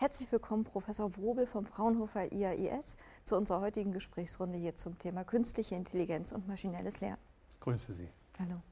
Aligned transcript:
Herzlich 0.00 0.30
willkommen, 0.30 0.62
Professor 0.62 1.16
Wrobel 1.16 1.44
vom 1.44 1.66
Fraunhofer 1.66 2.32
IAIS, 2.32 2.96
zu 3.24 3.34
unserer 3.34 3.60
heutigen 3.60 3.90
Gesprächsrunde 3.90 4.56
hier 4.56 4.76
zum 4.76 4.96
Thema 4.96 5.24
künstliche 5.24 5.74
Intelligenz 5.74 6.30
und 6.30 6.46
maschinelles 6.46 7.00
Lernen. 7.00 7.18
Grüße 7.58 7.92
Sie. 7.92 8.08
Hallo. 8.38 8.62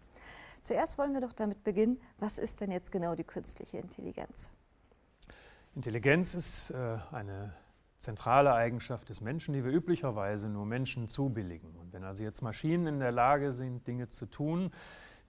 Zuerst 0.61 0.99
wollen 0.99 1.15
wir 1.15 1.21
doch 1.21 1.33
damit 1.33 1.65
beginnen, 1.65 2.01
was 2.21 2.39
ist 2.39 2.61
denn 2.61 2.71
jetzt 2.71 2.93
genau 2.93 3.17
die 3.17 3.25
künstliche 3.25 3.79
Intelligenz? 3.79 4.53
Intelligenz 5.75 6.35
ist 6.35 6.71
äh, 6.71 6.99
eine 7.11 7.53
zentrale 7.99 8.55
Eigenschaft 8.55 9.09
des 9.09 9.21
Menschen, 9.21 9.53
die 9.53 9.65
wir 9.65 9.73
üblicherweise 9.73 10.49
nur 10.49 10.65
Menschen 10.65 11.09
zubilligen. 11.09 11.75
Und 11.75 11.93
wenn 11.93 12.05
also 12.05 12.23
jetzt 12.23 12.41
Maschinen 12.41 12.87
in 12.87 13.01
der 13.01 13.11
Lage 13.11 13.51
sind, 13.51 13.89
Dinge 13.89 14.07
zu 14.07 14.27
tun, 14.27 14.71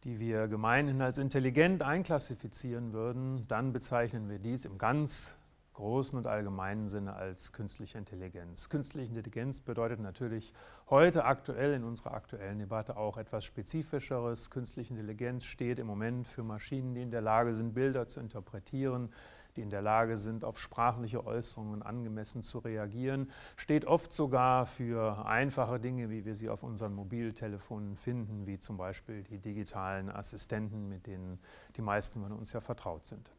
die 0.04 0.20
wir 0.20 0.48
gemeinhin 0.48 1.02
als 1.02 1.18
intelligent 1.18 1.82
einklassifizieren 1.82 2.94
würden, 2.94 3.48
dann 3.48 3.74
bezeichnen 3.74 4.30
wir 4.30 4.38
dies 4.38 4.64
im 4.66 4.78
ganz 4.78 5.37
großen 5.78 6.18
und 6.18 6.26
allgemeinen 6.26 6.90
Sinne 6.90 7.14
als 7.14 7.54
künstliche 7.54 8.00
Intelligenz. 8.00 8.68
Künstliche 8.68 9.10
Intelligenz 9.10 9.62
bedeutet 9.62 10.00
natürlich 10.00 10.52
heute 10.90 11.24
aktuell 11.26 11.74
in 11.76 11.84
unserer 11.84 12.16
aktuellen 12.16 12.58
Debatte 12.58 12.98
auch 12.98 13.18
etwas 13.18 13.46
Spezifischeres. 13.46 14.50
Künstliche 14.50 14.96
Intelligenz 14.96 15.46
steht 15.46 15.78
im 15.78 15.86
Moment 15.86 16.28
für 16.28 16.42
Maschinen, 16.42 16.96
die 16.96 17.04
in 17.04 17.12
der 17.12 17.22
Lage 17.22 17.54
sind, 17.54 17.76
Bilder 17.76 18.08
zu 18.08 18.20
interpretieren, 18.20 19.10
die 19.56 19.62
in 19.62 19.70
der 19.70 19.84
Lage 19.84 20.18
sind, 20.18 20.44
auf 20.44 20.58
sprachliche 20.58 21.24
Äußerungen 21.28 21.84
angemessen 21.84 22.42
zu 22.42 22.58
reagieren, 22.58 23.30
steht 23.56 23.86
oft 23.86 24.12
sogar 24.12 24.66
für 24.66 25.28
einfache 25.28 25.80
Dinge, 25.80 26.10
wie 26.10 26.26
wir 26.26 26.34
sie 26.34 26.50
auf 26.50 26.64
unseren 26.64 26.96
Mobiltelefonen 26.96 27.98
finden, 27.98 28.48
wie 28.48 28.58
zum 28.58 28.78
Beispiel 28.78 29.22
die 29.22 29.38
digitalen 29.38 30.10
Assistenten, 30.10 30.90
mit 30.90 31.06
denen 31.06 31.38
die 31.76 31.84
meisten 31.84 32.24
von 32.24 32.32
uns 32.32 32.52
ja 32.52 32.62
vertraut 32.62 33.06
sind. 33.06 33.37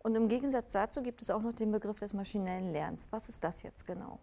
Und 0.00 0.14
im 0.14 0.28
Gegensatz 0.28 0.72
dazu 0.72 1.02
gibt 1.02 1.22
es 1.22 1.30
auch 1.30 1.42
noch 1.42 1.52
den 1.52 1.72
Begriff 1.72 1.98
des 1.98 2.14
maschinellen 2.14 2.72
Lernens. 2.72 3.08
Was 3.10 3.28
ist 3.28 3.42
das 3.42 3.62
jetzt 3.62 3.86
genau? 3.86 4.20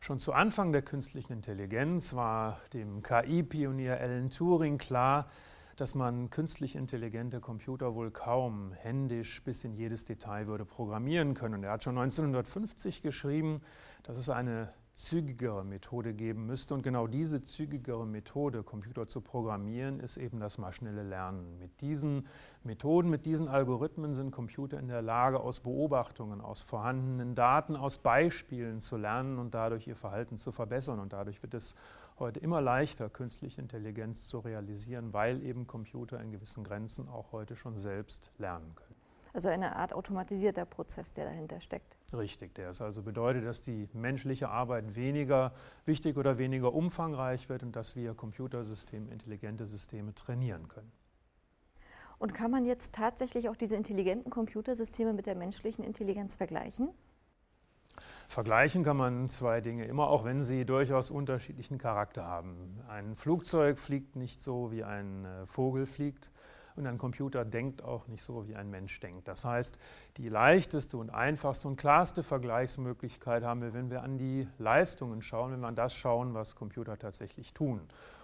Schon 0.00 0.18
zu 0.18 0.32
Anfang 0.32 0.72
der 0.72 0.82
künstlichen 0.82 1.32
Intelligenz 1.32 2.14
war 2.14 2.60
dem 2.72 3.02
KI-Pionier 3.02 4.00
Alan 4.00 4.30
Turing 4.30 4.78
klar, 4.78 5.28
dass 5.76 5.94
man 5.94 6.30
künstlich 6.30 6.76
intelligente 6.76 7.40
Computer 7.40 7.94
wohl 7.94 8.10
kaum 8.10 8.72
händisch 8.72 9.42
bis 9.44 9.64
in 9.64 9.74
jedes 9.74 10.04
Detail 10.04 10.46
würde 10.46 10.64
programmieren 10.64 11.34
können. 11.34 11.54
Und 11.54 11.64
er 11.64 11.72
hat 11.72 11.84
schon 11.84 11.98
1950 11.98 13.02
geschrieben, 13.02 13.60
dass 14.02 14.16
es 14.16 14.28
eine 14.28 14.72
zügigere 14.98 15.64
Methode 15.64 16.12
geben 16.12 16.46
müsste. 16.46 16.74
Und 16.74 16.82
genau 16.82 17.06
diese 17.06 17.42
zügigere 17.42 18.04
Methode, 18.04 18.64
Computer 18.64 19.06
zu 19.06 19.20
programmieren, 19.20 20.00
ist 20.00 20.16
eben 20.16 20.40
das 20.40 20.58
maschinelle 20.58 21.04
Lernen. 21.04 21.56
Mit 21.58 21.80
diesen 21.80 22.26
Methoden, 22.64 23.08
mit 23.08 23.24
diesen 23.24 23.46
Algorithmen 23.46 24.12
sind 24.12 24.32
Computer 24.32 24.78
in 24.78 24.88
der 24.88 25.00
Lage, 25.00 25.38
aus 25.38 25.60
Beobachtungen, 25.60 26.40
aus 26.40 26.62
vorhandenen 26.62 27.36
Daten, 27.36 27.76
aus 27.76 27.98
Beispielen 27.98 28.80
zu 28.80 28.96
lernen 28.96 29.38
und 29.38 29.54
dadurch 29.54 29.86
ihr 29.86 29.96
Verhalten 29.96 30.36
zu 30.36 30.50
verbessern. 30.50 30.98
Und 30.98 31.12
dadurch 31.12 31.42
wird 31.42 31.54
es 31.54 31.76
heute 32.18 32.40
immer 32.40 32.60
leichter, 32.60 33.08
künstliche 33.08 33.60
Intelligenz 33.60 34.26
zu 34.26 34.40
realisieren, 34.40 35.12
weil 35.12 35.42
eben 35.44 35.68
Computer 35.68 36.20
in 36.20 36.32
gewissen 36.32 36.64
Grenzen 36.64 37.08
auch 37.08 37.30
heute 37.30 37.54
schon 37.54 37.76
selbst 37.76 38.32
lernen 38.38 38.74
können. 38.74 38.87
Also 39.34 39.48
eine 39.48 39.76
Art 39.76 39.92
automatisierter 39.92 40.64
Prozess, 40.64 41.12
der 41.12 41.26
dahinter 41.26 41.60
steckt. 41.60 41.96
Richtig, 42.12 42.54
der 42.54 42.70
ist 42.70 42.80
also 42.80 43.02
bedeutet, 43.02 43.44
dass 43.44 43.62
die 43.62 43.88
menschliche 43.92 44.48
Arbeit 44.48 44.94
weniger 44.94 45.52
wichtig 45.84 46.16
oder 46.16 46.38
weniger 46.38 46.72
umfangreich 46.72 47.48
wird 47.48 47.62
und 47.62 47.76
dass 47.76 47.96
wir 47.96 48.14
Computersysteme, 48.14 49.10
intelligente 49.10 49.66
Systeme 49.66 50.14
trainieren 50.14 50.68
können. 50.68 50.90
Und 52.18 52.34
kann 52.34 52.50
man 52.50 52.64
jetzt 52.64 52.94
tatsächlich 52.94 53.48
auch 53.48 53.56
diese 53.56 53.76
intelligenten 53.76 54.30
Computersysteme 54.30 55.12
mit 55.12 55.26
der 55.26 55.36
menschlichen 55.36 55.84
Intelligenz 55.84 56.34
vergleichen? 56.34 56.88
Vergleichen 58.28 58.84
kann 58.84 58.96
man 58.98 59.28
zwei 59.28 59.60
Dinge 59.60 59.86
immer, 59.86 60.08
auch 60.08 60.24
wenn 60.24 60.42
sie 60.42 60.66
durchaus 60.66 61.10
unterschiedlichen 61.10 61.78
Charakter 61.78 62.24
haben. 62.24 62.78
Ein 62.88 63.16
Flugzeug 63.16 63.78
fliegt 63.78 64.16
nicht 64.16 64.42
so, 64.42 64.70
wie 64.70 64.84
ein 64.84 65.24
äh, 65.24 65.46
Vogel 65.46 65.86
fliegt 65.86 66.30
und 66.78 66.86
ein 66.86 66.98
Computer 66.98 67.44
denkt 67.44 67.82
auch 67.82 68.06
nicht 68.08 68.22
so, 68.22 68.48
wie 68.48 68.56
ein 68.56 68.70
Mensch 68.70 68.98
denkt. 69.00 69.28
Das 69.28 69.44
heißt, 69.44 69.78
die 70.16 70.28
leichteste 70.28 70.96
und 70.96 71.10
einfachste 71.10 71.68
und 71.68 71.76
klarste 71.76 72.22
Vergleichsmöglichkeit 72.22 73.42
haben 73.42 73.60
wir, 73.62 73.74
wenn 73.74 73.90
wir 73.90 74.02
an 74.02 74.18
die 74.18 74.48
Leistungen 74.58 75.22
schauen, 75.22 75.52
wenn 75.52 75.60
wir 75.60 75.68
an 75.68 75.76
das 75.76 75.94
schauen, 75.94 76.34
was 76.34 76.54
Computer 76.54 76.98
tatsächlich 76.98 77.52
tun 77.52 77.80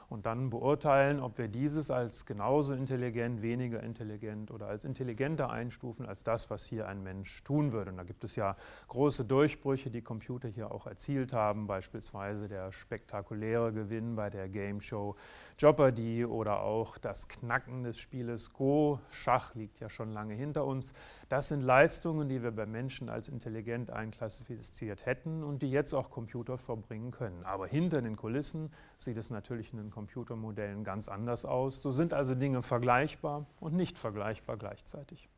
und 0.08 0.26
dann 0.26 0.50
beurteilen, 0.50 1.20
ob 1.20 1.38
wir 1.38 1.48
dieses 1.48 1.90
als 1.90 2.26
genauso 2.26 2.74
intelligent, 2.74 3.42
weniger 3.42 3.82
intelligent 3.82 4.50
oder 4.50 4.66
als 4.66 4.84
intelligenter 4.84 5.50
einstufen 5.50 6.06
als 6.06 6.24
das, 6.24 6.50
was 6.50 6.64
hier 6.64 6.88
ein 6.88 7.02
Mensch 7.02 7.42
tun 7.44 7.72
würde. 7.72 7.90
Und 7.90 7.96
da 7.96 8.04
gibt 8.04 8.24
es 8.24 8.36
ja 8.36 8.56
große 8.88 9.24
Durchbrüche, 9.24 9.90
die 9.90 10.02
Computer 10.02 10.48
hier 10.48 10.70
auch 10.70 10.86
erzielt 10.86 11.32
haben, 11.32 11.66
beispielsweise 11.66 12.48
der 12.48 12.72
spektakuläre 12.72 13.72
Gewinn 13.72 14.16
bei 14.16 14.30
der 14.30 14.48
Game 14.48 14.80
Show 14.80 15.16
Jeopardy 15.58 16.24
oder 16.24 16.60
auch 16.60 16.98
das 16.98 17.28
Knacken 17.28 17.84
des 17.84 17.98
Spieles 17.98 18.52
Go. 18.52 18.98
Schach 19.10 19.54
liegt 19.54 19.78
ja 19.80 19.88
schon 19.88 20.12
lange 20.12 20.34
hinter 20.34 20.64
uns. 20.64 20.94
Das 21.34 21.48
sind 21.48 21.62
Leistungen, 21.62 22.28
die 22.28 22.44
wir 22.44 22.52
bei 22.52 22.64
Menschen 22.64 23.08
als 23.08 23.28
intelligent 23.28 23.90
einklassifiziert 23.90 25.04
hätten 25.04 25.42
und 25.42 25.62
die 25.62 25.70
jetzt 25.72 25.92
auch 25.92 26.08
Computer 26.08 26.58
verbringen 26.58 27.10
können. 27.10 27.42
Aber 27.42 27.66
hinter 27.66 28.02
den 28.02 28.14
Kulissen 28.14 28.72
sieht 28.98 29.16
es 29.16 29.30
natürlich 29.30 29.72
in 29.72 29.78
den 29.78 29.90
Computermodellen 29.90 30.84
ganz 30.84 31.08
anders 31.08 31.44
aus. 31.44 31.82
So 31.82 31.90
sind 31.90 32.14
also 32.14 32.36
Dinge 32.36 32.62
vergleichbar 32.62 33.46
und 33.58 33.74
nicht 33.74 33.98
vergleichbar 33.98 34.56
gleichzeitig. 34.56 35.28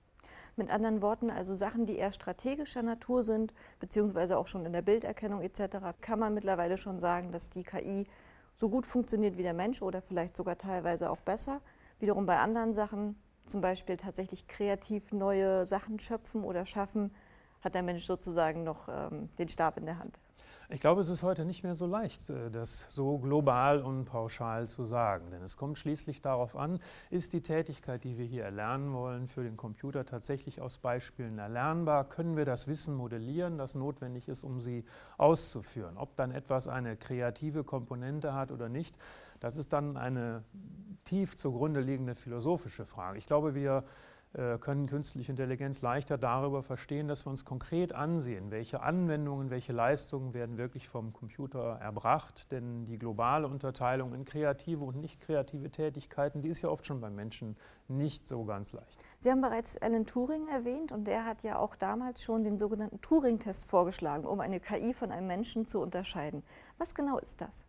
Mit 0.57 0.71
anderen 0.71 1.01
Worten, 1.01 1.31
also 1.31 1.55
Sachen, 1.55 1.87
die 1.87 1.97
eher 1.97 2.13
strategischer 2.13 2.83
Natur 2.83 3.23
sind, 3.23 3.55
beziehungsweise 3.81 4.37
auch 4.37 4.49
schon 4.49 4.67
in 4.67 4.75
der 4.75 4.83
Bilderkennung 4.83 5.41
etc., 5.41 5.79
kann 6.03 6.19
man 6.19 6.35
mittlerweile 6.35 6.77
schon 6.77 7.01
sagen, 7.01 7.33
dass 7.33 7.49
die 7.49 7.63
KI 7.63 8.07
so 8.57 8.69
gut 8.69 8.85
funktioniert 8.85 9.39
wie 9.39 9.43
der 9.45 9.55
Mensch 9.55 9.81
oder 9.81 10.03
vielleicht 10.03 10.37
sogar 10.37 10.59
teilweise 10.59 11.09
auch 11.09 11.23
besser. 11.23 11.63
Wiederum 12.01 12.27
bei 12.27 12.37
anderen 12.37 12.75
Sachen, 12.75 13.17
zum 13.47 13.61
Beispiel 13.61 13.97
tatsächlich 13.97 14.47
kreativ 14.47 15.13
neue 15.13 15.67
Sachen 15.67 15.99
schöpfen 15.99 16.45
oder 16.45 16.67
schaffen, 16.67 17.15
hat 17.63 17.75
der 17.75 17.83
Mensch 17.83 18.05
sozusagen 18.05 18.65
noch 18.65 18.89
ähm, 18.89 19.29
den 19.39 19.49
Stab 19.49 19.77
in 19.79 19.87
der 19.87 19.99
Hand. 19.99 20.19
Ich 20.69 20.81
glaube, 20.81 21.01
es 21.01 21.09
ist 21.09 21.23
heute 21.23 21.45
nicht 21.45 21.63
mehr 21.63 21.75
so 21.75 21.87
leicht, 21.87 22.29
äh, 22.29 22.51
das 22.51 22.87
so 22.89 23.19
global 23.19 23.83
und 23.83 24.07
pauschal 24.07 24.67
zu 24.67 24.85
sagen. 24.85 25.31
Denn 25.31 25.43
es 25.43 25.57
kommt 25.57 25.79
schließlich 25.79 26.23
darauf 26.23 26.57
an, 26.57 26.81
ist 27.09 27.35
die 27.35 27.41
Tätigkeit, 27.41 28.03
die 28.03 28.19
wir 28.19 28.25
hier 28.25 28.43
erlernen 28.43 28.93
wollen, 28.93 29.29
für 29.29 29.45
den 29.45 29.57
Computer 29.57 30.05
tatsächlich 30.05 30.61
aus 30.61 30.79
Beispielen 30.79 31.39
erlernbar? 31.39 32.09
Können 32.09 32.37
wir 32.37 32.45
das 32.45 32.67
Wissen 32.67 32.97
modellieren, 32.97 33.59
das 33.59 33.77
notwendig 33.77 34.27
ist, 34.27 34.43
um 34.43 34.61
sie 34.61 34.85
auszuführen? 35.19 35.97
Ob 35.97 36.17
dann 36.17 36.33
etwas 36.33 36.67
eine 36.67 36.97
kreative 36.97 37.63
Komponente 37.63 38.35
hat 38.35 38.51
oder 38.51 38.69
nicht, 38.69 38.97
das 39.41 39.57
ist 39.57 39.73
dann 39.73 39.97
eine 39.97 40.45
tief 41.05 41.37
zugrunde 41.37 41.81
liegende 41.81 42.15
philosophische 42.15 42.85
Frage. 42.85 43.19
Ich 43.19 43.27
glaube, 43.27 43.55
wir 43.55 43.85
äh, 44.37 44.59
können 44.59 44.87
künstliche 44.87 45.33
Intelligenz 45.33 45.81
leichter 45.81 46.19
darüber 46.19 46.63
verstehen, 46.63 47.09
dass 47.09 47.25
wir 47.25 47.31
uns 47.31 47.47
konkret 47.47 47.95
ansehen, 47.95 48.51
welche 48.51 48.81
Anwendungen, 48.83 49.49
welche 49.49 49.73
Leistungen 49.73 50.35
werden 50.35 50.59
wirklich 50.59 50.89
vom 50.89 51.15
Computer 51.15 51.79
erbracht. 51.81 52.53
Denn 52.53 52.85
die 52.85 52.99
globale 52.99 53.47
Unterteilung 53.47 54.13
in 54.13 54.27
kreative 54.27 54.85
und 54.85 54.97
nicht 54.97 55.21
kreative 55.21 55.71
Tätigkeiten, 55.71 56.43
die 56.43 56.49
ist 56.49 56.61
ja 56.61 56.69
oft 56.69 56.85
schon 56.85 57.01
beim 57.01 57.15
Menschen 57.15 57.57
nicht 57.89 58.27
so 58.27 58.45
ganz 58.45 58.73
leicht. 58.73 59.03
Sie 59.21 59.31
haben 59.31 59.41
bereits 59.41 59.81
Alan 59.81 60.05
Turing 60.05 60.49
erwähnt 60.49 60.93
und 60.93 61.07
der 61.07 61.25
hat 61.25 61.43
ja 61.43 61.59
auch 61.59 61.75
damals 61.75 62.23
schon 62.23 62.45
den 62.45 62.59
sogenannten 62.59 63.01
Turing-Test 63.01 63.71
vorgeschlagen, 63.71 64.27
um 64.27 64.41
eine 64.41 64.61
KI 64.61 64.93
von 64.93 65.13
einem 65.13 65.29
Menschen 65.29 65.67
zu 65.67 65.81
unterscheiden. 65.81 66.43
Was 66.77 66.95
genau 66.95 67.17
ist 67.19 67.41
das? 67.41 67.67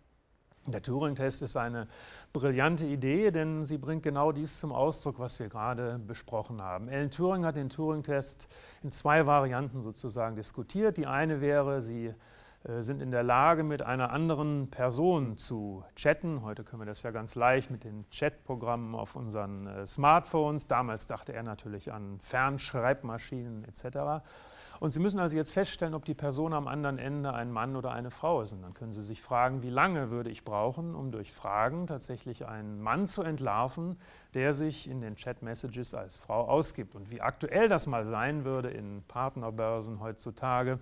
Der 0.67 0.81
Turing-Test 0.81 1.44
ist 1.44 1.55
eine 1.55 1.88
brillante 2.33 2.85
Idee, 2.85 3.31
denn 3.31 3.63
sie 3.63 3.78
bringt 3.78 4.03
genau 4.03 4.33
dies 4.33 4.59
zum 4.59 4.73
Ausdruck, 4.73 5.17
was 5.17 5.39
wir 5.39 5.47
gerade 5.47 5.97
besprochen 5.97 6.61
haben. 6.61 6.89
Alan 6.89 7.09
Turing 7.09 7.45
hat 7.45 7.55
den 7.55 7.69
Turing-Test 7.69 8.50
in 8.83 8.91
zwei 8.91 9.25
Varianten 9.25 9.81
sozusagen 9.81 10.35
diskutiert. 10.35 10.97
Die 10.97 11.08
eine 11.08 11.40
wäre, 11.40 11.81
Sie 11.81 12.14
äh, 12.67 12.81
sind 12.81 13.02
in 13.02 13.11
der 13.11 13.23
Lage, 13.23 13.64
mit 13.64 13.81
einer 13.81 14.11
anderen 14.11 14.69
Person 14.69 15.37
zu 15.37 15.85
chatten. 15.96 16.41
Heute 16.41 16.66
können 16.66 16.81
wir 16.81 16.85
das 16.85 17.02
ja 17.03 17.11
ganz 17.11 17.35
leicht 17.35 17.72
mit 17.72 17.85
den 17.85 18.05
Chatprogrammen 18.11 18.93
auf 18.93 19.16
unseren 19.16 19.67
äh, 19.67 19.87
Smartphones. 19.87 20.67
Damals 20.67 21.08
dachte 21.08 21.34
er 21.34 21.43
natürlich 21.43 21.93
an 21.93 22.19
Fernschreibmaschinen 22.19 23.64
etc. 23.64 24.23
Und 24.79 24.91
Sie 24.91 25.00
müssen 25.00 25.20
also 25.20 25.35
jetzt 25.35 25.53
feststellen, 25.53 25.94
ob 25.94 26.06
die 26.06 26.14
Person 26.14 26.53
am 26.53 26.68
anderen 26.68 27.00
Ende 27.00 27.34
ein 27.34 27.52
Mann 27.52 27.76
oder 27.76 27.91
eine 27.91 28.12
Frau 28.12 28.41
ist. 28.41 28.53
Und 28.53 28.62
dann 28.62 28.74
können 28.74 28.94
Sie 28.94 29.03
sich 29.03 29.22
fragen, 29.22 29.64
wie 29.64 29.70
lange 29.70 30.12
würde 30.12 30.29
ich 30.29 30.44
brauchen, 30.44 30.96
um 30.96 31.12
durch 31.12 31.32
Fragen 31.32 31.88
tatsächlich 31.88 32.46
einen 32.46 32.82
Mann 32.82 33.08
zu 33.08 33.24
entlarven, 33.24 33.97
der 34.34 34.53
sich 34.53 34.90
in 34.90 35.02
den 35.02 35.16
Chat-Messages 35.16 35.94
als 35.94 36.18
Frau 36.18 36.47
ausgibt. 36.47 36.96
Und 36.96 37.09
wie 37.09 37.22
aktuell 37.22 37.70
das 37.70 37.88
mal 37.88 38.06
sein 38.06 38.46
würde 38.46 38.70
in 38.70 39.03
Partnerbörsen 39.08 40.00
heutzutage, 40.00 40.79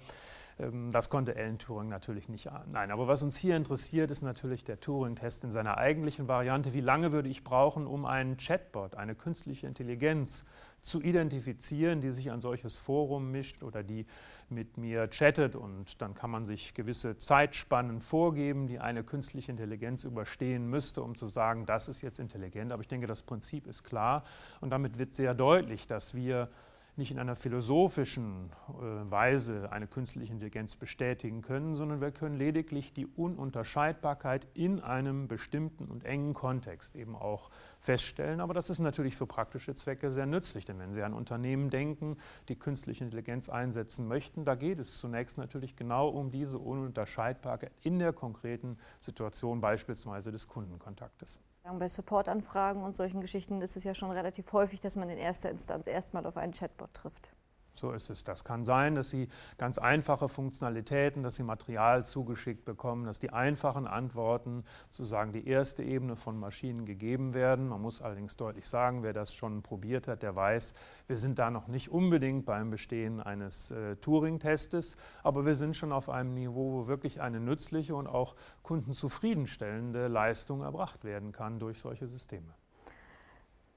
Ähm, 0.58 0.92
das 0.92 1.10
konnte 1.10 1.36
Alan 1.36 1.58
Turing 1.58 1.90
natürlich 1.90 2.30
nicht 2.30 2.50
ahnen. 2.50 2.72
Nein, 2.72 2.92
aber 2.92 3.08
was 3.08 3.22
uns 3.24 3.36
hier 3.36 3.58
interessiert, 3.58 4.12
ist 4.12 4.22
natürlich 4.22 4.64
der 4.64 4.80
Turing-Test 4.80 5.44
in 5.44 5.52
seiner 5.52 5.78
eigentlichen 5.78 6.28
Variante. 6.28 6.74
Wie 6.74 6.82
lange 6.82 7.12
würde 7.12 7.30
ich 7.30 7.44
brauchen, 7.44 7.86
um 7.88 8.06
einen 8.06 8.38
Chatbot, 8.38 8.96
eine 8.96 9.16
künstliche 9.16 9.68
Intelligenz 9.68 10.46
zu 10.86 11.02
identifizieren, 11.02 12.00
die 12.00 12.12
sich 12.12 12.32
an 12.32 12.40
solches 12.40 12.78
Forum 12.78 13.32
mischt 13.32 13.64
oder 13.64 13.82
die 13.82 14.06
mit 14.50 14.78
mir 14.78 15.08
chattet 15.08 15.56
und 15.56 16.00
dann 16.00 16.14
kann 16.14 16.30
man 16.30 16.46
sich 16.46 16.76
gewisse 16.76 17.18
Zeitspannen 17.18 18.02
vorgeben, 18.02 18.68
die 18.68 18.80
eine 18.80 19.04
künstliche 19.04 19.52
Intelligenz 19.52 20.04
überstehen 20.04 20.70
müsste, 20.70 21.02
um 21.02 21.16
zu 21.16 21.26
sagen, 21.26 21.66
das 21.66 21.88
ist 21.88 22.04
jetzt 22.04 22.20
intelligent. 22.20 22.72
Aber 22.72 22.84
ich 22.84 22.88
denke, 22.88 23.08
das 23.08 23.24
Prinzip 23.24 23.66
ist 23.66 23.84
klar 23.84 24.24
und 24.62 24.70
damit 24.70 25.00
wird 25.00 25.16
sehr 25.16 25.34
deutlich, 25.34 25.88
dass 25.88 26.14
wir 26.14 26.50
nicht 26.98 27.12
in 27.12 27.20
einer 27.20 27.36
philosophischen 27.36 28.52
äh, 28.70 29.12
Weise 29.12 29.72
eine 29.72 29.88
künstliche 29.88 30.32
Intelligenz 30.32 30.76
bestätigen 30.76 31.42
können, 31.42 31.76
sondern 31.76 32.02
wir 32.02 32.12
können 32.12 32.36
lediglich 32.36 32.94
die 32.94 33.06
Ununterscheidbarkeit 33.06 34.48
in 34.54 34.80
einem 34.80 35.28
bestimmten 35.28 35.86
und 35.86 36.06
engen 36.06 36.34
Kontext 36.34 36.96
eben 36.96 37.16
auch 37.16 37.50
feststellen. 37.80 38.40
Aber 38.40 38.54
das 38.54 38.70
ist 38.70 38.80
natürlich 38.80 39.16
für 39.16 39.28
praktische 39.28 39.76
Zwecke 39.76 40.12
sehr 40.12 40.26
nützlich, 40.26 40.66
denn 40.66 40.80
wenn 40.80 40.94
Sie 40.94 41.04
an 41.04 41.14
Unternehmen 41.14 41.70
denken, 41.70 42.18
die 42.50 42.56
künstliche 42.56 43.04
Intelligenz 43.04 43.50
einsetzen 43.50 44.08
möchten, 44.08 44.46
da 44.46 44.56
geht 44.56 44.80
es 44.80 44.98
zunächst 44.98 45.38
natürlich 45.38 45.76
genau 45.76 46.10
um 46.10 46.32
diese 46.32 46.60
Ununterscheidbarkeit 46.60 47.72
in 47.84 48.00
der 48.00 48.14
konkreten 48.14 48.78
Situation 49.02 49.62
beispielsweise 49.62 50.32
des 50.32 50.48
Kundenkontaktes. 50.48 51.40
Bei 51.74 51.88
Supportanfragen 51.90 52.84
und 52.84 52.96
solchen 52.96 53.22
Geschichten 53.22 53.60
ist 53.62 53.76
es 53.76 53.84
ja 53.84 53.96
schon 53.96 54.12
relativ 54.12 54.54
häufig, 54.54 54.80
dass 54.80 54.96
man 54.96 55.10
in 55.10 55.18
erster 55.18 55.50
Instanz 55.50 55.88
erstmal 55.88 56.26
auf 56.28 56.38
einen 56.38 56.54
Chatbot 56.54 56.94
trifft. 56.94 57.32
So 57.76 57.92
ist 57.92 58.10
es. 58.10 58.24
Das 58.24 58.44
kann 58.44 58.64
sein, 58.64 58.96
dass 58.96 59.10
Sie 59.10 59.28
ganz 59.58 59.78
einfache 59.78 60.30
Funktionalitäten, 60.30 61.24
dass 61.24 61.36
Sie 61.36 61.44
Material 61.44 62.06
zugeschickt 62.06 62.66
bekommen, 62.66 63.06
dass 63.06 63.20
die 63.20 63.32
einfachen 63.32 63.88
Antworten, 63.88 64.64
sozusagen 64.90 65.34
die 65.34 65.48
erste 65.48 65.84
Ebene 65.84 66.16
von 66.16 66.40
Maschinen 66.40 66.86
gegeben 66.86 67.34
werden. 67.34 67.68
Man 67.68 67.82
muss 67.82 68.02
allerdings 68.02 68.38
deutlich 68.38 68.68
sagen, 68.68 69.04
wer 69.04 69.14
das 69.14 69.34
schon 69.34 69.62
probiert 69.62 70.08
hat, 70.08 70.24
der 70.24 70.36
weiß, 70.36 70.74
wir 71.08 71.18
sind 71.18 71.38
da 71.38 71.52
noch 71.52 71.68
nicht 71.68 71.90
unbedingt 71.90 72.46
beim 72.46 72.70
Bestehen 72.70 73.22
eines 73.22 73.72
äh, 73.72 73.98
Turing-Testes, 73.98 74.98
aber 75.24 75.46
wir 75.46 75.56
sind 75.56 75.76
schon 75.76 75.92
auf 75.92 76.10
einem 76.10 76.34
Niveau, 76.34 76.74
wo 76.74 76.88
wirklich 76.88 77.22
eine 77.22 77.40
nützliche 77.40 77.96
und 77.96 78.08
auch 78.08 78.36
kundenzufriedenstellende 78.64 80.08
Leistung 80.08 80.62
erbracht 80.62 81.04
werden 81.04 81.32
kann 81.32 81.60
durch 81.60 81.80
solche 81.80 82.08
Systeme. 82.08 82.54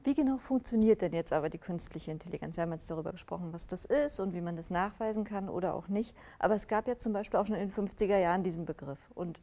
Wie 0.08 0.14
genau 0.14 0.38
funktioniert 0.38 1.02
denn 1.02 1.12
jetzt 1.12 1.34
aber 1.34 1.50
die 1.50 1.58
künstliche 1.58 2.10
Intelligenz? 2.10 2.56
Wir 2.56 2.62
haben 2.62 2.72
jetzt 2.72 2.90
darüber 2.90 3.12
gesprochen, 3.12 3.52
was 3.52 3.66
das 3.66 3.84
ist 3.84 4.20
und 4.20 4.32
wie 4.32 4.40
man 4.40 4.56
das 4.56 4.70
nachweisen 4.70 5.22
kann 5.22 5.50
oder 5.50 5.74
auch 5.74 5.88
nicht. 5.88 6.16
Aber 6.38 6.54
es 6.54 6.66
gab 6.66 6.88
ja 6.88 6.96
zum 6.96 7.12
Beispiel 7.12 7.38
auch 7.38 7.44
schon 7.44 7.56
in 7.56 7.68
den 7.68 7.70
50er 7.70 8.16
Jahren 8.16 8.42
diesen 8.42 8.64
Begriff. 8.64 9.10
Und 9.14 9.42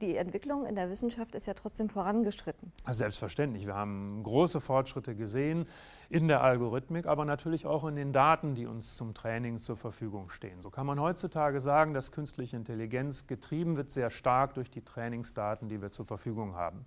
die 0.00 0.16
Entwicklung 0.16 0.64
in 0.64 0.74
der 0.74 0.88
Wissenschaft 0.88 1.34
ist 1.34 1.46
ja 1.46 1.52
trotzdem 1.52 1.90
vorangeschritten. 1.90 2.72
Selbstverständlich. 2.88 3.66
Wir 3.66 3.74
haben 3.74 4.22
große 4.22 4.62
Fortschritte 4.62 5.14
gesehen 5.14 5.66
in 6.08 6.28
der 6.28 6.40
Algorithmik, 6.42 7.04
aber 7.04 7.26
natürlich 7.26 7.66
auch 7.66 7.84
in 7.84 7.96
den 7.96 8.14
Daten, 8.14 8.54
die 8.54 8.64
uns 8.64 8.96
zum 8.96 9.12
Training 9.12 9.58
zur 9.58 9.76
Verfügung 9.76 10.30
stehen. 10.30 10.62
So 10.62 10.70
kann 10.70 10.86
man 10.86 10.98
heutzutage 10.98 11.60
sagen, 11.60 11.92
dass 11.92 12.10
künstliche 12.10 12.56
Intelligenz 12.56 13.26
getrieben 13.26 13.76
wird 13.76 13.90
sehr 13.90 14.08
stark 14.08 14.54
durch 14.54 14.70
die 14.70 14.80
Trainingsdaten, 14.80 15.68
die 15.68 15.82
wir 15.82 15.90
zur 15.90 16.06
Verfügung 16.06 16.54
haben. 16.54 16.86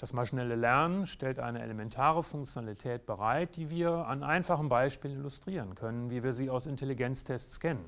Das 0.00 0.14
maschinelle 0.14 0.54
Lernen 0.54 1.06
stellt 1.06 1.38
eine 1.38 1.60
elementare 1.60 2.22
Funktionalität 2.22 3.04
bereit, 3.04 3.56
die 3.56 3.68
wir 3.68 4.06
an 4.06 4.22
einfachen 4.22 4.70
Beispielen 4.70 5.16
illustrieren 5.16 5.74
können, 5.74 6.08
wie 6.08 6.22
wir 6.22 6.32
sie 6.32 6.48
aus 6.48 6.64
Intelligenztests 6.64 7.60
kennen. 7.60 7.84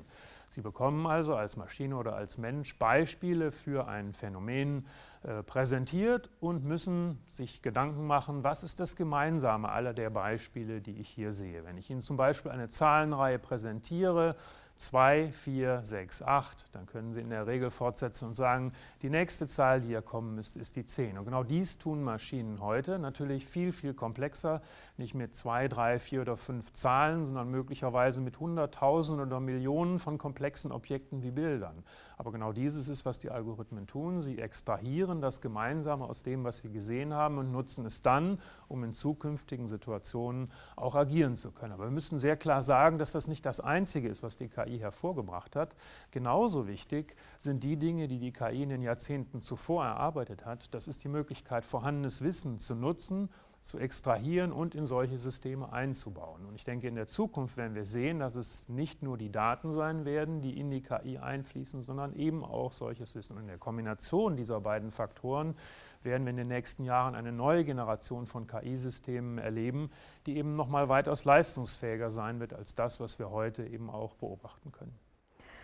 Sie 0.47 0.61
bekommen 0.61 1.07
also 1.07 1.35
als 1.35 1.57
Maschine 1.57 1.97
oder 1.97 2.15
als 2.15 2.37
Mensch 2.37 2.77
Beispiele 2.77 3.51
für 3.51 3.87
ein 3.87 4.13
Phänomen 4.13 4.85
äh, 5.23 5.41
präsentiert 5.41 6.29
und 6.39 6.63
müssen 6.63 7.17
sich 7.29 7.63
Gedanken 7.63 8.05
machen, 8.05 8.43
was 8.43 8.63
ist 8.63 8.79
das 8.79 8.95
Gemeinsame 8.95 9.69
aller 9.69 9.95
der 9.95 10.11
Beispiele, 10.11 10.81
die 10.81 10.99
ich 10.99 11.09
hier 11.09 11.31
sehe. 11.31 11.65
Wenn 11.65 11.79
ich 11.79 11.89
Ihnen 11.89 12.01
zum 12.01 12.17
Beispiel 12.17 12.51
eine 12.51 12.69
Zahlenreihe 12.69 13.39
präsentiere, 13.39 14.35
2, 14.75 15.31
4, 15.31 15.83
6, 15.83 16.21
8. 16.23 16.65
Dann 16.71 16.85
können 16.85 17.13
Sie 17.13 17.21
in 17.21 17.29
der 17.29 17.47
Regel 17.47 17.69
fortsetzen 17.69 18.27
und 18.27 18.33
sagen, 18.33 18.73
die 19.01 19.09
nächste 19.09 19.47
Zahl, 19.47 19.81
die 19.81 19.87
hier 19.87 20.01
kommen 20.01 20.35
müsste, 20.35 20.59
ist 20.59 20.75
die 20.75 20.85
10. 20.85 21.17
Und 21.17 21.25
genau 21.25 21.43
dies 21.43 21.77
tun 21.77 22.03
Maschinen 22.03 22.59
heute 22.59 22.99
natürlich 22.99 23.45
viel, 23.45 23.71
viel 23.71 23.93
komplexer, 23.93 24.61
nicht 24.97 25.13
mit 25.13 25.35
2, 25.35 25.67
3, 25.67 25.99
4 25.99 26.21
oder 26.21 26.37
5 26.37 26.73
Zahlen, 26.73 27.25
sondern 27.25 27.49
möglicherweise 27.49 28.21
mit 28.21 28.39
Hunderttausenden 28.39 29.27
oder 29.27 29.39
Millionen 29.39 29.99
von 29.99 30.17
komplexen 30.17 30.71
Objekten 30.71 31.23
wie 31.23 31.31
Bildern. 31.31 31.83
Aber 32.17 32.31
genau 32.31 32.51
dieses 32.51 32.87
ist, 32.87 33.05
was 33.05 33.19
die 33.19 33.31
Algorithmen 33.31 33.87
tun. 33.87 34.21
Sie 34.21 34.39
extrahieren 34.39 35.21
das 35.21 35.41
Gemeinsame 35.41 36.05
aus 36.05 36.23
dem, 36.23 36.43
was 36.43 36.59
sie 36.59 36.71
gesehen 36.71 37.13
haben 37.13 37.37
und 37.37 37.51
nutzen 37.51 37.85
es 37.85 38.01
dann, 38.01 38.39
um 38.67 38.83
in 38.83 38.93
zukünftigen 38.93 39.67
Situationen 39.67 40.51
auch 40.75 40.95
agieren 40.95 41.35
zu 41.35 41.51
können. 41.51 41.73
Aber 41.73 41.85
wir 41.85 41.91
müssen 41.91 42.19
sehr 42.19 42.37
klar 42.37 42.61
sagen, 42.61 42.97
dass 42.97 43.11
das 43.11 43.27
nicht 43.27 43.45
das 43.45 43.59
Einzige 43.59 44.07
ist, 44.07 44.23
was 44.23 44.37
die 44.37 44.47
KI 44.47 44.79
hervorgebracht 44.79 45.55
hat. 45.55 45.75
Genauso 46.11 46.67
wichtig 46.67 47.15
sind 47.37 47.63
die 47.63 47.77
Dinge, 47.77 48.07
die 48.07 48.19
die 48.19 48.31
KI 48.31 48.63
in 48.63 48.69
den 48.69 48.81
Jahrzehnten 48.81 49.41
zuvor 49.41 49.85
erarbeitet 49.85 50.45
hat. 50.45 50.73
Das 50.73 50.87
ist 50.87 51.03
die 51.03 51.09
Möglichkeit, 51.09 51.65
vorhandenes 51.65 52.21
Wissen 52.21 52.59
zu 52.59 52.75
nutzen 52.75 53.29
zu 53.63 53.79
extrahieren 53.79 54.51
und 54.51 54.75
in 54.75 54.85
solche 54.85 55.17
Systeme 55.17 55.71
einzubauen. 55.71 56.45
Und 56.45 56.55
ich 56.55 56.65
denke, 56.65 56.87
in 56.87 56.95
der 56.95 57.07
Zukunft 57.07 57.55
werden 57.55 57.75
wir 57.75 57.85
sehen, 57.85 58.19
dass 58.19 58.35
es 58.35 58.67
nicht 58.67 59.01
nur 59.01 59.17
die 59.17 59.31
Daten 59.31 59.71
sein 59.71 60.03
werden, 60.03 60.41
die 60.41 60.59
in 60.59 60.69
die 60.69 60.81
KI 60.81 61.17
einfließen, 61.17 61.81
sondern 61.81 62.13
eben 62.13 62.43
auch 62.43 62.73
solches 62.73 63.15
Wissen. 63.15 63.37
Und 63.37 63.43
in 63.43 63.47
der 63.47 63.57
Kombination 63.57 64.35
dieser 64.35 64.59
beiden 64.59 64.91
Faktoren 64.91 65.55
werden 66.03 66.25
wir 66.25 66.31
in 66.31 66.37
den 66.37 66.49
nächsten 66.49 66.83
Jahren 66.83 67.15
eine 67.15 67.31
neue 67.31 67.63
Generation 67.63 68.25
von 68.25 68.47
KI-Systemen 68.47 69.37
erleben, 69.37 69.91
die 70.25 70.35
eben 70.35 70.57
noch 70.57 70.67
mal 70.67 70.89
weitaus 70.89 71.23
leistungsfähiger 71.23 72.09
sein 72.09 72.41
wird 72.41 72.53
als 72.53 72.75
das, 72.75 72.99
was 72.99 73.17
wir 73.17 73.31
heute 73.31 73.65
eben 73.65 73.89
auch 73.89 74.15
beobachten 74.15 74.73
können. 74.73 74.99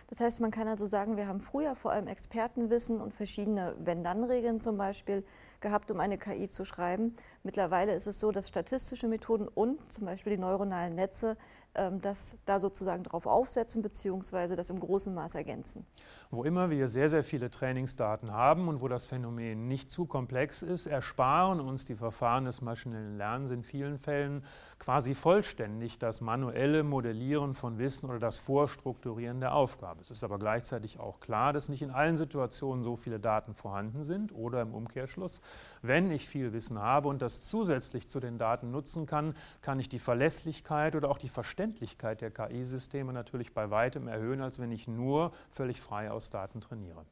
Das 0.09 0.21
heißt, 0.21 0.41
man 0.41 0.49
kann 0.49 0.67
also 0.67 0.87
sagen, 0.87 1.17
wir 1.17 1.27
haben 1.27 1.39
früher 1.39 1.75
vor 1.75 1.91
allem 1.91 2.07
Expertenwissen 2.07 2.99
und 2.99 3.13
verschiedene 3.13 3.75
Wenn-Dann-Regeln 3.77 4.59
zum 4.59 4.75
Beispiel 4.75 5.23
gehabt, 5.59 5.91
um 5.91 5.99
eine 5.99 6.17
KI 6.17 6.49
zu 6.49 6.65
schreiben. 6.65 7.15
Mittlerweile 7.43 7.93
ist 7.93 8.07
es 8.07 8.19
so, 8.19 8.31
dass 8.31 8.47
statistische 8.47 9.07
Methoden 9.07 9.47
und 9.47 9.93
zum 9.93 10.05
Beispiel 10.05 10.35
die 10.35 10.41
neuronalen 10.41 10.95
Netze 10.95 11.37
ähm, 11.75 12.01
das 12.01 12.37
da 12.45 12.59
sozusagen 12.59 13.03
darauf 13.03 13.27
aufsetzen 13.27 13.83
bzw. 13.83 14.55
das 14.55 14.71
im 14.71 14.79
großen 14.79 15.13
Maß 15.13 15.35
ergänzen. 15.35 15.85
Wo 16.31 16.43
immer 16.43 16.71
wir 16.71 16.87
sehr, 16.87 17.09
sehr 17.09 17.23
viele 17.23 17.51
Trainingsdaten 17.51 18.31
haben 18.31 18.67
und 18.67 18.81
wo 18.81 18.87
das 18.87 19.05
Phänomen 19.05 19.67
nicht 19.67 19.91
zu 19.91 20.05
komplex 20.05 20.63
ist, 20.63 20.87
ersparen 20.87 21.59
uns 21.59 21.85
die 21.85 21.95
Verfahren 21.95 22.45
des 22.45 22.61
maschinellen 22.61 23.17
Lernens 23.17 23.51
in 23.51 23.61
vielen 23.61 23.99
Fällen 23.99 24.43
quasi 24.79 25.13
vollständig 25.13 25.99
das 25.99 26.21
manuelle 26.21 26.83
Modellieren 26.83 27.53
von 27.53 27.77
Wissen 27.77 28.09
oder 28.09 28.19
das 28.19 28.37
Vorstrukturieren 28.37 29.41
der 29.41 29.53
Aufgabe. 29.53 30.01
Es 30.01 30.09
ist 30.09 30.23
aber 30.23 30.39
gleichzeitig 30.39 30.99
auch 30.99 31.19
klar, 31.19 31.53
dass 31.53 31.69
nicht 31.69 31.81
in 31.81 31.91
allen 31.91 32.17
Situationen 32.17 32.83
so 32.83 32.95
viele 32.95 33.19
Daten 33.19 33.53
vorhanden 33.53 34.03
sind 34.03 34.33
oder 34.33 34.61
im 34.61 34.73
Umkehrschluss, 34.73 35.41
wenn 35.81 36.09
ich 36.09 36.27
viel 36.27 36.53
Wissen 36.53 36.79
habe 36.79 37.09
und 37.09 37.21
das 37.21 37.43
zusätzlich 37.43 38.07
zu 38.07 38.19
den 38.19 38.37
Daten 38.37 38.71
nutzen 38.71 39.05
kann, 39.05 39.35
kann 39.61 39.79
ich 39.79 39.89
die 39.89 39.99
Verlässlichkeit 39.99 40.95
oder 40.95 41.09
auch 41.09 41.17
die 41.17 41.29
Verständlichkeit 41.29 42.21
der 42.21 42.31
KI-Systeme 42.31 43.11
natürlich 43.11 43.53
bei 43.53 43.69
weitem 43.69 44.07
erhöhen, 44.07 44.41
als 44.41 44.59
wenn 44.59 44.71
ich 44.71 44.87
nur 44.87 45.31
völlig 45.51 45.81
frei 45.81 46.09
aus 46.09 46.29
Daten 46.29 46.61
trainiere. 46.61 47.05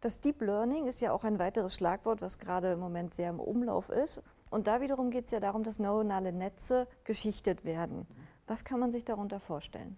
Das 0.00 0.18
Deep 0.18 0.40
Learning 0.40 0.86
ist 0.86 1.02
ja 1.02 1.12
auch 1.12 1.24
ein 1.24 1.38
weiteres 1.38 1.74
Schlagwort, 1.74 2.22
was 2.22 2.38
gerade 2.38 2.72
im 2.72 2.80
Moment 2.80 3.12
sehr 3.12 3.28
im 3.28 3.38
Umlauf 3.38 3.90
ist. 3.90 4.22
Und 4.50 4.66
da 4.66 4.80
wiederum 4.80 5.10
geht 5.10 5.26
es 5.26 5.30
ja 5.30 5.40
darum, 5.40 5.62
dass 5.62 5.78
neuronale 5.78 6.32
Netze 6.32 6.88
geschichtet 7.04 7.64
werden. 7.64 8.06
Was 8.46 8.64
kann 8.64 8.80
man 8.80 8.90
sich 8.90 9.04
darunter 9.04 9.38
vorstellen? 9.38 9.96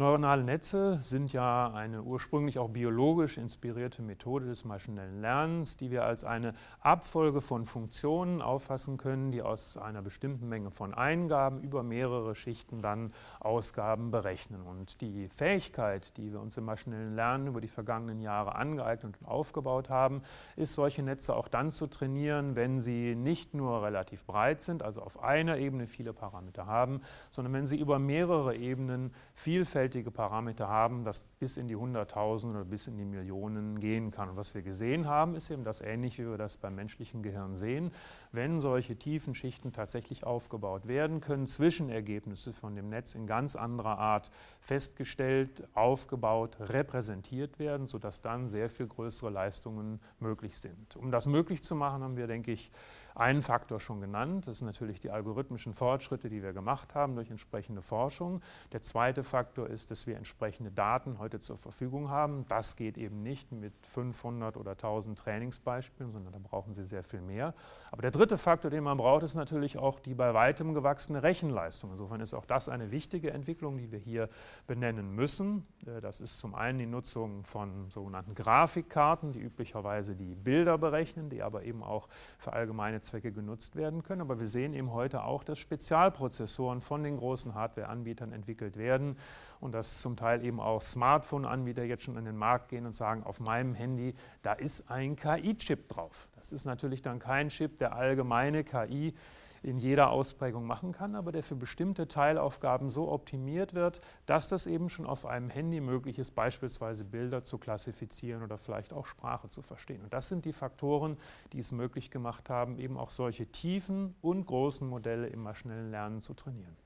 Neuronale 0.00 0.44
Netze 0.44 1.00
sind 1.02 1.32
ja 1.32 1.72
eine 1.72 2.04
ursprünglich 2.04 2.60
auch 2.60 2.68
biologisch 2.68 3.36
inspirierte 3.36 4.00
Methode 4.00 4.46
des 4.46 4.64
maschinellen 4.64 5.20
Lernens, 5.20 5.76
die 5.76 5.90
wir 5.90 6.04
als 6.04 6.22
eine 6.22 6.54
Abfolge 6.78 7.40
von 7.40 7.64
Funktionen 7.64 8.40
auffassen 8.40 8.96
können, 8.96 9.32
die 9.32 9.42
aus 9.42 9.76
einer 9.76 10.00
bestimmten 10.00 10.48
Menge 10.48 10.70
von 10.70 10.94
Eingaben 10.94 11.62
über 11.62 11.82
mehrere 11.82 12.36
Schichten 12.36 12.80
dann 12.80 13.12
Ausgaben 13.40 14.12
berechnen. 14.12 14.62
Und 14.62 15.00
die 15.00 15.28
Fähigkeit, 15.30 16.16
die 16.16 16.30
wir 16.30 16.40
uns 16.40 16.56
im 16.56 16.66
maschinellen 16.66 17.16
Lernen 17.16 17.48
über 17.48 17.60
die 17.60 17.66
vergangenen 17.66 18.20
Jahre 18.20 18.54
angeeignet 18.54 19.16
und 19.20 19.26
aufgebaut 19.26 19.90
haben, 19.90 20.22
ist, 20.54 20.74
solche 20.74 21.02
Netze 21.02 21.34
auch 21.34 21.48
dann 21.48 21.72
zu 21.72 21.88
trainieren, 21.88 22.54
wenn 22.54 22.78
sie 22.78 23.16
nicht 23.16 23.52
nur 23.52 23.82
relativ 23.82 24.24
breit 24.26 24.60
sind, 24.60 24.84
also 24.84 25.02
auf 25.02 25.24
einer 25.24 25.58
Ebene 25.58 25.88
viele 25.88 26.12
Parameter 26.12 26.66
haben, 26.66 27.00
sondern 27.30 27.52
wenn 27.52 27.66
sie 27.66 27.80
über 27.80 27.98
mehrere 27.98 28.54
Ebenen 28.54 29.12
vielfältig 29.34 29.87
vielfältige 29.88 30.10
Parameter 30.10 30.68
haben, 30.68 31.02
das 31.04 31.28
bis 31.38 31.56
in 31.56 31.66
die 31.66 31.76
Hunderttausend 31.76 32.54
oder 32.54 32.64
bis 32.64 32.88
in 32.88 32.98
die 32.98 33.06
Millionen 33.06 33.80
gehen 33.80 34.10
kann. 34.10 34.28
Und 34.28 34.36
was 34.36 34.54
wir 34.54 34.60
gesehen 34.60 35.06
haben, 35.06 35.34
ist 35.34 35.50
eben 35.50 35.64
das 35.64 35.80
ähnlich, 35.80 36.18
wie 36.18 36.26
wir 36.26 36.36
das 36.36 36.58
beim 36.58 36.74
menschlichen 36.74 37.22
Gehirn 37.22 37.56
sehen. 37.56 37.90
Wenn 38.30 38.60
solche 38.60 38.96
tiefen 38.96 39.34
Schichten 39.34 39.72
tatsächlich 39.72 40.24
aufgebaut 40.24 40.88
werden, 40.88 41.22
können 41.22 41.46
Zwischenergebnisse 41.46 42.52
von 42.52 42.76
dem 42.76 42.90
Netz 42.90 43.14
in 43.14 43.26
ganz 43.26 43.56
anderer 43.56 43.98
Art 43.98 44.30
festgestellt, 44.60 45.66
aufgebaut, 45.72 46.58
repräsentiert 46.60 47.58
werden, 47.58 47.86
sodass 47.86 48.20
dann 48.20 48.46
sehr 48.46 48.68
viel 48.68 48.88
größere 48.88 49.30
Leistungen 49.30 50.00
möglich 50.20 50.58
sind. 50.58 50.96
Um 50.96 51.10
das 51.10 51.26
möglich 51.26 51.62
zu 51.62 51.74
machen, 51.74 52.02
haben 52.02 52.16
wir, 52.18 52.26
denke 52.26 52.52
ich, 52.52 52.70
einen 53.18 53.42
Faktor 53.42 53.80
schon 53.80 54.00
genannt. 54.00 54.46
Das 54.46 54.58
sind 54.58 54.66
natürlich 54.66 55.00
die 55.00 55.10
algorithmischen 55.10 55.74
Fortschritte, 55.74 56.28
die 56.28 56.42
wir 56.42 56.52
gemacht 56.52 56.94
haben 56.94 57.16
durch 57.16 57.30
entsprechende 57.30 57.82
Forschung. 57.82 58.40
Der 58.72 58.80
zweite 58.80 59.24
Faktor 59.24 59.68
ist, 59.68 59.90
dass 59.90 60.06
wir 60.06 60.16
entsprechende 60.16 60.70
Daten 60.70 61.18
heute 61.18 61.40
zur 61.40 61.56
Verfügung 61.56 62.10
haben. 62.10 62.44
Das 62.48 62.76
geht 62.76 62.96
eben 62.96 63.22
nicht 63.22 63.50
mit 63.50 63.72
500 63.86 64.56
oder 64.56 64.72
1000 64.72 65.18
Trainingsbeispielen, 65.18 66.12
sondern 66.12 66.32
da 66.32 66.38
brauchen 66.38 66.72
Sie 66.72 66.84
sehr 66.84 67.02
viel 67.02 67.20
mehr. 67.20 67.54
Aber 67.90 68.02
der 68.02 68.12
dritte 68.12 68.38
Faktor, 68.38 68.70
den 68.70 68.84
man 68.84 68.98
braucht, 68.98 69.24
ist 69.24 69.34
natürlich 69.34 69.78
auch 69.78 69.98
die 69.98 70.14
bei 70.14 70.32
weitem 70.32 70.74
gewachsene 70.74 71.22
Rechenleistung. 71.22 71.90
Insofern 71.90 72.20
ist 72.20 72.34
auch 72.34 72.44
das 72.44 72.68
eine 72.68 72.92
wichtige 72.92 73.32
Entwicklung, 73.32 73.78
die 73.78 73.90
wir 73.90 73.98
hier 73.98 74.28
benennen 74.66 75.14
müssen. 75.14 75.66
Äh, 75.86 76.00
das 76.00 76.20
ist 76.20 76.38
zum 76.38 76.54
einen 76.54 76.78
die 76.78 76.86
Nutzung 76.86 77.42
von 77.44 77.90
sogenannten 77.90 78.34
Grafikkarten, 78.34 79.32
die 79.32 79.40
üblicherweise 79.40 80.14
die 80.14 80.36
Bilder 80.36 80.78
berechnen, 80.78 81.30
die 81.30 81.42
aber 81.42 81.64
eben 81.64 81.82
auch 81.82 82.08
für 82.38 82.52
allgemeine 82.52 83.00
Zwecke 83.08 83.32
genutzt 83.32 83.76
werden 83.76 84.02
können. 84.02 84.20
Aber 84.20 84.38
wir 84.40 84.46
sehen 84.46 84.72
eben 84.74 84.92
heute 84.92 85.24
auch, 85.24 85.44
dass 85.44 85.58
Spezialprozessoren 85.58 86.80
von 86.80 87.02
den 87.02 87.16
großen 87.16 87.54
Hardware-Anbietern 87.54 88.32
entwickelt 88.32 88.76
werden 88.76 89.16
und 89.60 89.72
dass 89.72 90.00
zum 90.00 90.16
Teil 90.16 90.44
eben 90.44 90.60
auch 90.60 90.80
Smartphone-Anbieter 90.80 91.84
jetzt 91.84 92.04
schon 92.04 92.16
in 92.16 92.24
den 92.24 92.36
Markt 92.36 92.68
gehen 92.68 92.86
und 92.86 92.94
sagen, 92.94 93.22
auf 93.24 93.40
meinem 93.40 93.74
Handy, 93.74 94.14
da 94.42 94.52
ist 94.52 94.90
ein 94.90 95.16
KI-Chip 95.16 95.88
drauf. 95.88 96.28
Das 96.36 96.52
ist 96.52 96.64
natürlich 96.64 97.02
dann 97.02 97.18
kein 97.18 97.48
Chip, 97.48 97.78
der 97.78 97.94
allgemeine 97.94 98.64
KI 98.64 99.14
in 99.62 99.78
jeder 99.78 100.10
Ausprägung 100.10 100.66
machen 100.66 100.92
kann, 100.92 101.14
aber 101.14 101.32
der 101.32 101.42
für 101.42 101.56
bestimmte 101.56 102.08
Teilaufgaben 102.08 102.90
so 102.90 103.10
optimiert 103.10 103.74
wird, 103.74 104.00
dass 104.26 104.48
das 104.48 104.66
eben 104.66 104.88
schon 104.88 105.06
auf 105.06 105.26
einem 105.26 105.50
Handy 105.50 105.80
möglich 105.80 106.18
ist, 106.18 106.34
beispielsweise 106.34 107.04
Bilder 107.04 107.42
zu 107.42 107.58
klassifizieren 107.58 108.42
oder 108.42 108.58
vielleicht 108.58 108.92
auch 108.92 109.06
Sprache 109.06 109.48
zu 109.48 109.62
verstehen. 109.62 110.02
Und 110.02 110.12
das 110.12 110.28
sind 110.28 110.44
die 110.44 110.52
Faktoren, 110.52 111.16
die 111.52 111.60
es 111.60 111.72
möglich 111.72 112.10
gemacht 112.10 112.50
haben, 112.50 112.78
eben 112.78 112.96
auch 112.96 113.10
solche 113.10 113.46
tiefen 113.46 114.14
und 114.22 114.46
großen 114.46 114.88
Modelle 114.88 115.28
im 115.28 115.42
maschinellen 115.42 115.90
Lernen 115.90 116.20
zu 116.20 116.34
trainieren. 116.34 116.76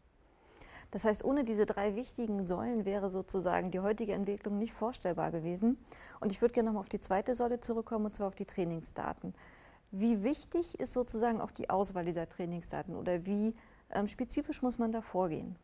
Das 0.92 1.06
heißt, 1.06 1.24
ohne 1.24 1.42
diese 1.42 1.64
drei 1.64 1.96
wichtigen 1.96 2.44
Säulen 2.44 2.84
wäre 2.84 3.08
sozusagen 3.08 3.70
die 3.70 3.80
heutige 3.80 4.12
Entwicklung 4.12 4.58
nicht 4.58 4.74
vorstellbar 4.74 5.30
gewesen. 5.30 5.78
Und 6.20 6.32
ich 6.32 6.42
würde 6.42 6.52
gerne 6.52 6.66
nochmal 6.66 6.82
auf 6.82 6.90
die 6.90 7.00
zweite 7.00 7.34
Säule 7.34 7.60
zurückkommen, 7.60 8.04
und 8.04 8.14
zwar 8.14 8.28
auf 8.28 8.34
die 8.34 8.44
Trainingsdaten. 8.44 9.34
Wie 9.94 10.24
wichtig 10.24 10.80
ist 10.80 10.94
sozusagen 10.94 11.42
auch 11.42 11.50
die 11.50 11.68
Auswahl 11.68 12.06
dieser 12.06 12.26
Trainingsdaten 12.26 12.96
oder 12.96 13.26
wie 13.26 13.54
ähm, 13.90 14.06
spezifisch 14.06 14.62
muss 14.62 14.78
man 14.78 14.90
da 14.90 15.02
vorgehen? 15.02 15.54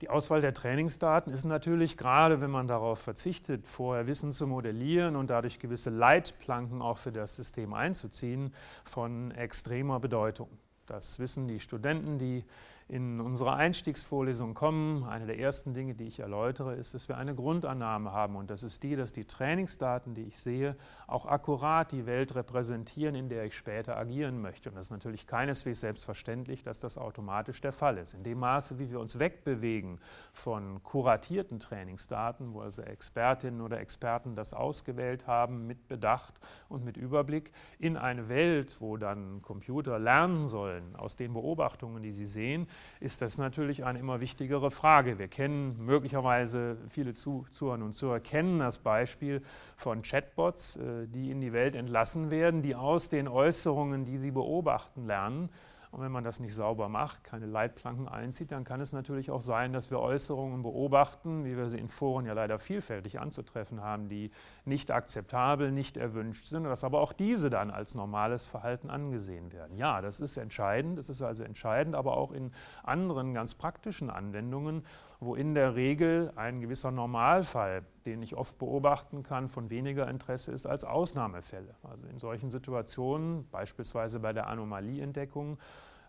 Die 0.00 0.08
Auswahl 0.08 0.40
der 0.40 0.54
Trainingsdaten 0.54 1.30
ist 1.30 1.44
natürlich, 1.44 1.98
gerade 1.98 2.40
wenn 2.40 2.50
man 2.50 2.66
darauf 2.66 2.98
verzichtet, 2.98 3.68
vorher 3.68 4.06
Wissen 4.06 4.32
zu 4.32 4.46
modellieren 4.46 5.16
und 5.16 5.28
dadurch 5.28 5.58
gewisse 5.58 5.90
Leitplanken 5.90 6.80
auch 6.80 6.96
für 6.96 7.12
das 7.12 7.36
System 7.36 7.74
einzuziehen, 7.74 8.54
von 8.84 9.32
extremer 9.32 10.00
Bedeutung. 10.00 10.48
Das 10.86 11.18
wissen 11.18 11.46
die 11.46 11.60
Studenten, 11.60 12.18
die 12.18 12.44
in 12.92 13.22
unsere 13.22 13.54
Einstiegsvorlesung 13.54 14.52
kommen, 14.52 15.04
eine 15.04 15.24
der 15.24 15.38
ersten 15.38 15.72
Dinge, 15.72 15.94
die 15.94 16.04
ich 16.04 16.20
erläutere, 16.20 16.74
ist, 16.74 16.92
dass 16.92 17.08
wir 17.08 17.16
eine 17.16 17.34
Grundannahme 17.34 18.12
haben 18.12 18.36
und 18.36 18.50
das 18.50 18.62
ist 18.62 18.82
die, 18.82 18.96
dass 18.96 19.14
die 19.14 19.24
Trainingsdaten, 19.24 20.12
die 20.12 20.24
ich 20.24 20.38
sehe, 20.38 20.76
auch 21.06 21.24
akkurat 21.24 21.90
die 21.90 22.04
Welt 22.04 22.34
repräsentieren, 22.34 23.14
in 23.14 23.30
der 23.30 23.44
ich 23.44 23.56
später 23.56 23.96
agieren 23.96 24.42
möchte. 24.42 24.68
Und 24.68 24.74
das 24.76 24.86
ist 24.86 24.90
natürlich 24.90 25.26
keineswegs 25.26 25.80
selbstverständlich, 25.80 26.64
dass 26.64 26.80
das 26.80 26.98
automatisch 26.98 27.62
der 27.62 27.72
Fall 27.72 27.96
ist. 27.96 28.12
In 28.12 28.24
dem 28.24 28.38
Maße, 28.38 28.78
wie 28.78 28.90
wir 28.90 29.00
uns 29.00 29.18
wegbewegen 29.18 29.98
von 30.34 30.82
kuratierten 30.82 31.60
Trainingsdaten, 31.60 32.52
wo 32.52 32.60
also 32.60 32.82
Expertinnen 32.82 33.62
oder 33.62 33.80
Experten 33.80 34.34
das 34.34 34.52
ausgewählt 34.52 35.26
haben 35.26 35.66
mit 35.66 35.88
Bedacht 35.88 36.34
und 36.68 36.84
mit 36.84 36.98
Überblick, 36.98 37.52
in 37.78 37.96
eine 37.96 38.28
Welt, 38.28 38.76
wo 38.80 38.98
dann 38.98 39.40
Computer 39.40 39.98
lernen 39.98 40.46
sollen 40.46 40.94
aus 40.94 41.16
den 41.16 41.32
Beobachtungen, 41.32 42.02
die 42.02 42.12
sie 42.12 42.26
sehen, 42.26 42.66
ist 43.00 43.22
das 43.22 43.38
natürlich 43.38 43.84
eine 43.84 43.98
immer 43.98 44.20
wichtigere 44.20 44.70
Frage. 44.70 45.18
Wir 45.18 45.28
kennen 45.28 45.76
möglicherweise, 45.84 46.76
viele 46.88 47.14
Zuhörer 47.14 47.82
und 47.82 47.92
Zuhörer 47.94 48.20
kennen 48.20 48.58
das 48.58 48.78
Beispiel 48.78 49.42
von 49.76 50.02
Chatbots, 50.02 50.76
äh, 50.76 51.06
die 51.06 51.30
in 51.30 51.40
die 51.40 51.52
Welt 51.52 51.74
entlassen 51.74 52.30
werden, 52.30 52.62
die 52.62 52.74
aus 52.74 53.08
den 53.08 53.28
Äußerungen, 53.28 54.04
die 54.04 54.18
sie 54.18 54.30
beobachten, 54.30 55.06
lernen 55.06 55.50
und 55.92 56.00
wenn 56.00 56.10
man 56.10 56.24
das 56.24 56.40
nicht 56.40 56.54
sauber 56.54 56.88
macht, 56.88 57.22
keine 57.22 57.44
Leitplanken 57.44 58.08
einzieht, 58.08 58.50
dann 58.50 58.64
kann 58.64 58.80
es 58.80 58.92
natürlich 58.92 59.30
auch 59.30 59.42
sein, 59.42 59.74
dass 59.74 59.90
wir 59.90 60.00
Äußerungen 60.00 60.62
beobachten, 60.62 61.44
wie 61.44 61.54
wir 61.54 61.68
sie 61.68 61.78
in 61.78 61.88
Foren 61.88 62.24
ja 62.24 62.32
leider 62.32 62.58
vielfältig 62.58 63.20
anzutreffen 63.20 63.82
haben, 63.82 64.08
die 64.08 64.30
nicht 64.64 64.90
akzeptabel, 64.90 65.70
nicht 65.70 65.98
erwünscht 65.98 66.46
sind, 66.46 66.64
dass 66.64 66.82
aber 66.82 67.02
auch 67.02 67.12
diese 67.12 67.50
dann 67.50 67.70
als 67.70 67.94
normales 67.94 68.46
Verhalten 68.46 68.88
angesehen 68.88 69.52
werden. 69.52 69.76
Ja, 69.76 70.00
das 70.00 70.20
ist 70.20 70.38
entscheidend, 70.38 70.96
das 70.96 71.10
ist 71.10 71.20
also 71.20 71.42
entscheidend, 71.42 71.94
aber 71.94 72.16
auch 72.16 72.32
in 72.32 72.52
anderen 72.82 73.34
ganz 73.34 73.54
praktischen 73.54 74.08
Anwendungen 74.08 74.84
wo 75.24 75.36
in 75.36 75.54
der 75.54 75.76
Regel 75.76 76.32
ein 76.36 76.60
gewisser 76.60 76.90
Normalfall, 76.90 77.84
den 78.02 78.22
ich 78.22 78.36
oft 78.36 78.58
beobachten 78.58 79.22
kann, 79.22 79.48
von 79.48 79.70
weniger 79.70 80.08
Interesse 80.08 80.52
ist 80.52 80.66
als 80.66 80.84
Ausnahmefälle. 80.84 81.74
Also 81.82 82.06
in 82.06 82.18
solchen 82.18 82.50
Situationen, 82.50 83.48
beispielsweise 83.50 84.20
bei 84.20 84.32
der 84.32 84.48
Anomalieentdeckung, 84.48 85.58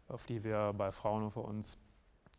auf 0.08 0.26
die 0.26 0.44
wir 0.44 0.74
bei 0.74 0.92
Fraunhofer 0.92 1.46
uns 1.46 1.78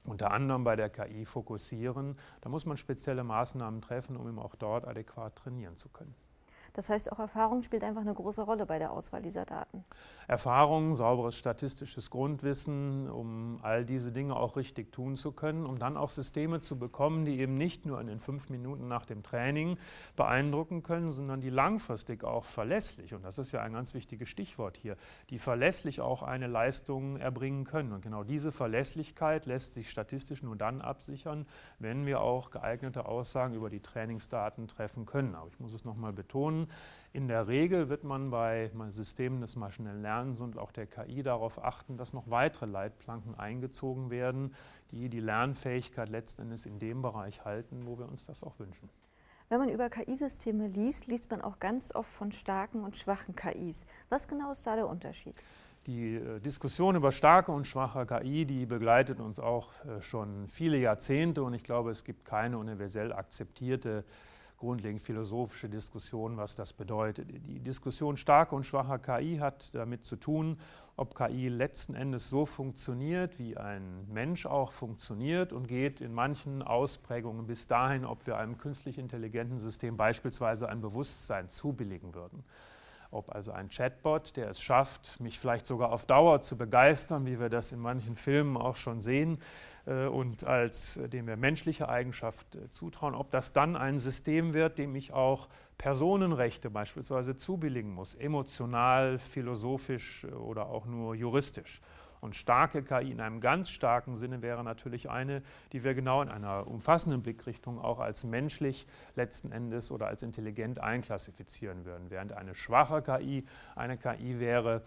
unter 0.07 0.33
anderem 0.33 0.65
bei 0.65 0.77
der 0.77 0.91
KI 0.91 1.25
fokussieren, 1.25 2.19
da 2.43 2.51
muss 2.51 2.67
man 2.67 2.77
spezielle 2.77 3.25
Maßnahmen 3.25 3.81
treffen, 3.81 4.17
um 4.17 4.29
eben 4.29 4.39
auch 4.39 4.55
dort 4.55 4.87
adäquat 4.87 5.37
trainieren 5.37 5.77
zu 5.77 5.89
können. 5.89 6.15
Das 6.75 6.91
heißt, 6.91 7.13
auch 7.13 7.21
Erfahrung 7.21 7.63
spielt 7.63 7.85
einfach 7.85 8.01
eine 8.01 8.13
große 8.13 8.43
Rolle 8.43 8.67
bei 8.67 8.81
der 8.81 8.91
Auswahl 8.91 9.23
dieser 9.23 9.45
Daten. 9.45 9.85
Erfahrung, 10.27 10.97
sauberes 10.97 11.37
statistisches 11.37 12.11
Grundwissen, 12.11 13.09
um 13.09 13.61
all 13.63 13.85
diese 13.85 14.11
Dinge 14.11 14.35
auch 14.35 14.57
richtig 14.57 14.91
tun 14.93 15.17
zu 15.17 15.31
können, 15.31 15.67
um 15.67 15.79
dann 15.79 15.97
auch 15.97 16.11
Systeme 16.11 16.61
zu 16.61 16.77
bekommen, 16.77 17.25
die 17.25 17.39
eben 17.39 17.57
nicht 17.57 17.87
nur 17.87 18.01
in 18.01 18.09
den 18.09 18.19
fünf 18.19 18.49
Minuten 18.49 18.89
nach 18.89 19.07
dem 19.07 19.23
Training 19.23 19.79
beeindrucken 20.17 20.83
können, 20.83 21.13
sondern 21.13 21.41
die 21.41 21.51
langfristig 21.51 22.25
auch 22.25 22.45
verlässlich, 22.45 23.15
und 23.15 23.23
das 23.23 23.39
ist 23.39 23.53
ja 23.53 23.63
ein 23.63 23.73
ganz 23.73 23.95
wichtiges 23.95 24.29
Stichwort 24.29 24.77
hier, 24.77 24.97
die 25.31 25.39
verlässlich 25.39 26.01
auch 26.01 26.25
eine 26.25 26.49
Leistung 26.49 27.19
erbringen 27.19 27.65
können. 27.65 27.93
Und 27.93 28.03
genau 28.03 28.25
diese 28.25 28.51
Verlässlichkeit 28.51 29.47
lässt 29.47 29.75
sich 29.75 29.91
statistisch 29.91 30.43
nur 30.43 30.57
dann 30.57 30.81
absichern, 30.81 31.47
wenn 31.79 32.05
wir 32.05 32.21
auch 32.21 32.51
geeignete 32.51 33.07
Aussagen 33.07 33.55
über 33.55 33.71
die 33.71 33.81
Trainingsdaten 33.81 34.67
treffen 34.67 35.07
können. 35.07 35.37
Aber 35.37 35.49
ich 35.49 35.61
muss 35.61 35.73
es 35.73 35.85
nochmal 35.85 36.13
betonen, 36.13 36.64
in 37.15 37.29
der 37.29 37.47
Regel 37.47 37.89
wird 37.89 38.03
man 38.03 38.31
bei 38.31 38.73
Systemen 38.89 39.41
des 39.41 39.55
maschinellen 39.55 40.03
Lernens 40.03 40.41
und 40.41 40.59
auch 40.59 40.73
der 40.73 40.87
KI 40.87 41.23
darauf 41.23 41.63
achten, 41.63 41.97
dass 41.97 42.13
noch 42.13 42.29
weitere 42.29 42.67
Leitplanken 42.67 43.37
eingezogen 43.39 44.11
werden, 44.11 44.53
die 44.91 45.09
die 45.09 45.21
Lernfähigkeit 45.21 46.09
letztendlich 46.09 46.67
in 46.67 46.81
dem 46.81 47.03
Bereich 47.03 47.45
halten, 47.45 47.87
wo 47.87 47.99
wir 47.99 48.09
uns 48.09 48.27
das 48.27 48.43
auch 48.43 48.59
wünschen. 48.59 48.91
Wenn 49.49 49.61
man 49.61 49.69
über 49.69 49.91
KI-Systeme 49.91 50.67
liest, 50.67 51.07
liest 51.07 51.31
man 51.31 51.41
auch 51.41 51.61
ganz 51.61 51.95
oft 51.95 52.11
von 52.11 52.33
starken 52.33 52.83
und 52.83 52.97
schwachen 52.97 53.37
KIs. 53.37 53.87
Was 54.09 54.27
genau 54.27 54.51
ist 54.51 54.67
da 54.67 54.75
der 54.75 54.89
Unterschied? 54.89 55.37
Die 55.87 56.17
äh, 56.17 56.41
Diskussion 56.41 56.97
über 56.97 57.13
starke 57.13 57.53
und 57.53 57.67
schwache 57.67 58.07
KI, 58.07 58.47
die 58.47 58.67
begleitet 58.67 59.21
uns 59.21 59.39
auch 59.39 59.69
äh, 59.85 60.01
schon 60.01 60.49
viele 60.49 60.79
Jahrzehnte 60.79 61.45
und 61.45 61.55
ich 61.55 61.63
glaube, 61.63 61.93
es 61.93 62.03
gibt 62.03 62.25
keine 62.25 62.59
universell 62.59 63.13
akzeptierte 63.13 64.05
grundlegend 64.59 65.03
philosophische 65.03 65.69
Diskussion, 65.69 66.37
was 66.37 66.55
das 66.55 66.73
bedeutet. 66.73 67.29
Die 67.31 67.61
Diskussion 67.61 68.17
starker 68.17 68.57
und 68.57 68.65
schwacher 68.65 68.99
KI 68.99 69.39
hat 69.39 69.75
damit 69.75 70.05
zu 70.05 70.17
tun, 70.17 70.59
ob 70.97 71.17
KI 71.17 71.49
letzten 71.49 71.95
Endes 71.95 72.29
so 72.29 72.47
funktioniert, 72.47 73.39
wie 73.39 73.57
ein 73.57 74.07
Mensch 74.13 74.47
auch 74.47 74.71
funktioniert 74.71 75.53
und 75.53 75.67
geht 75.67 76.01
in 76.01 76.13
manchen 76.13 76.63
Ausprägungen 76.63 77.47
bis 77.47 77.67
dahin, 77.67 78.05
ob 78.05 78.27
wir 78.27 78.37
einem 78.39 78.59
künstlich 78.59 78.99
intelligenten 78.99 79.59
System 79.59 79.97
beispielsweise 79.97 80.69
ein 80.69 80.81
Bewusstsein 80.81 81.49
zubilligen 81.49 82.15
würden. 82.15 82.45
Ob 83.11 83.33
also 83.33 83.53
ein 83.53 83.69
Chatbot, 83.69 84.37
der 84.37 84.51
es 84.51 84.61
schafft, 84.61 85.21
mich 85.21 85.39
vielleicht 85.39 85.67
sogar 85.67 85.93
auf 85.93 86.05
Dauer 86.07 86.41
zu 86.41 86.57
begeistern, 86.57 87.27
wie 87.27 87.39
wir 87.39 87.49
das 87.49 87.71
in 87.71 87.79
manchen 87.79 88.17
Filmen 88.17 88.57
auch 88.57 88.77
schon 88.77 89.01
sehen, 89.01 89.39
und 89.87 90.45
als 90.45 90.97
äh, 90.97 91.09
dem 91.09 91.27
wir 91.27 91.37
menschliche 91.37 91.89
Eigenschaft 91.89 92.55
äh, 92.55 92.71
zutrauen, 92.71 93.15
ob 93.15 93.31
das 93.31 93.53
dann 93.53 93.77
ein 93.77 93.99
System 93.99 94.55
wird, 94.55 94.79
dem 94.79 94.95
ich 94.95 95.13
auch 95.13 95.49
Personenrechte 95.77 96.71
beispielsweise 96.71 97.37
zubilligen 97.37 97.93
muss, 97.93 98.15
emotional, 98.15 99.19
philosophisch 99.19 100.25
oder 100.25 100.67
auch 100.67 100.87
nur 100.87 101.15
juristisch. 101.15 101.81
Und 102.25 102.35
starke 102.35 102.83
KI 102.83 103.11
in 103.11 103.21
einem 103.21 103.41
ganz 103.41 103.69
starken 103.69 104.17
Sinne 104.17 104.41
wäre 104.41 104.65
natürlich 104.65 105.11
eine, 105.11 105.43
die 105.73 105.85
wir 105.85 105.93
genau 105.93 106.23
in 106.23 106.31
einer 106.31 106.67
umfassenden 106.67 107.21
Blickrichtung 107.21 107.79
auch 107.79 108.01
als 108.01 108.25
menschlich 108.25 108.87
letzten 109.15 109.53
Endes 109.53 109.91
oder 109.91 110.07
als 110.07 110.23
intelligent 110.23 110.81
einklassifizieren 110.81 111.85
würden. 111.85 112.09
Während 112.09 112.33
eine 112.33 112.55
schwache 112.55 113.03
KI 113.03 113.45
eine 113.77 113.99
KI 113.99 114.41
wäre, 114.41 114.81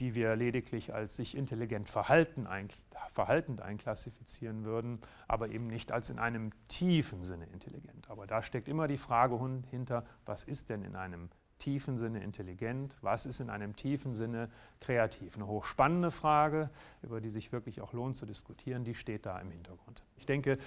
die 0.00 0.14
wir 0.14 0.36
lediglich 0.36 0.94
als 0.94 1.16
sich 1.16 1.36
intelligent 1.36 1.88
verhalten, 1.88 2.46
ein, 2.46 2.68
verhaltend 3.12 3.60
einklassifizieren 3.60 4.64
würden, 4.64 5.00
aber 5.26 5.48
eben 5.50 5.66
nicht 5.66 5.92
als 5.92 6.10
in 6.10 6.18
einem 6.18 6.50
tiefen 6.68 7.24
Sinne 7.24 7.46
intelligent. 7.46 8.08
Aber 8.08 8.26
da 8.26 8.42
steckt 8.42 8.68
immer 8.68 8.88
die 8.88 8.96
Frage 8.96 9.34
hinter, 9.70 10.04
was 10.24 10.44
ist 10.44 10.70
denn 10.70 10.82
in 10.82 10.96
einem 10.96 11.28
tiefen 11.58 11.98
Sinne 11.98 12.22
intelligent, 12.22 12.96
was 13.02 13.26
ist 13.26 13.40
in 13.40 13.50
einem 13.50 13.76
tiefen 13.76 14.14
Sinne 14.14 14.48
kreativ. 14.80 15.36
Eine 15.36 15.46
hochspannende 15.46 16.10
Frage, 16.10 16.70
über 17.02 17.20
die 17.20 17.30
sich 17.30 17.52
wirklich 17.52 17.80
auch 17.80 17.92
lohnt 17.92 18.16
zu 18.16 18.26
diskutieren, 18.26 18.84
die 18.84 18.94
steht 18.94 19.26
da 19.26 19.38
im 19.38 19.50
Hintergrund. 19.50 20.02
Ich 20.18 20.26
denke, 20.26 20.58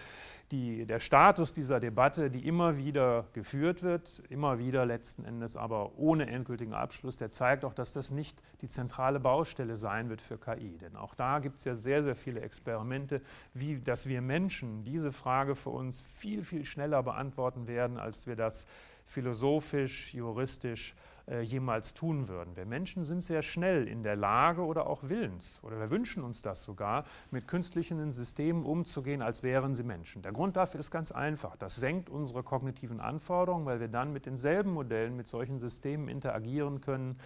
die, 0.51 0.85
der 0.85 0.99
Status 0.99 1.53
dieser 1.53 1.79
Debatte, 1.79 2.29
die 2.29 2.45
immer 2.45 2.77
wieder 2.77 3.25
geführt 3.33 3.83
wird, 3.83 4.21
immer 4.29 4.59
wieder 4.59 4.85
letzten 4.85 5.23
Endes 5.23 5.55
aber 5.55 5.97
ohne 5.97 6.27
endgültigen 6.27 6.73
Abschluss, 6.73 7.17
der 7.17 7.31
zeigt 7.31 7.63
auch, 7.63 7.73
dass 7.73 7.93
das 7.93 8.11
nicht 8.11 8.41
die 8.61 8.67
zentrale 8.67 9.19
Baustelle 9.19 9.77
sein 9.77 10.09
wird 10.09 10.21
für 10.21 10.37
KI. 10.37 10.77
Denn 10.77 10.95
auch 10.95 11.15
da 11.15 11.39
gibt 11.39 11.57
es 11.57 11.63
ja 11.63 11.75
sehr, 11.75 12.03
sehr 12.03 12.15
viele 12.15 12.41
Experimente, 12.41 13.21
wie 13.53 13.79
dass 13.79 14.07
wir 14.07 14.21
Menschen 14.21 14.83
diese 14.83 15.11
Frage 15.11 15.55
für 15.55 15.69
uns 15.69 16.01
viel, 16.01 16.43
viel 16.43 16.65
schneller 16.65 17.03
beantworten 17.03 17.67
werden, 17.67 17.97
als 17.97 18.27
wir 18.27 18.35
das 18.35 18.67
philosophisch, 19.11 20.13
juristisch 20.13 20.95
äh, 21.27 21.41
jemals 21.41 21.93
tun 21.93 22.27
würden. 22.27 22.55
Wir 22.55 22.65
Menschen 22.65 23.05
sind 23.05 23.23
sehr 23.23 23.41
schnell 23.41 23.87
in 23.87 24.03
der 24.03 24.15
Lage 24.15 24.65
oder 24.65 24.87
auch 24.87 25.03
willens, 25.03 25.59
oder 25.61 25.79
wir 25.79 25.91
wünschen 25.91 26.23
uns 26.23 26.41
das 26.41 26.63
sogar, 26.63 27.05
mit 27.29 27.47
künstlichen 27.47 28.11
Systemen 28.11 28.65
umzugehen, 28.65 29.21
als 29.21 29.43
wären 29.43 29.75
sie 29.75 29.83
Menschen. 29.83 30.21
Der 30.21 30.31
Grund 30.31 30.55
dafür 30.55 30.79
ist 30.79 30.91
ganz 30.91 31.11
einfach. 31.11 31.55
Das 31.57 31.75
senkt 31.75 32.09
unsere 32.09 32.41
kognitiven 32.41 32.99
Anforderungen, 32.99 33.65
weil 33.65 33.79
wir 33.79 33.87
dann 33.87 34.13
mit 34.13 34.25
denselben 34.25 34.73
Modellen, 34.73 35.15
mit 35.15 35.27
solchen 35.27 35.59
Systemen 35.59 36.07
interagieren 36.07 36.81
können, 36.81 37.19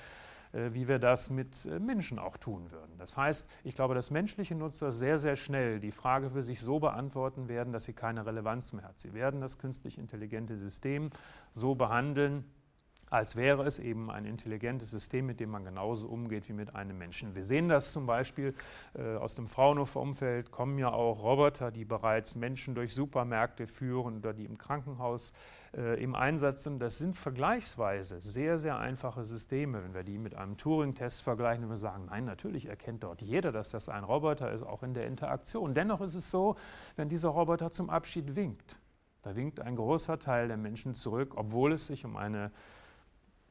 wie 0.74 0.88
wir 0.88 1.00
das 1.00 1.30
mit 1.30 1.66
äh, 1.66 1.80
Menschen 1.80 2.18
auch 2.18 2.38
tun 2.38 2.72
würden. 2.72 2.98
Das 2.98 3.18
heißt, 3.18 3.48
ich 3.64 3.76
glaube, 3.76 3.94
dass 3.94 4.10
menschliche 4.10 4.56
Nutzer 4.56 4.92
sehr, 4.92 5.18
sehr 5.18 5.36
schnell 5.36 5.80
die 5.80 5.92
Frage 5.92 6.30
für 6.30 6.44
sich 6.44 6.62
so 6.62 6.80
beantworten 6.80 7.48
werden, 7.48 7.74
dass 7.74 7.84
sie 7.84 7.94
keine 7.94 8.26
Relevanz 8.26 8.72
mehr 8.74 8.86
hat. 8.86 9.00
Sie 9.00 9.14
werden 9.14 9.42
das 9.42 9.58
künstlich 9.58 9.98
intelligente 9.98 10.56
System 10.56 11.10
so 11.52 11.76
behandeln, 11.76 12.46
als 13.16 13.38
wäre 13.38 13.64
es 13.64 13.80
eben 13.80 14.12
ein 14.12 14.26
intelligentes 14.26 14.92
System, 14.92 15.26
mit 15.26 15.40
dem 15.40 15.50
man 15.50 15.64
genauso 15.64 16.08
umgeht 16.08 16.50
wie 16.50 16.54
mit 16.54 16.76
einem 16.76 16.98
Menschen. 16.98 17.34
Wir 17.34 17.46
sehen 17.46 17.70
das 17.70 17.94
zum 17.94 18.06
Beispiel 18.06 18.54
äh, 18.94 19.16
aus 19.16 19.36
dem 19.36 19.48
Fraunhofer-Umfeld, 19.48 20.52
kommen 20.52 20.78
ja 20.78 20.92
auch 20.92 21.24
Roboter, 21.24 21.72
die 21.72 21.86
bereits 21.86 22.36
Menschen 22.36 22.76
durch 22.76 22.94
Supermärkte 22.94 23.68
führen 23.68 24.18
oder 24.18 24.34
die 24.34 24.44
im 24.44 24.58
Krankenhaus 24.58 25.32
äh, 25.74 26.04
im 26.04 26.14
Einsatz 26.14 26.64
sind. 26.64 26.80
Das 26.80 26.98
sind 26.98 27.16
vergleichsweise 27.16 28.20
sehr, 28.20 28.58
sehr 28.58 28.80
einfache 28.80 29.24
Systeme. 29.24 29.82
Wenn 29.82 29.94
wir 29.94 30.04
die 30.04 30.18
mit 30.18 30.36
einem 30.36 30.58
Turing-Test 30.58 31.22
vergleichen, 31.22 31.64
wenn 31.64 31.70
wir 31.70 31.78
sagen, 31.78 32.08
nein, 32.08 32.26
natürlich 32.26 32.66
erkennt 32.66 33.04
dort 33.04 33.22
jeder, 33.22 33.54
dass 33.54 33.72
das 33.72 33.88
ein 33.88 34.04
Roboter 34.04 34.52
ist, 34.52 34.64
auch 34.64 34.84
in 34.84 34.94
der 34.94 35.08
Interaktion. 35.08 35.74
Dennoch 35.74 36.02
ist 36.02 36.16
es 36.16 36.30
so, 36.30 36.58
wenn 36.98 37.08
dieser 37.08 37.30
Roboter 37.30 37.72
zum 37.72 37.90
Abschied 37.90 38.36
winkt, 38.36 38.82
da 39.22 39.36
winkt 39.38 39.62
ein 39.62 39.78
großer 39.78 40.20
Teil 40.20 40.50
der 40.50 40.58
Menschen 40.58 40.94
zurück, 40.94 41.34
obwohl 41.38 41.72
es 41.72 41.88
sich 41.88 42.04
um 42.04 42.16
eine 42.16 42.52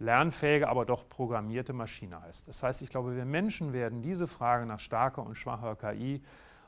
lernfähige, 0.05 0.69
aber 0.69 0.85
doch 0.85 1.09
programmierte 1.09 1.73
Maschine 1.73 2.21
heißt. 2.23 2.47
Das 2.49 2.63
heißt, 2.63 2.83
ich 2.83 2.91
glaube, 2.91 3.17
wir 3.17 3.25
Menschen 3.25 3.73
werden 3.73 4.03
diese 4.03 4.27
Frage 4.27 4.67
nach 4.67 4.81
starker 4.81 5.25
und 5.25 5.37
schwacher 5.37 5.75
KI 5.77 6.23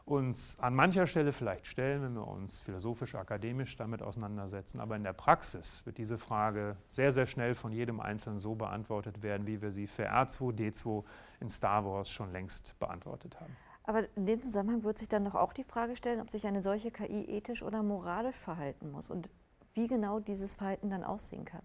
uns 0.07 0.57
an 0.61 0.75
mancher 0.75 1.09
Stelle 1.09 1.33
vielleicht 1.33 1.66
stellen, 1.66 2.00
wenn 2.00 2.14
wir 2.14 2.26
uns 2.26 2.61
philosophisch, 2.61 3.16
akademisch 3.16 3.76
damit 3.76 4.02
auseinandersetzen. 4.02 4.81
Aber 4.81 4.95
in 4.95 5.02
der 5.02 5.12
Praxis 5.12 5.85
wird 5.85 5.99
diese 5.99 6.16
Frage 6.16 6.76
sehr, 6.88 7.11
sehr 7.11 7.26
schnell 7.26 7.55
von 7.55 7.73
jedem 7.73 7.99
Einzelnen 7.99 8.38
so 8.38 8.55
beantwortet 8.55 9.23
werden, 9.23 9.49
wie 9.49 9.61
wir 9.61 9.73
sie 9.73 9.88
für 9.88 10.09
R2D2 10.09 11.05
in 11.40 11.50
Star 11.50 11.85
Wars 11.85 12.09
schon 12.09 12.31
längst 12.31 12.78
beantwortet 12.78 13.40
haben. 13.40 13.57
Aber 13.83 14.05
in 14.16 14.26
dem 14.26 14.43
Zusammenhang 14.43 14.85
wird 14.85 14.99
sich 14.99 15.09
dann 15.09 15.25
doch 15.25 15.35
auch 15.35 15.52
die 15.52 15.64
Frage 15.64 15.97
stellen, 15.97 16.21
ob 16.21 16.31
sich 16.31 16.47
eine 16.47 16.61
solche 16.61 16.93
KI 16.93 17.25
ethisch 17.25 17.62
oder 17.62 17.83
moralisch 17.83 18.37
verhalten 18.37 18.93
muss 18.93 19.11
und 19.11 19.28
wie 19.75 19.88
genau 19.88 20.21
dieses 20.21 20.55
Verhalten 20.55 20.88
dann 20.88 21.02
aussehen 21.02 21.45
kann. 21.45 21.62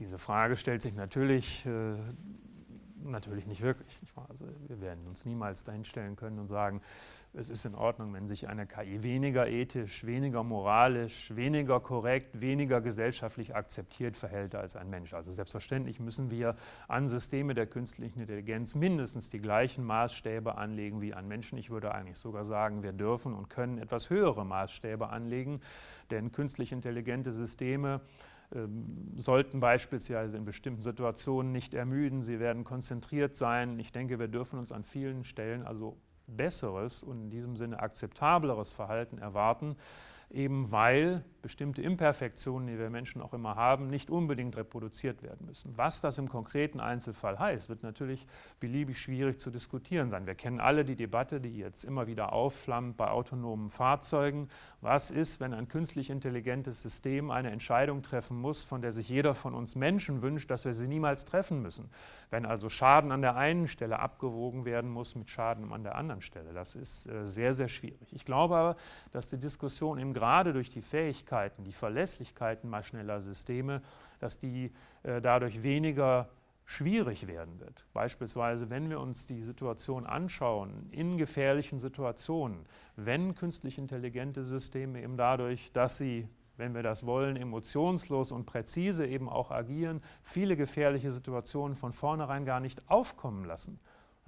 Diese 0.00 0.18
Frage 0.18 0.56
stellt 0.56 0.80
sich 0.80 0.94
natürlich, 0.94 1.66
äh, 1.66 1.94
natürlich 3.04 3.46
nicht 3.46 3.60
wirklich. 3.60 4.00
Also 4.30 4.46
wir 4.66 4.80
werden 4.80 5.06
uns 5.06 5.26
niemals 5.26 5.62
dahin 5.62 5.84
stellen 5.84 6.16
können 6.16 6.38
und 6.38 6.48
sagen, 6.48 6.80
es 7.34 7.50
ist 7.50 7.66
in 7.66 7.74
Ordnung, 7.74 8.12
wenn 8.14 8.26
sich 8.26 8.48
eine 8.48 8.66
KI 8.66 9.02
weniger 9.02 9.46
ethisch, 9.46 10.04
weniger 10.04 10.42
moralisch, 10.42 11.36
weniger 11.36 11.78
korrekt, 11.78 12.40
weniger 12.40 12.80
gesellschaftlich 12.80 13.54
akzeptiert 13.54 14.16
verhält 14.16 14.54
als 14.54 14.74
ein 14.74 14.88
Mensch. 14.88 15.12
Also 15.12 15.32
selbstverständlich 15.32 16.00
müssen 16.00 16.30
wir 16.30 16.56
an 16.88 17.06
Systeme 17.06 17.54
der 17.54 17.66
künstlichen 17.66 18.20
Intelligenz 18.20 18.74
mindestens 18.74 19.28
die 19.28 19.38
gleichen 19.38 19.84
Maßstäbe 19.84 20.56
anlegen 20.56 21.02
wie 21.02 21.12
an 21.12 21.28
Menschen. 21.28 21.58
Ich 21.58 21.68
würde 21.68 21.94
eigentlich 21.94 22.18
sogar 22.18 22.46
sagen, 22.46 22.82
wir 22.82 22.92
dürfen 22.92 23.34
und 23.34 23.50
können 23.50 23.76
etwas 23.76 24.08
höhere 24.08 24.46
Maßstäbe 24.46 25.10
anlegen, 25.10 25.60
denn 26.10 26.32
künstlich 26.32 26.72
intelligente 26.72 27.32
Systeme 27.32 28.00
sollten 29.16 29.60
beispielsweise 29.60 30.36
in 30.36 30.44
bestimmten 30.44 30.82
Situationen 30.82 31.52
nicht 31.52 31.72
ermüden, 31.72 32.22
sie 32.22 32.40
werden 32.40 32.64
konzentriert 32.64 33.36
sein. 33.36 33.78
Ich 33.78 33.92
denke, 33.92 34.18
wir 34.18 34.28
dürfen 34.28 34.58
uns 34.58 34.72
an 34.72 34.82
vielen 34.82 35.24
Stellen 35.24 35.64
also 35.64 35.96
besseres 36.26 37.02
und 37.02 37.20
in 37.22 37.30
diesem 37.30 37.56
Sinne 37.56 37.80
akzeptableres 37.80 38.72
Verhalten 38.72 39.18
erwarten, 39.18 39.76
eben 40.30 40.70
weil 40.70 41.24
bestimmte 41.42 41.82
Imperfektionen, 41.82 42.68
die 42.68 42.78
wir 42.78 42.90
Menschen 42.90 43.20
auch 43.22 43.32
immer 43.32 43.56
haben, 43.56 43.88
nicht 43.88 44.10
unbedingt 44.10 44.56
reproduziert 44.56 45.22
werden 45.22 45.46
müssen. 45.46 45.76
Was 45.76 46.00
das 46.00 46.18
im 46.18 46.28
konkreten 46.28 46.80
Einzelfall 46.80 47.38
heißt, 47.38 47.68
wird 47.68 47.82
natürlich 47.82 48.26
beliebig 48.60 48.98
schwierig 48.98 49.40
zu 49.40 49.50
diskutieren 49.50 50.10
sein. 50.10 50.26
Wir 50.26 50.34
kennen 50.34 50.60
alle 50.60 50.84
die 50.84 50.96
Debatte, 50.96 51.40
die 51.40 51.56
jetzt 51.58 51.84
immer 51.84 52.06
wieder 52.06 52.32
aufflammt 52.32 52.96
bei 52.96 53.08
autonomen 53.08 53.70
Fahrzeugen. 53.70 54.48
Was 54.80 55.10
ist, 55.10 55.40
wenn 55.40 55.54
ein 55.54 55.68
künstlich 55.68 56.10
intelligentes 56.10 56.82
System 56.82 57.30
eine 57.30 57.50
Entscheidung 57.50 58.02
treffen 58.02 58.38
muss, 58.38 58.62
von 58.62 58.82
der 58.82 58.92
sich 58.92 59.08
jeder 59.08 59.34
von 59.34 59.54
uns 59.54 59.74
Menschen 59.74 60.22
wünscht, 60.22 60.50
dass 60.50 60.64
wir 60.64 60.74
sie 60.74 60.88
niemals 60.88 61.24
treffen 61.24 61.62
müssen? 61.62 61.90
Wenn 62.30 62.46
also 62.46 62.68
Schaden 62.68 63.12
an 63.12 63.22
der 63.22 63.36
einen 63.36 63.66
Stelle 63.66 63.98
abgewogen 63.98 64.64
werden 64.64 64.90
muss 64.90 65.14
mit 65.14 65.30
Schaden 65.30 65.72
an 65.72 65.82
der 65.82 65.96
anderen 65.96 66.22
Stelle. 66.22 66.52
Das 66.52 66.74
ist 66.76 67.06
äh, 67.06 67.26
sehr, 67.26 67.52
sehr 67.54 67.68
schwierig. 67.68 68.12
Ich 68.12 68.24
glaube 68.24 68.56
aber, 68.56 68.76
dass 69.12 69.28
die 69.28 69.38
Diskussion 69.38 69.98
eben 69.98 70.12
gerade 70.12 70.52
durch 70.52 70.70
die 70.70 70.82
Fähigkeit, 70.82 71.29
Fähigkeiten, 71.30 71.64
die 71.64 71.72
Verlässlichkeiten 71.72 72.68
maschineller 72.68 73.20
Systeme, 73.20 73.82
dass 74.18 74.38
die 74.38 74.72
äh, 75.04 75.20
dadurch 75.20 75.62
weniger 75.62 76.28
schwierig 76.64 77.26
werden 77.26 77.60
wird. 77.60 77.86
Beispielsweise, 77.92 78.68
wenn 78.70 78.90
wir 78.90 79.00
uns 79.00 79.26
die 79.26 79.42
Situation 79.42 80.06
anschauen, 80.06 80.88
in 80.90 81.18
gefährlichen 81.18 81.78
Situationen, 81.78 82.66
wenn 82.96 83.34
künstlich 83.34 83.78
intelligente 83.78 84.44
Systeme 84.44 85.02
eben 85.02 85.16
dadurch, 85.16 85.72
dass 85.72 85.98
sie, 85.98 86.28
wenn 86.56 86.74
wir 86.74 86.82
das 86.82 87.06
wollen, 87.06 87.36
emotionslos 87.36 88.32
und 88.32 88.46
präzise 88.46 89.06
eben 89.06 89.28
auch 89.28 89.50
agieren, 89.50 90.02
viele 90.22 90.56
gefährliche 90.56 91.10
Situationen 91.10 91.76
von 91.76 91.92
vornherein 91.92 92.44
gar 92.44 92.60
nicht 92.60 92.82
aufkommen 92.88 93.44
lassen 93.44 93.80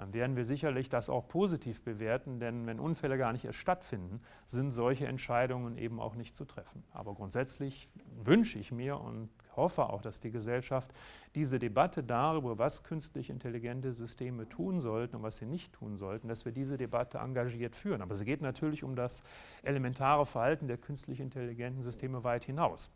dann 0.02 0.12
werden 0.14 0.34
wir 0.34 0.44
sicherlich 0.44 0.88
das 0.88 1.08
auch 1.08 1.28
positiv 1.28 1.80
bewerten, 1.84 2.40
denn 2.40 2.66
wenn 2.66 2.80
Unfälle 2.80 3.16
gar 3.16 3.32
nicht 3.32 3.44
erst 3.44 3.60
stattfinden, 3.60 4.20
sind 4.46 4.72
solche 4.72 5.06
Entscheidungen 5.06 5.78
eben 5.78 6.00
auch 6.00 6.16
nicht 6.16 6.36
zu 6.36 6.44
treffen. 6.44 6.82
Aber 6.90 7.14
grundsätzlich 7.14 7.88
wünsche 8.20 8.58
ich 8.58 8.72
mir 8.72 8.98
und 8.98 9.30
hoffe 9.54 9.88
auch, 9.88 10.02
dass 10.02 10.18
die 10.18 10.32
Gesellschaft 10.32 10.92
diese 11.36 11.60
Debatte 11.60 12.02
darüber, 12.02 12.58
was 12.58 12.82
künstlich 12.82 13.30
intelligente 13.30 13.92
Systeme 13.92 14.48
tun 14.48 14.80
sollten 14.80 15.14
und 15.14 15.22
was 15.22 15.36
sie 15.36 15.46
nicht 15.46 15.72
tun 15.72 15.96
sollten, 15.98 16.26
dass 16.26 16.44
wir 16.44 16.50
diese 16.50 16.76
Debatte 16.76 17.18
engagiert 17.18 17.76
führen. 17.76 18.02
Aber 18.02 18.14
es 18.14 18.24
geht 18.24 18.42
natürlich 18.42 18.82
um 18.82 18.96
das 18.96 19.22
elementare 19.62 20.26
Verhalten 20.26 20.66
der 20.66 20.78
künstlich 20.78 21.20
intelligenten 21.20 21.82
Systeme 21.82 22.24
weit 22.24 22.42
hinaus. 22.42 22.90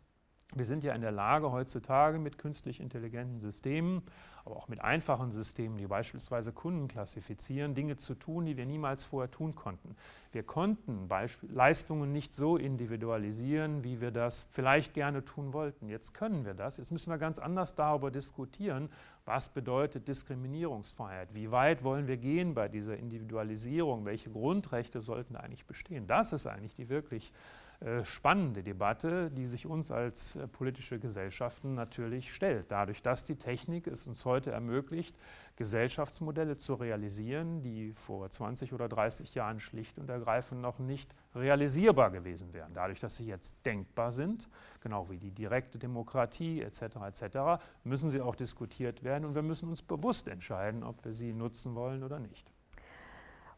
Wir 0.55 0.65
sind 0.65 0.83
ja 0.83 0.93
in 0.93 1.01
der 1.01 1.11
Lage, 1.11 1.51
heutzutage 1.51 2.19
mit 2.19 2.37
künstlich 2.37 2.79
intelligenten 2.79 3.39
Systemen, 3.39 4.01
aber 4.45 4.55
auch 4.55 4.69
mit 4.69 4.79
einfachen 4.79 5.29
Systemen, 5.29 5.77
die 5.77 5.87
beispielsweise 5.87 6.53
Kunden 6.53 6.87
klassifizieren, 6.87 7.75
Dinge 7.75 7.97
zu 7.97 8.15
tun, 8.15 8.45
die 8.45 8.55
wir 8.55 8.65
niemals 8.65 9.03
vorher 9.03 9.29
tun 9.29 9.55
konnten. 9.55 9.97
Wir 10.31 10.43
konnten 10.43 11.09
Beisp 11.09 11.43
Leistungen 11.49 12.13
nicht 12.13 12.33
so 12.33 12.55
individualisieren, 12.55 13.83
wie 13.83 13.99
wir 13.99 14.11
das 14.11 14.47
vielleicht 14.51 14.93
gerne 14.93 15.25
tun 15.25 15.51
wollten. 15.51 15.89
Jetzt 15.89 16.13
können 16.13 16.45
wir 16.45 16.53
das. 16.53 16.77
Jetzt 16.77 16.91
müssen 16.91 17.09
wir 17.09 17.17
ganz 17.17 17.39
anders 17.39 17.75
darüber 17.75 18.09
diskutieren, 18.09 18.89
was 19.25 19.49
bedeutet 19.49 20.07
Diskriminierungsfreiheit? 20.07 21.33
Wie 21.33 21.51
weit 21.51 21.83
wollen 21.83 22.07
wir 22.07 22.15
gehen 22.15 22.53
bei 22.53 22.69
dieser 22.69 22.95
Individualisierung? 22.95 24.05
Welche 24.05 24.29
Grundrechte 24.29 25.01
sollten 25.01 25.35
eigentlich 25.35 25.65
bestehen? 25.65 26.07
Das 26.07 26.31
ist 26.31 26.47
eigentlich 26.47 26.73
die 26.73 26.87
wirklich 26.87 27.33
spannende 28.03 28.63
Debatte, 28.63 29.29
die 29.29 29.45
sich 29.45 29.67
uns 29.67 29.91
als 29.91 30.35
äh, 30.35 30.47
politische 30.47 30.97
Gesellschaften 30.97 31.75
natürlich 31.75 32.33
stellt. 32.33 32.71
Dadurch, 32.71 33.03
dass 33.03 33.23
die 33.23 33.35
Technik 33.35 33.85
es 33.85 34.07
uns 34.07 34.25
heute 34.25 34.51
ermöglicht, 34.51 35.15
Gesellschaftsmodelle 35.57 36.57
zu 36.57 36.73
realisieren, 36.73 37.61
die 37.61 37.93
vor 37.93 38.29
20 38.29 38.73
oder 38.73 38.89
30 38.89 39.35
Jahren 39.35 39.59
schlicht 39.59 39.99
und 39.99 40.09
ergreifend 40.09 40.61
noch 40.61 40.79
nicht 40.79 41.13
realisierbar 41.35 42.09
gewesen 42.09 42.51
wären. 42.53 42.73
Dadurch, 42.73 42.99
dass 42.99 43.17
sie 43.17 43.27
jetzt 43.27 43.63
denkbar 43.65 44.11
sind, 44.11 44.49
genau 44.81 45.09
wie 45.09 45.17
die 45.17 45.31
direkte 45.31 45.77
Demokratie 45.77 46.61
etc. 46.61 46.81
etc., 47.07 47.63
müssen 47.83 48.09
sie 48.09 48.21
auch 48.21 48.35
diskutiert 48.35 49.03
werden 49.03 49.25
und 49.25 49.35
wir 49.35 49.43
müssen 49.43 49.69
uns 49.69 49.83
bewusst 49.83 50.27
entscheiden, 50.27 50.83
ob 50.83 51.05
wir 51.05 51.13
sie 51.13 51.31
nutzen 51.31 51.75
wollen 51.75 52.03
oder 52.03 52.19
nicht. 52.19 52.51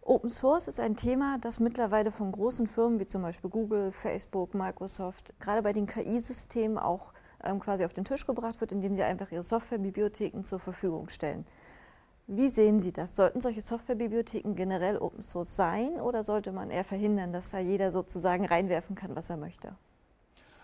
Open 0.09 0.31
Source 0.31 0.67
ist 0.67 0.79
ein 0.79 0.95
Thema, 0.95 1.37
das 1.39 1.59
mittlerweile 1.59 2.11
von 2.11 2.31
großen 2.31 2.65
Firmen 2.65 2.99
wie 2.99 3.05
zum 3.05 3.21
Beispiel 3.21 3.51
Google, 3.51 3.91
Facebook, 3.91 4.55
Microsoft, 4.55 5.35
gerade 5.39 5.61
bei 5.61 5.71
den 5.71 5.85
KI-Systemen 5.85 6.79
auch 6.79 7.13
ähm, 7.43 7.59
quasi 7.59 7.85
auf 7.85 7.93
den 7.93 8.05
Tisch 8.05 8.25
gebracht 8.25 8.59
wird, 8.59 8.71
indem 8.71 8.95
sie 8.95 9.03
einfach 9.03 9.31
ihre 9.31 9.43
Softwarebibliotheken 9.43 10.41
zur 10.41 10.57
Verfügung 10.57 11.09
stellen. 11.09 11.45
Wie 12.25 12.49
sehen 12.49 12.79
Sie 12.79 12.91
das? 12.91 13.15
Sollten 13.15 13.39
solche 13.39 13.61
Softwarebibliotheken 13.61 14.55
generell 14.55 14.97
Open 14.97 15.21
Source 15.21 15.55
sein 15.55 16.01
oder 16.01 16.23
sollte 16.23 16.51
man 16.51 16.71
eher 16.71 16.85
verhindern, 16.85 17.31
dass 17.31 17.51
da 17.51 17.59
jeder 17.59 17.91
sozusagen 17.91 18.45
reinwerfen 18.45 18.95
kann, 18.95 19.15
was 19.15 19.29
er 19.29 19.37
möchte? 19.37 19.75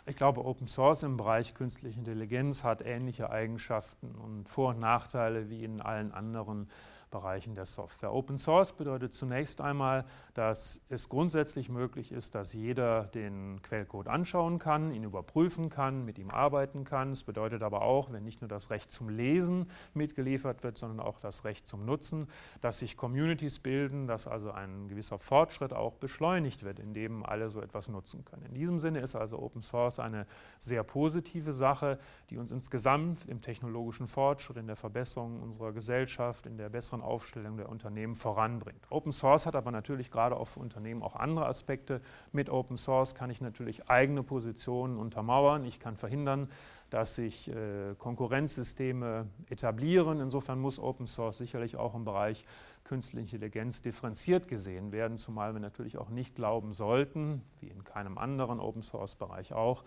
Ich 0.07 0.15
glaube, 0.15 0.43
Open 0.43 0.67
Source 0.67 1.03
im 1.03 1.17
Bereich 1.17 1.53
künstliche 1.53 1.99
Intelligenz 1.99 2.63
hat 2.63 2.81
ähnliche 2.83 3.29
Eigenschaften 3.29 4.15
und 4.15 4.49
Vor- 4.49 4.69
und 4.69 4.79
Nachteile 4.79 5.51
wie 5.51 5.63
in 5.63 5.81
allen 5.81 6.11
anderen 6.11 6.67
Bereichen 7.11 7.55
der 7.55 7.65
Software. 7.65 8.13
Open 8.13 8.37
Source 8.37 8.73
bedeutet 8.73 9.13
zunächst 9.13 9.61
einmal, 9.61 10.05
dass 10.33 10.81
es 10.89 11.09
grundsätzlich 11.09 11.69
möglich 11.69 12.11
ist, 12.11 12.35
dass 12.35 12.53
jeder 12.53 13.05
den 13.05 13.61
Quellcode 13.61 14.07
anschauen 14.07 14.59
kann, 14.59 14.91
ihn 14.91 15.03
überprüfen 15.03 15.69
kann, 15.69 16.05
mit 16.05 16.17
ihm 16.17 16.29
arbeiten 16.29 16.83
kann. 16.83 17.11
Es 17.11 17.23
bedeutet 17.23 17.63
aber 17.63 17.81
auch, 17.81 18.11
wenn 18.11 18.23
nicht 18.23 18.41
nur 18.41 18.49
das 18.49 18.69
Recht 18.69 18.91
zum 18.91 19.09
Lesen 19.09 19.69
mitgeliefert 19.93 20.63
wird, 20.63 20.77
sondern 20.77 20.99
auch 20.99 21.19
das 21.19 21.45
Recht 21.45 21.67
zum 21.67 21.85
Nutzen, 21.85 22.27
dass 22.61 22.79
sich 22.79 22.97
Communities 22.97 23.59
bilden, 23.59 24.07
dass 24.07 24.27
also 24.27 24.51
ein 24.51 24.87
gewisser 24.87 25.19
Fortschritt 25.19 25.73
auch 25.73 25.95
beschleunigt 25.95 26.63
wird, 26.63 26.79
indem 26.79 27.25
alle 27.25 27.49
so 27.49 27.61
etwas 27.61 27.89
nutzen 27.89 28.25
können. 28.25 28.45
In 28.45 28.53
diesem 28.53 28.79
Sinne 28.79 28.99
ist 28.99 29.15
also 29.15 29.39
Open 29.39 29.63
Source 29.63 29.99
eine 29.99 30.27
sehr 30.59 30.83
positive 30.83 31.53
Sache, 31.53 31.99
die 32.29 32.37
uns 32.37 32.51
insgesamt 32.51 33.25
im 33.27 33.41
technologischen 33.41 34.07
Fortschritt, 34.07 34.57
in 34.57 34.67
der 34.67 34.75
Verbesserung 34.75 35.41
unserer 35.41 35.71
Gesellschaft, 35.71 36.45
in 36.45 36.57
der 36.57 36.69
besseren 36.69 36.94
Aufstellung 37.01 37.57
der 37.57 37.69
Unternehmen 37.69 38.15
voranbringt. 38.15 38.81
Open 38.89 39.11
Source 39.11 39.45
hat 39.45 39.55
aber 39.55 39.71
natürlich 39.71 40.11
gerade 40.11 40.37
auch 40.37 40.47
für 40.47 40.59
Unternehmen 40.59 41.03
auch 41.03 41.15
andere 41.15 41.45
Aspekte. 41.45 42.01
Mit 42.31 42.49
Open 42.49 42.77
Source 42.77 43.15
kann 43.15 43.29
ich 43.29 43.41
natürlich 43.41 43.89
eigene 43.89 44.23
Positionen 44.23 44.97
untermauern. 44.97 45.63
Ich 45.65 45.79
kann 45.79 45.95
verhindern, 45.95 46.49
dass 46.89 47.15
sich 47.15 47.49
äh, 47.49 47.95
Konkurrenzsysteme 47.97 49.27
etablieren. 49.49 50.19
Insofern 50.19 50.59
muss 50.59 50.79
Open 50.79 51.07
Source 51.07 51.37
sicherlich 51.37 51.77
auch 51.77 51.95
im 51.95 52.05
Bereich 52.05 52.43
künstliche 52.83 53.35
Intelligenz 53.35 53.81
differenziert 53.81 54.47
gesehen 54.47 54.91
werden, 54.91 55.17
zumal 55.17 55.53
wir 55.53 55.59
natürlich 55.59 55.97
auch 55.97 56.09
nicht 56.09 56.35
glauben 56.35 56.73
sollten, 56.73 57.41
wie 57.59 57.67
in 57.67 57.83
keinem 57.83 58.17
anderen 58.17 58.59
Open 58.59 58.83
Source 58.83 59.15
Bereich 59.15 59.53
auch, 59.53 59.83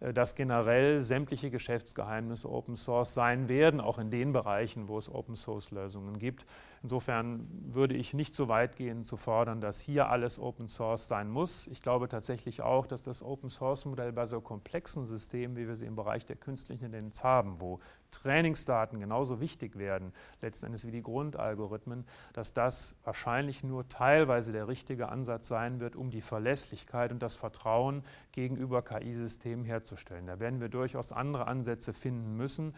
dass 0.00 0.34
generell 0.34 1.02
sämtliche 1.02 1.50
Geschäftsgeheimnisse 1.50 2.50
Open 2.50 2.76
Source 2.76 3.14
sein 3.14 3.48
werden, 3.48 3.80
auch 3.80 3.98
in 3.98 4.10
den 4.10 4.32
Bereichen, 4.32 4.88
wo 4.88 4.98
es 4.98 5.12
Open 5.12 5.34
Source 5.34 5.70
Lösungen 5.70 6.18
gibt. 6.18 6.46
Insofern 6.82 7.46
würde 7.74 7.94
ich 7.94 8.14
nicht 8.14 8.34
so 8.34 8.48
weit 8.48 8.76
gehen 8.76 9.04
zu 9.04 9.16
fordern, 9.16 9.60
dass 9.60 9.80
hier 9.80 10.08
alles 10.08 10.38
Open 10.38 10.68
Source 10.68 11.08
sein 11.08 11.28
muss. 11.28 11.66
Ich 11.66 11.82
glaube 11.82 12.08
tatsächlich 12.08 12.62
auch, 12.62 12.86
dass 12.86 13.02
das 13.02 13.22
Open 13.22 13.50
Source 13.50 13.84
Modell 13.84 14.12
bei 14.12 14.26
so 14.26 14.40
komplexen 14.40 15.04
Systemen, 15.04 15.56
wie 15.56 15.66
wir 15.66 15.76
sie 15.76 15.86
im 15.86 15.96
Bereich 15.96 16.26
der 16.26 16.36
künstlichen 16.36 16.84
Intelligenz 16.84 17.24
haben, 17.24 17.60
wo 17.60 17.80
Trainingsdaten 18.10 19.00
genauso 19.00 19.40
wichtig 19.40 19.76
werden, 19.76 20.12
letzten 20.40 20.66
Endes 20.66 20.86
wie 20.86 20.90
die 20.90 21.02
Grundalgorithmen, 21.02 22.06
dass 22.32 22.54
das 22.54 22.94
wahrscheinlich 23.04 23.62
nur 23.62 23.88
teilweise 23.88 24.52
der 24.52 24.68
richtige 24.68 25.08
Ansatz 25.08 25.48
sein 25.48 25.80
wird, 25.80 25.96
um 25.96 26.10
die 26.10 26.22
Verlässlichkeit 26.22 27.12
und 27.12 27.22
das 27.22 27.36
Vertrauen 27.36 28.02
gegenüber 28.32 28.82
KI-Systemen 28.82 29.64
herzustellen. 29.64 30.26
Da 30.26 30.40
werden 30.40 30.60
wir 30.60 30.68
durchaus 30.68 31.12
andere 31.12 31.46
Ansätze 31.46 31.92
finden 31.92 32.36
müssen 32.36 32.74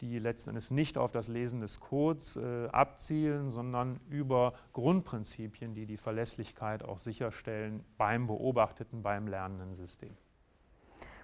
die 0.00 0.18
letzten 0.18 0.50
Endes 0.50 0.70
nicht 0.70 0.98
auf 0.98 1.12
das 1.12 1.28
Lesen 1.28 1.60
des 1.60 1.80
Codes 1.80 2.36
äh, 2.36 2.66
abzielen, 2.68 3.50
sondern 3.50 4.00
über 4.10 4.54
Grundprinzipien, 4.72 5.74
die 5.74 5.86
die 5.86 5.96
Verlässlichkeit 5.96 6.82
auch 6.82 6.98
sicherstellen 6.98 7.84
beim 7.96 8.26
beobachteten, 8.26 9.02
beim 9.02 9.26
lernenden 9.26 9.74
System. 9.74 10.16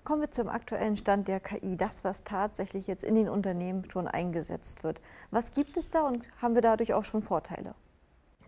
Kommen 0.03 0.23
wir 0.23 0.31
zum 0.31 0.49
aktuellen 0.49 0.97
Stand 0.97 1.29
der 1.29 1.41
KI, 1.41 1.77
das, 1.77 2.05
was 2.05 2.25
tatsächlich 2.25 2.87
jetzt 2.87 3.05
in 3.05 3.15
den 3.15 3.29
Unternehmen 3.29 3.89
schon 3.91 4.09
eingesetzt 4.09 4.83
wird. 4.83 5.03
Was 5.31 5.51
gibt 5.51 5.77
es 5.77 5.91
da 5.91 6.07
und 6.07 6.25
haben 6.41 6.55
wir 6.55 6.63
dadurch 6.63 6.95
auch 6.95 7.05
schon 7.05 7.21
Vorteile? 7.21 7.75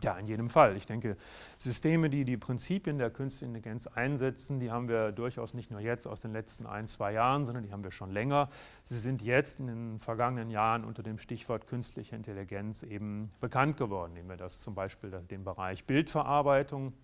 Ja, 0.02 0.18
in 0.18 0.26
jedem 0.26 0.50
Fall. 0.50 0.76
Ich 0.76 0.84
denke, 0.84 1.16
Systeme, 1.58 2.10
die 2.10 2.24
die 2.24 2.36
Prinzipien 2.36 2.98
der 2.98 3.10
künstlichen 3.10 3.54
Intelligenz 3.54 3.86
einsetzen, 3.86 4.58
die 4.58 4.72
haben 4.72 4.88
wir 4.88 5.12
durchaus 5.12 5.54
nicht 5.54 5.70
nur 5.70 5.78
jetzt 5.78 6.06
aus 6.06 6.20
den 6.20 6.32
letzten 6.32 6.66
ein, 6.66 6.88
zwei 6.88 7.12
Jahren, 7.12 7.44
sondern 7.44 7.62
die 7.62 7.70
haben 7.72 7.84
wir 7.84 7.92
schon 7.92 8.10
länger. 8.10 8.48
Sie 8.82 8.98
sind 8.98 9.22
jetzt 9.22 9.60
in 9.60 9.68
den 9.68 9.98
vergangenen 10.00 10.50
Jahren 10.50 10.84
unter 10.84 11.04
dem 11.04 11.18
Stichwort 11.18 11.68
künstliche 11.68 12.16
Intelligenz 12.16 12.82
eben 12.82 13.30
bekannt 13.40 13.76
geworden. 13.76 14.14
Nehmen 14.14 14.28
wir 14.28 14.36
das 14.36 14.58
zum 14.58 14.74
Beispiel 14.74 15.10
den 15.10 15.44
Bereich 15.44 15.84
Bildverarbeitung. 15.84 16.94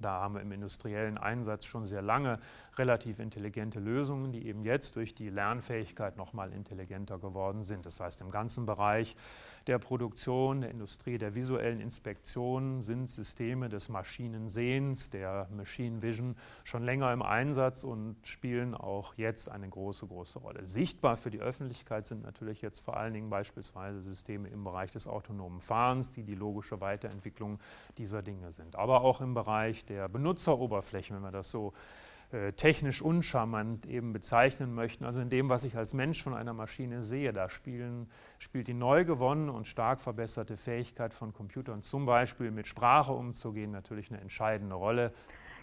Da 0.00 0.12
haben 0.20 0.34
wir 0.34 0.40
im 0.40 0.52
industriellen 0.52 1.18
Einsatz 1.18 1.66
schon 1.66 1.84
sehr 1.84 2.00
lange 2.00 2.40
relativ 2.78 3.18
intelligente 3.18 3.80
Lösungen, 3.80 4.32
die 4.32 4.46
eben 4.46 4.64
jetzt 4.64 4.96
durch 4.96 5.14
die 5.14 5.28
Lernfähigkeit 5.28 6.16
noch 6.16 6.32
mal 6.32 6.52
intelligenter 6.52 7.18
geworden 7.18 7.62
sind. 7.62 7.84
Das 7.84 8.00
heißt, 8.00 8.22
im 8.22 8.30
ganzen 8.30 8.64
Bereich 8.64 9.14
der 9.66 9.78
Produktion, 9.78 10.62
der 10.62 10.70
Industrie, 10.70 11.18
der 11.18 11.34
visuellen 11.34 11.80
Inspektion 11.80 12.80
sind 12.80 13.08
Systeme 13.08 13.68
des 13.68 13.88
Maschinensehens, 13.88 15.10
der 15.10 15.48
Machine 15.54 16.02
Vision 16.02 16.36
schon 16.64 16.82
länger 16.82 17.12
im 17.12 17.22
Einsatz 17.22 17.84
und 17.84 18.16
spielen 18.24 18.74
auch 18.74 19.14
jetzt 19.14 19.48
eine 19.48 19.68
große, 19.68 20.06
große 20.06 20.38
Rolle. 20.38 20.66
Sichtbar 20.66 21.16
für 21.16 21.30
die 21.30 21.40
Öffentlichkeit 21.40 22.06
sind 22.06 22.22
natürlich 22.22 22.62
jetzt 22.62 22.80
vor 22.80 22.96
allen 22.96 23.14
Dingen 23.14 23.30
beispielsweise 23.30 24.00
Systeme 24.00 24.48
im 24.48 24.64
Bereich 24.64 24.92
des 24.92 25.06
autonomen 25.06 25.60
Fahrens, 25.60 26.10
die 26.10 26.22
die 26.22 26.34
logische 26.34 26.80
Weiterentwicklung 26.80 27.60
dieser 27.98 28.22
Dinge 28.22 28.52
sind. 28.52 28.76
Aber 28.76 29.02
auch 29.02 29.20
im 29.20 29.34
Bereich 29.34 29.84
der 29.84 30.08
Benutzeroberflächen, 30.08 31.16
wenn 31.16 31.22
wir 31.22 31.32
das 31.32 31.50
so 31.50 31.72
äh, 32.32 32.52
technisch 32.52 33.02
uncharmant 33.02 33.86
eben 33.86 34.12
bezeichnen 34.12 34.72
möchten. 34.72 35.04
Also 35.04 35.20
in 35.20 35.30
dem, 35.30 35.48
was 35.48 35.64
ich 35.64 35.76
als 35.76 35.94
Mensch 35.94 36.22
von 36.22 36.32
einer 36.32 36.52
Maschine 36.52 37.02
sehe, 37.02 37.32
da 37.32 37.48
spielen, 37.48 38.08
spielt 38.38 38.68
die 38.68 38.74
neu 38.74 39.04
gewonnene 39.04 39.52
und 39.52 39.66
stark 39.66 40.00
verbesserte 40.00 40.56
Fähigkeit 40.56 41.12
von 41.12 41.32
Computern, 41.32 41.82
zum 41.82 42.06
Beispiel 42.06 42.52
mit 42.52 42.68
Sprache 42.68 43.12
umzugehen, 43.12 43.72
natürlich 43.72 44.10
eine 44.10 44.20
entscheidende 44.20 44.76
Rolle. 44.76 45.12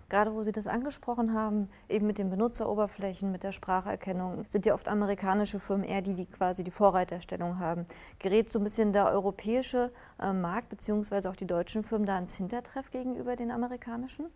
Gerade 0.09 0.33
wo 0.33 0.43
Sie 0.43 0.51
das 0.53 0.67
angesprochen 0.67 1.33
haben, 1.33 1.69
eben 1.89 2.07
mit 2.07 2.17
den 2.17 2.29
Benutzeroberflächen, 2.29 3.31
mit 3.31 3.43
der 3.43 3.51
Spracherkennung, 3.51 4.45
sind 4.47 4.65
ja 4.65 4.73
oft 4.73 4.87
amerikanische 4.87 5.59
Firmen 5.59 5.85
eher 5.85 6.01
die, 6.01 6.15
die 6.15 6.25
quasi 6.25 6.63
die 6.63 6.71
Vorreiterstellung 6.71 7.59
haben. 7.59 7.85
Gerät 8.19 8.51
so 8.51 8.59
ein 8.59 8.63
bisschen 8.63 8.93
der 8.93 9.07
europäische 9.07 9.91
äh, 10.19 10.31
Markt 10.31 10.69
beziehungsweise 10.69 11.29
auch 11.29 11.35
die 11.35 11.47
deutschen 11.47 11.83
Firmen 11.83 12.05
da 12.05 12.17
ins 12.19 12.35
Hintertreff 12.35 12.89
gegenüber 12.91 13.35
den 13.35 13.51
amerikanischen? 13.51 14.27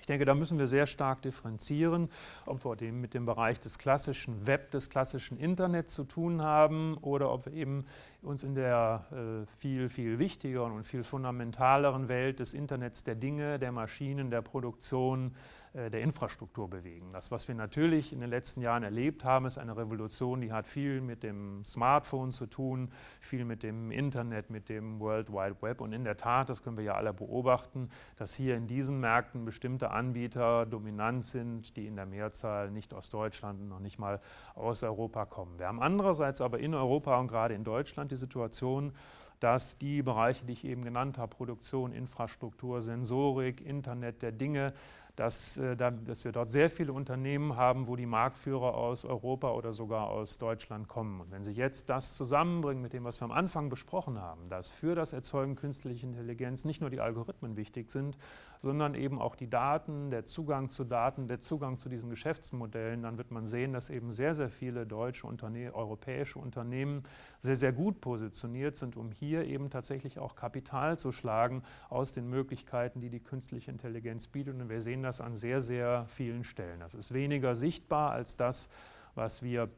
Ich 0.00 0.06
denke, 0.06 0.24
da 0.24 0.34
müssen 0.34 0.58
wir 0.58 0.66
sehr 0.66 0.86
stark 0.86 1.22
differenzieren, 1.22 2.08
ob 2.46 2.64
wir 2.64 2.76
dem 2.76 3.00
mit 3.00 3.14
dem 3.14 3.26
Bereich 3.26 3.60
des 3.60 3.78
klassischen 3.78 4.46
Web, 4.46 4.70
des 4.70 4.90
klassischen 4.90 5.38
Internets 5.38 5.92
zu 5.92 6.04
tun 6.04 6.42
haben 6.42 6.96
oder 6.98 7.32
ob 7.32 7.46
wir 7.46 7.52
eben 7.52 7.84
uns 8.22 8.42
in 8.42 8.54
der 8.54 9.06
äh, 9.12 9.46
viel, 9.58 9.88
viel 9.88 10.18
wichtigeren 10.18 10.72
und 10.72 10.86
viel 10.86 11.04
fundamentaleren 11.04 12.08
Welt 12.08 12.40
des 12.40 12.54
Internets 12.54 13.04
der 13.04 13.14
Dinge, 13.16 13.58
der 13.58 13.72
Maschinen, 13.72 14.30
der 14.30 14.42
Produktion, 14.42 15.32
äh, 15.32 15.57
der 15.78 16.00
Infrastruktur 16.00 16.68
bewegen. 16.68 17.12
Das, 17.12 17.30
was 17.30 17.46
wir 17.46 17.54
natürlich 17.54 18.12
in 18.12 18.18
den 18.18 18.30
letzten 18.30 18.60
Jahren 18.60 18.82
erlebt 18.82 19.24
haben, 19.24 19.46
ist 19.46 19.58
eine 19.58 19.76
Revolution, 19.76 20.40
die 20.40 20.52
hat 20.52 20.66
viel 20.66 21.00
mit 21.00 21.22
dem 21.22 21.64
Smartphone 21.64 22.32
zu 22.32 22.46
tun, 22.46 22.90
viel 23.20 23.44
mit 23.44 23.62
dem 23.62 23.92
Internet, 23.92 24.50
mit 24.50 24.68
dem 24.68 24.98
World 24.98 25.30
Wide 25.30 25.56
Web. 25.60 25.80
Und 25.80 25.92
in 25.92 26.02
der 26.02 26.16
Tat, 26.16 26.48
das 26.48 26.62
können 26.64 26.76
wir 26.76 26.84
ja 26.84 26.94
alle 26.94 27.14
beobachten, 27.14 27.90
dass 28.16 28.34
hier 28.34 28.56
in 28.56 28.66
diesen 28.66 28.98
Märkten 28.98 29.44
bestimmte 29.44 29.92
Anbieter 29.92 30.66
dominant 30.66 31.24
sind, 31.24 31.76
die 31.76 31.86
in 31.86 31.94
der 31.94 32.06
Mehrzahl 32.06 32.72
nicht 32.72 32.92
aus 32.92 33.08
Deutschland 33.10 33.60
und 33.60 33.68
noch 33.68 33.80
nicht 33.80 34.00
mal 34.00 34.20
aus 34.54 34.82
Europa 34.82 35.26
kommen. 35.26 35.58
Wir 35.60 35.68
haben 35.68 35.80
andererseits 35.80 36.40
aber 36.40 36.58
in 36.58 36.74
Europa 36.74 37.16
und 37.20 37.28
gerade 37.28 37.54
in 37.54 37.62
Deutschland 37.62 38.10
die 38.10 38.16
Situation, 38.16 38.92
dass 39.40 39.78
die 39.78 40.02
Bereiche, 40.02 40.44
die 40.44 40.52
ich 40.52 40.64
eben 40.64 40.82
genannt 40.82 41.18
habe, 41.18 41.34
Produktion, 41.36 41.92
Infrastruktur, 41.92 42.82
Sensorik, 42.82 43.64
Internet 43.64 44.22
der 44.22 44.32
Dinge, 44.32 44.72
dass, 45.18 45.56
äh, 45.58 45.76
dass 45.76 46.24
wir 46.24 46.32
dort 46.32 46.48
sehr 46.48 46.70
viele 46.70 46.92
Unternehmen 46.92 47.56
haben, 47.56 47.88
wo 47.88 47.96
die 47.96 48.06
Marktführer 48.06 48.74
aus 48.74 49.04
Europa 49.04 49.50
oder 49.50 49.72
sogar 49.72 50.10
aus 50.10 50.38
Deutschland 50.38 50.86
kommen. 50.86 51.20
Und 51.20 51.32
wenn 51.32 51.42
Sie 51.42 51.52
jetzt 51.52 51.88
das 51.88 52.14
zusammenbringen 52.14 52.82
mit 52.82 52.92
dem, 52.92 53.04
was 53.04 53.20
wir 53.20 53.24
am 53.24 53.32
Anfang 53.32 53.68
besprochen 53.68 54.20
haben, 54.20 54.48
dass 54.48 54.70
für 54.70 54.94
das 54.94 55.12
Erzeugen 55.12 55.56
künstlicher 55.56 56.06
Intelligenz 56.06 56.64
nicht 56.64 56.80
nur 56.80 56.90
die 56.90 57.00
Algorithmen 57.00 57.56
wichtig 57.56 57.90
sind, 57.90 58.16
sondern 58.60 58.94
eben 58.94 59.20
auch 59.20 59.34
die 59.34 59.48
Daten, 59.48 60.10
der 60.10 60.24
Zugang 60.24 60.70
zu 60.70 60.84
Daten, 60.84 61.26
der 61.26 61.40
Zugang 61.40 61.78
zu 61.78 61.88
diesen 61.88 62.10
Geschäftsmodellen, 62.10 63.02
dann 63.02 63.18
wird 63.18 63.30
man 63.30 63.46
sehen, 63.46 63.72
dass 63.72 63.90
eben 63.90 64.12
sehr, 64.12 64.34
sehr 64.34 64.50
viele 64.50 64.86
deutsche 64.86 65.26
Unterne 65.26 65.74
europäische 65.74 66.38
Unternehmen 66.38 67.02
sehr, 67.38 67.56
sehr 67.56 67.72
gut 67.72 68.00
positioniert 68.00 68.76
sind, 68.76 68.96
um 68.96 69.10
hier 69.12 69.44
eben 69.44 69.70
tatsächlich 69.70 70.18
auch 70.18 70.34
Kapital 70.34 70.98
zu 70.98 71.12
schlagen 71.12 71.62
aus 71.88 72.12
den 72.12 72.28
Möglichkeiten, 72.28 73.00
die 73.00 73.10
die 73.10 73.20
künstliche 73.20 73.70
Intelligenz 73.70 74.26
bietet. 74.26 74.60
Und 74.60 74.68
wir 74.68 74.80
sehen 74.80 75.02
das 75.08 75.20
an 75.20 75.34
sehr, 75.34 75.60
sehr 75.60 76.06
vielen 76.08 76.44
Stellen. 76.44 76.80
Das 76.80 76.94
ist 76.94 77.12
weniger 77.12 77.54
sichtbar 77.54 78.12
als 78.12 78.36
das, 78.36 78.68
was 79.14 79.42
wir 79.42 79.68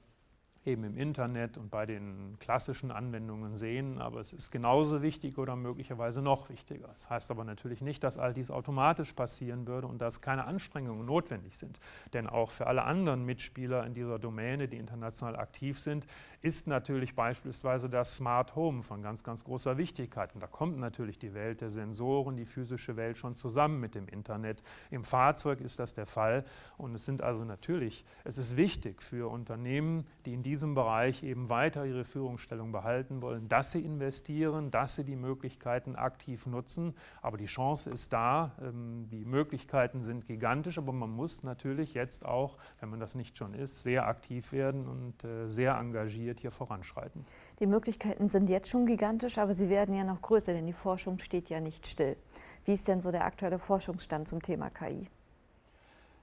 eben 0.66 0.85
im 0.85 0.97
Internet 0.97 1.57
und 1.57 1.71
bei 1.71 1.87
den 1.87 2.37
klassischen 2.38 2.90
Anwendungen 2.90 3.57
sehen, 3.57 3.99
aber 3.99 4.21
es 4.21 4.35
ist 4.35 4.51
genauso 4.51 5.01
wichtig 5.01 5.38
oder 5.38 5.57
möglicherweise 5.57 6.21
noch 6.21 6.51
wichtiger. 6.51 6.88
Das 6.88 7.09
heißt 7.09 7.31
aber 7.31 7.45
natürlich 7.45 7.81
nicht, 7.81 8.05
dass 8.05 8.19
all 8.19 8.35
dies 8.35 8.51
automatisch 8.51 9.14
passieren 9.14 9.66
würde 9.66 9.87
und 9.87 10.03
dass 10.03 10.21
keine 10.21 10.45
Anstrengungen 10.45 11.07
notwendig 11.07 11.57
sind. 11.57 11.81
Denn 12.12 12.27
auch 12.27 12.51
für 12.51 12.66
alle 12.66 12.83
anderen 12.83 13.25
Mitspieler 13.25 13.87
in 13.87 13.95
dieser 13.95 14.19
Domäne, 14.19 14.69
die 14.69 14.77
international 14.77 15.37
aktiv 15.37 15.81
sind, 15.81 16.07
ist 16.42 16.66
natürlich 16.66 17.14
beispielsweise 17.14 17.90
das 17.90 18.16
Smart 18.16 18.57
Home 18.57 18.83
von 18.83 19.03
ganz, 19.03 19.22
ganz 19.22 19.44
großer 19.44 19.76
Wichtigkeit. 19.76 20.35
Und 20.35 20.42
da 20.42 20.46
kommt 20.46 20.79
natürlich 20.79 21.18
die 21.18 21.35
Welt 21.35 21.61
der 21.61 21.68
Sensoren, 21.68 22.37
die 22.37 22.46
physische 22.46 22.96
Welt 22.96 23.18
schon 23.18 23.35
zusammen 23.35 23.79
mit 23.79 23.94
dem 23.94 24.09
Internet. 24.09 24.62
Im 24.90 25.05
Fahrzeug 25.05 25.61
ist 25.61 25.79
das 25.79 25.92
der 25.92 26.07
Fall 26.07 26.44
und 26.79 26.94
es 26.94 27.05
sind 27.05 27.20
also 27.20 27.44
natürlich, 27.44 28.05
es 28.24 28.38
ist 28.38 28.57
wichtig 28.57 29.03
für 29.03 29.31
Unternehmen, 29.31 30.07
die 30.24 30.33
in 30.33 30.42
diesem 30.42 30.74
Bereich 30.74 31.22
eben 31.22 31.50
weiter 31.50 31.85
ihre 31.85 32.05
Führungsstellung 32.05 32.72
behalten 32.72 33.20
wollen, 33.20 33.48
dass 33.48 33.72
sie 33.72 33.85
investieren, 33.85 34.70
dass 34.70 34.94
sie 34.96 35.05
die 35.05 35.16
Möglichkeiten 35.16 35.94
aktiv 35.94 36.46
nutzen. 36.46 36.94
Aber 37.20 37.37
die 37.37 37.46
Chance 37.46 37.90
ist 37.90 38.14
da, 38.14 38.53
ähm, 38.62 39.09
die 39.11 39.26
Möglichkeiten 39.26 40.03
sind 40.03 40.26
gigantisch, 40.26 40.79
aber 40.79 40.92
man 40.92 41.11
muss 41.11 41.42
natürlich 41.42 41.92
jetzt 41.92 42.24
auch, 42.24 42.57
wenn 42.81 42.88
man 42.88 43.00
das 43.00 43.14
nicht 43.14 43.37
schon 43.37 43.53
ist, 43.53 43.83
sehr 43.83 44.07
aktiv 44.07 44.53
werden 44.53 44.87
und 44.87 45.24
äh, 45.24 45.46
sehr 45.46 45.76
engagiert 45.76 46.30
hier 46.38 46.53
voranschreiten. 46.53 47.25
Die 47.59 47.66
Möglichkeiten 47.66 48.29
sind 48.29 48.49
jetzt 48.49 48.69
schon 48.69 48.87
gigantisch, 48.87 49.38
aber 49.38 49.55
sie 49.55 49.69
werden 49.69 49.95
ja 49.95 50.05
noch 50.05 50.23
größer, 50.23 50.53
denn 50.53 50.66
die 50.66 50.73
Forschung 50.73 51.19
steht 51.19 51.49
ja 51.49 51.61
nicht 51.61 51.87
still. 51.88 52.16
Wie 52.64 52.75
ist 52.75 52.87
denn 52.87 53.01
so 53.01 53.11
der 53.11 53.25
aktuelle 53.25 53.59
Forschungsstand 53.59 54.29
zum 54.29 54.43
Thema 54.43 54.71
KI? 54.71 55.09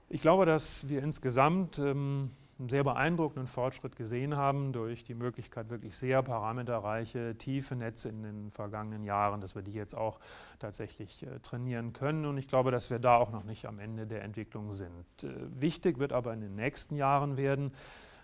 Ich 0.07 0.21
glaube, 0.21 0.45
dass 0.45 0.87
wir 0.87 1.03
insgesamt 1.03 1.79
ähm, 1.79 2.31
einen 2.59 2.69
sehr 2.69 2.83
beeindruckenden 2.83 3.47
Fortschritt 3.47 3.95
gesehen 3.95 4.35
haben 4.35 4.73
durch 4.73 5.03
die 5.03 5.13
Möglichkeit, 5.13 5.69
wirklich 5.69 5.95
sehr 5.95 6.23
parameterreiche, 6.23 7.37
tiefe 7.37 7.75
Netze 7.75 8.09
in 8.09 8.23
den 8.23 8.51
vergangenen 8.51 9.03
Jahren, 9.03 9.41
dass 9.41 9.55
wir 9.55 9.61
die 9.61 9.73
jetzt 9.73 9.95
auch 9.95 10.19
tatsächlich 10.59 11.23
äh, 11.23 11.39
trainieren 11.39 11.93
können. 11.93 12.25
Und 12.25 12.37
ich 12.37 12.47
glaube, 12.47 12.71
dass 12.71 12.89
wir 12.89 12.99
da 12.99 13.17
auch 13.17 13.31
noch 13.31 13.43
nicht 13.43 13.65
am 13.65 13.79
Ende 13.79 14.07
der 14.07 14.23
Entwicklung 14.23 14.73
sind. 14.73 15.05
Äh, 15.23 15.27
wichtig 15.59 15.99
wird 15.99 16.13
aber 16.13 16.33
in 16.33 16.41
den 16.41 16.55
nächsten 16.55 16.95
Jahren 16.95 17.37
werden, 17.37 17.71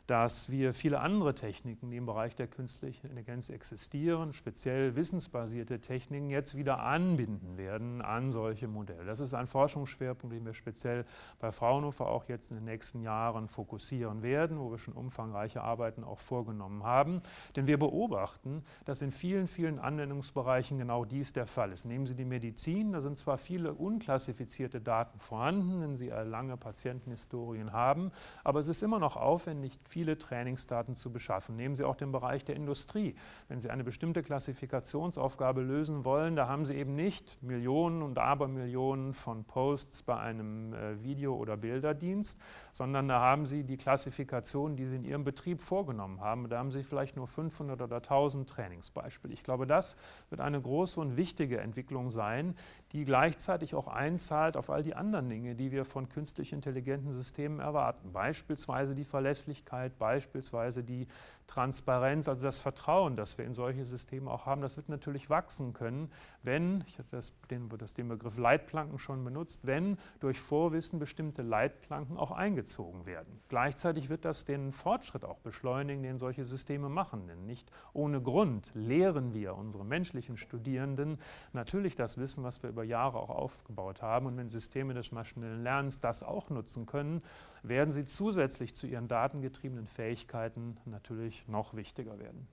dass 0.08 0.50
wir 0.50 0.74
viele 0.74 1.00
andere 1.00 1.34
Techniken, 1.34 1.90
die 1.90 1.98
im 1.98 2.06
Bereich 2.06 2.36
der 2.36 2.48
künstlichen 2.48 3.08
Intelligenz 3.08 3.50
existieren, 3.50 4.34
speziell 4.34 4.98
wissensbasierte 4.98 5.80
Techniken, 5.80 6.30
jetzt 6.30 6.58
wieder 6.58 6.80
anbinden 6.80 7.58
werden 7.58 8.02
an 8.02 8.30
solche 8.30 8.68
Modelle. 8.68 9.06
Das 9.06 9.22
ist 9.22 9.34
ein 9.34 9.48
Forschungsschwerpunkt, 9.48 10.36
den 10.36 10.46
wir 10.46 10.54
speziell 10.54 11.06
bei 11.40 11.54
Fraunhofer 11.54 12.08
auch 12.08 12.28
jetzt 12.28 12.52
in 12.52 12.58
den 12.58 12.66
nächsten 12.66 13.02
Jahren 13.02 13.48
fokussieren 13.48 14.24
werden, 14.24 14.60
wo 14.60 14.72
wir 14.72 14.78
schon 14.78 14.94
umfangreiche 14.94 15.62
Arbeiten 15.62 16.04
auch 16.04 16.20
vorgenommen 16.20 16.84
haben. 16.84 17.22
Denn 17.56 17.66
wir 17.68 17.80
beobachten, 17.80 18.64
dass 18.84 19.02
in 19.02 19.12
vielen, 19.12 19.48
vielen 19.48 19.80
Anwendungsbereichen 19.80 20.78
genau 20.78 21.06
dies 21.06 21.32
der 21.32 21.48
Fall 21.48 21.72
ist. 21.72 21.86
Nehmen 21.86 22.08
Sie 22.08 22.16
die 22.16 22.26
Medizin, 22.26 22.92
da 22.92 23.00
sind 23.00 23.18
zwar 23.18 23.38
viele 23.38 23.74
unklassifizierte 23.74 24.82
Daten 24.82 25.20
vorhanden, 25.20 25.82
wenn 25.82 25.96
Sie 25.96 26.10
lange 26.10 26.58
Patientenhistorien 26.58 27.72
haben, 27.72 28.12
aber 28.44 28.60
es 28.60 28.68
ist 28.68 28.84
immer 28.84 29.00
noch 29.00 29.16
aufwendig, 29.16 29.80
viele 29.94 30.18
Trainingsdaten 30.18 30.96
zu 30.96 31.12
beschaffen. 31.12 31.56
Nehmen 31.56 31.76
Sie 31.76 31.84
auch 31.84 31.96
den 31.96 32.12
Bereich 32.12 32.44
der 32.44 32.56
Industrie. 32.56 33.16
Wenn 33.48 33.62
Sie 33.62 33.70
eine 33.70 33.84
bestimmte 33.84 34.24
Klassifikationsaufgabe 34.24 35.62
lösen 35.62 36.04
wollen, 36.04 36.36
da 36.36 36.48
haben 36.48 36.66
Sie 36.66 36.74
eben 36.74 36.96
nicht 36.96 37.38
Millionen 37.44 38.02
und 38.02 38.18
Abermillionen 38.18 39.14
von 39.14 39.44
Posts 39.44 40.02
bei 40.02 40.18
einem 40.18 40.74
äh, 40.74 41.04
Video- 41.04 41.36
oder 41.36 41.58
Bilderdienst, 41.58 42.42
sondern 42.72 43.08
da 43.08 43.20
haben 43.20 43.46
Sie 43.46 43.64
die 43.64 43.78
Klassifikation, 43.78 44.76
die 44.76 44.86
Sie 44.86 44.96
in 44.96 45.06
Ihrem 45.06 45.24
Betrieb 45.24 45.62
vorgenommen 45.62 46.22
haben. 46.22 46.50
Da 46.50 46.58
haben 46.58 46.72
Sie 46.72 46.82
vielleicht 46.82 47.16
nur 47.16 47.28
500 47.28 47.80
oder 47.80 47.98
1000 47.98 48.50
Trainingsbeispiele. 48.50 49.32
Ich 49.32 49.44
glaube, 49.44 49.68
das 49.68 49.96
wird 50.32 50.42
eine 50.42 50.60
große 50.60 51.00
und 51.00 51.18
wichtige 51.18 51.60
Entwicklung 51.60 52.10
sein, 52.10 52.56
die 52.94 53.06
gleichzeitig 53.06 53.74
auch 53.74 53.88
einzahlt 53.88 54.56
auf 54.56 54.70
all 54.70 54.84
die 54.84 54.96
anderen 54.96 55.28
Dinge, 55.28 55.56
die 55.56 55.72
wir 55.72 55.84
von 55.84 56.10
künstlich 56.10 56.54
intelligenten 56.54 57.12
Systemen 57.12 57.60
erwarten. 57.60 58.14
Beispielsweise 58.14 58.94
die 58.94 59.04
Verlässlichkeit 59.04 59.98
beispielsweise 59.98 60.84
die 60.84 61.08
Transparenz, 61.48 62.28
also 62.28 62.46
das 62.46 62.60
Vertrauen, 62.60 63.16
das 63.16 63.38
wir 63.38 63.46
in 63.46 63.54
solche 63.54 63.86
Systeme 63.86 64.32
auch 64.32 64.46
haben, 64.46 64.62
das 64.62 64.78
wird 64.78 64.90
natürlich 64.90 65.30
wachsen 65.30 65.74
können, 65.74 66.12
wenn, 66.44 66.84
ich 66.88 67.00
hatte 67.00 67.10
das, 67.12 67.34
den, 67.50 67.70
das, 67.78 67.94
den 67.94 68.10
Begriff 68.10 68.38
Leitplanken 68.38 69.00
schon 69.00 69.24
benutzt, 69.24 69.62
wenn 69.64 69.98
durch 70.20 70.40
Vorwissen 70.40 71.00
bestimmte 71.00 71.42
Leitplanken 71.42 72.18
auch 72.18 72.32
eingezogen 72.32 73.06
werden. 73.06 73.40
Gleichzeitig 73.50 74.10
wird 74.10 74.26
das 74.26 74.46
den 74.46 74.72
Fortschritt 74.72 75.24
auch 75.24 75.40
beschleunigen, 75.40 76.04
den 76.04 76.20
solche 76.20 76.44
Systeme 76.44 76.90
machen. 76.90 77.28
Denn 77.28 77.46
nicht 77.46 77.72
ohne 77.94 78.22
Grund 78.22 78.72
lehren 78.74 79.34
wir 79.34 79.56
unsere 79.56 79.86
menschlichen 79.86 80.38
Studierenden 80.38 81.20
natürlich 81.54 81.96
das 81.96 82.18
Wissen, 82.18 82.44
was 82.44 82.62
wir 82.62 82.70
über 82.70 82.84
Jahre 82.84 83.20
auch 83.20 83.30
aufgebaut 83.30 84.02
haben. 84.02 84.26
Und 84.26 84.38
wenn 84.38 84.50
Systeme 84.50 84.94
des 84.94 85.12
maschinellen 85.12 85.64
Lernens 85.64 86.00
das 86.00 86.24
auch 86.24 86.50
nutzen 86.50 86.86
können, 86.86 87.22
werden 87.64 87.94
sie 87.94 88.04
zusätzlich 88.04 88.76
zu 88.76 88.88
ihren 88.88 89.08
datengetriebenen 89.08 89.88
Fähigkeiten 89.88 90.78
natürlich 90.86 91.33
noch 91.48 91.74
wichtiger 91.74 92.20
werden. 92.20 92.48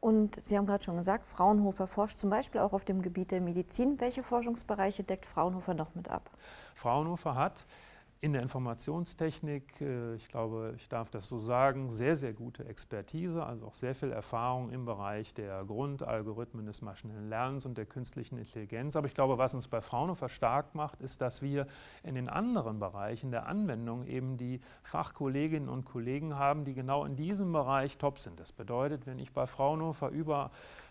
Und 0.00 0.40
Sie 0.44 0.56
haben 0.56 0.66
gerade 0.66 0.84
schon 0.84 0.96
gesagt, 0.96 1.26
Fraunhofer 1.26 1.86
forscht 1.88 2.18
zum 2.18 2.30
Beispiel 2.30 2.60
auch 2.60 2.72
auf 2.72 2.84
dem 2.84 3.02
Gebiet 3.02 3.32
der 3.32 3.40
Medizin. 3.40 3.98
Welche 4.00 4.22
Forschungsbereiche 4.22 5.02
deckt 5.02 5.26
Fraunhofer 5.26 5.74
noch 5.74 5.94
mit 5.94 6.08
ab? 6.08 6.30
Fraunhofer 6.76 7.34
hat 7.34 7.66
in 8.20 8.32
der 8.32 8.42
Informationstechnik, 8.42 9.80
äh, 9.80 10.14
ich 10.16 10.28
glaube, 10.28 10.74
ich 10.76 10.88
darf 10.88 11.10
das 11.10 11.28
so 11.28 11.38
sagen, 11.38 11.88
sehr, 11.88 12.16
sehr 12.16 12.32
gute 12.32 12.64
Expertise, 12.66 13.44
also 13.44 13.66
auch 13.66 13.74
sehr 13.74 13.94
viel 13.94 14.10
Erfahrung 14.10 14.70
im 14.70 14.84
Bereich 14.84 15.34
der 15.34 15.64
Grundalgorithmen 15.64 16.66
des 16.66 16.82
maschinellen 16.82 17.28
Lernens 17.28 17.64
und 17.64 17.78
der 17.78 17.86
künstlichen 17.86 18.36
Intelligenz. 18.36 18.96
Aber 18.96 19.06
ich 19.06 19.14
glaube, 19.14 19.38
was 19.38 19.54
uns 19.54 19.68
bei 19.68 19.80
Fraunhofer 19.80 20.28
stark 20.28 20.74
macht, 20.74 21.00
ist, 21.00 21.20
dass 21.20 21.42
wir 21.42 21.66
in 22.02 22.16
den 22.16 22.28
anderen 22.28 22.80
Bereichen 22.80 23.30
der 23.30 23.46
Anwendung 23.46 24.04
eben 24.06 24.36
die 24.36 24.60
Fachkolleginnen 24.82 25.68
und 25.68 25.84
Kollegen 25.84 26.36
haben, 26.36 26.64
die 26.64 26.74
genau 26.74 27.04
in 27.04 27.14
diesem 27.14 27.52
Bereich 27.52 27.98
top 27.98 28.18
sind. 28.18 28.40
Das 28.40 28.50
bedeutet, 28.50 29.06
wenn 29.06 29.20
ich 29.20 29.32
bei 29.32 29.46
Fraunhofer 29.46 30.08
über 30.08 30.50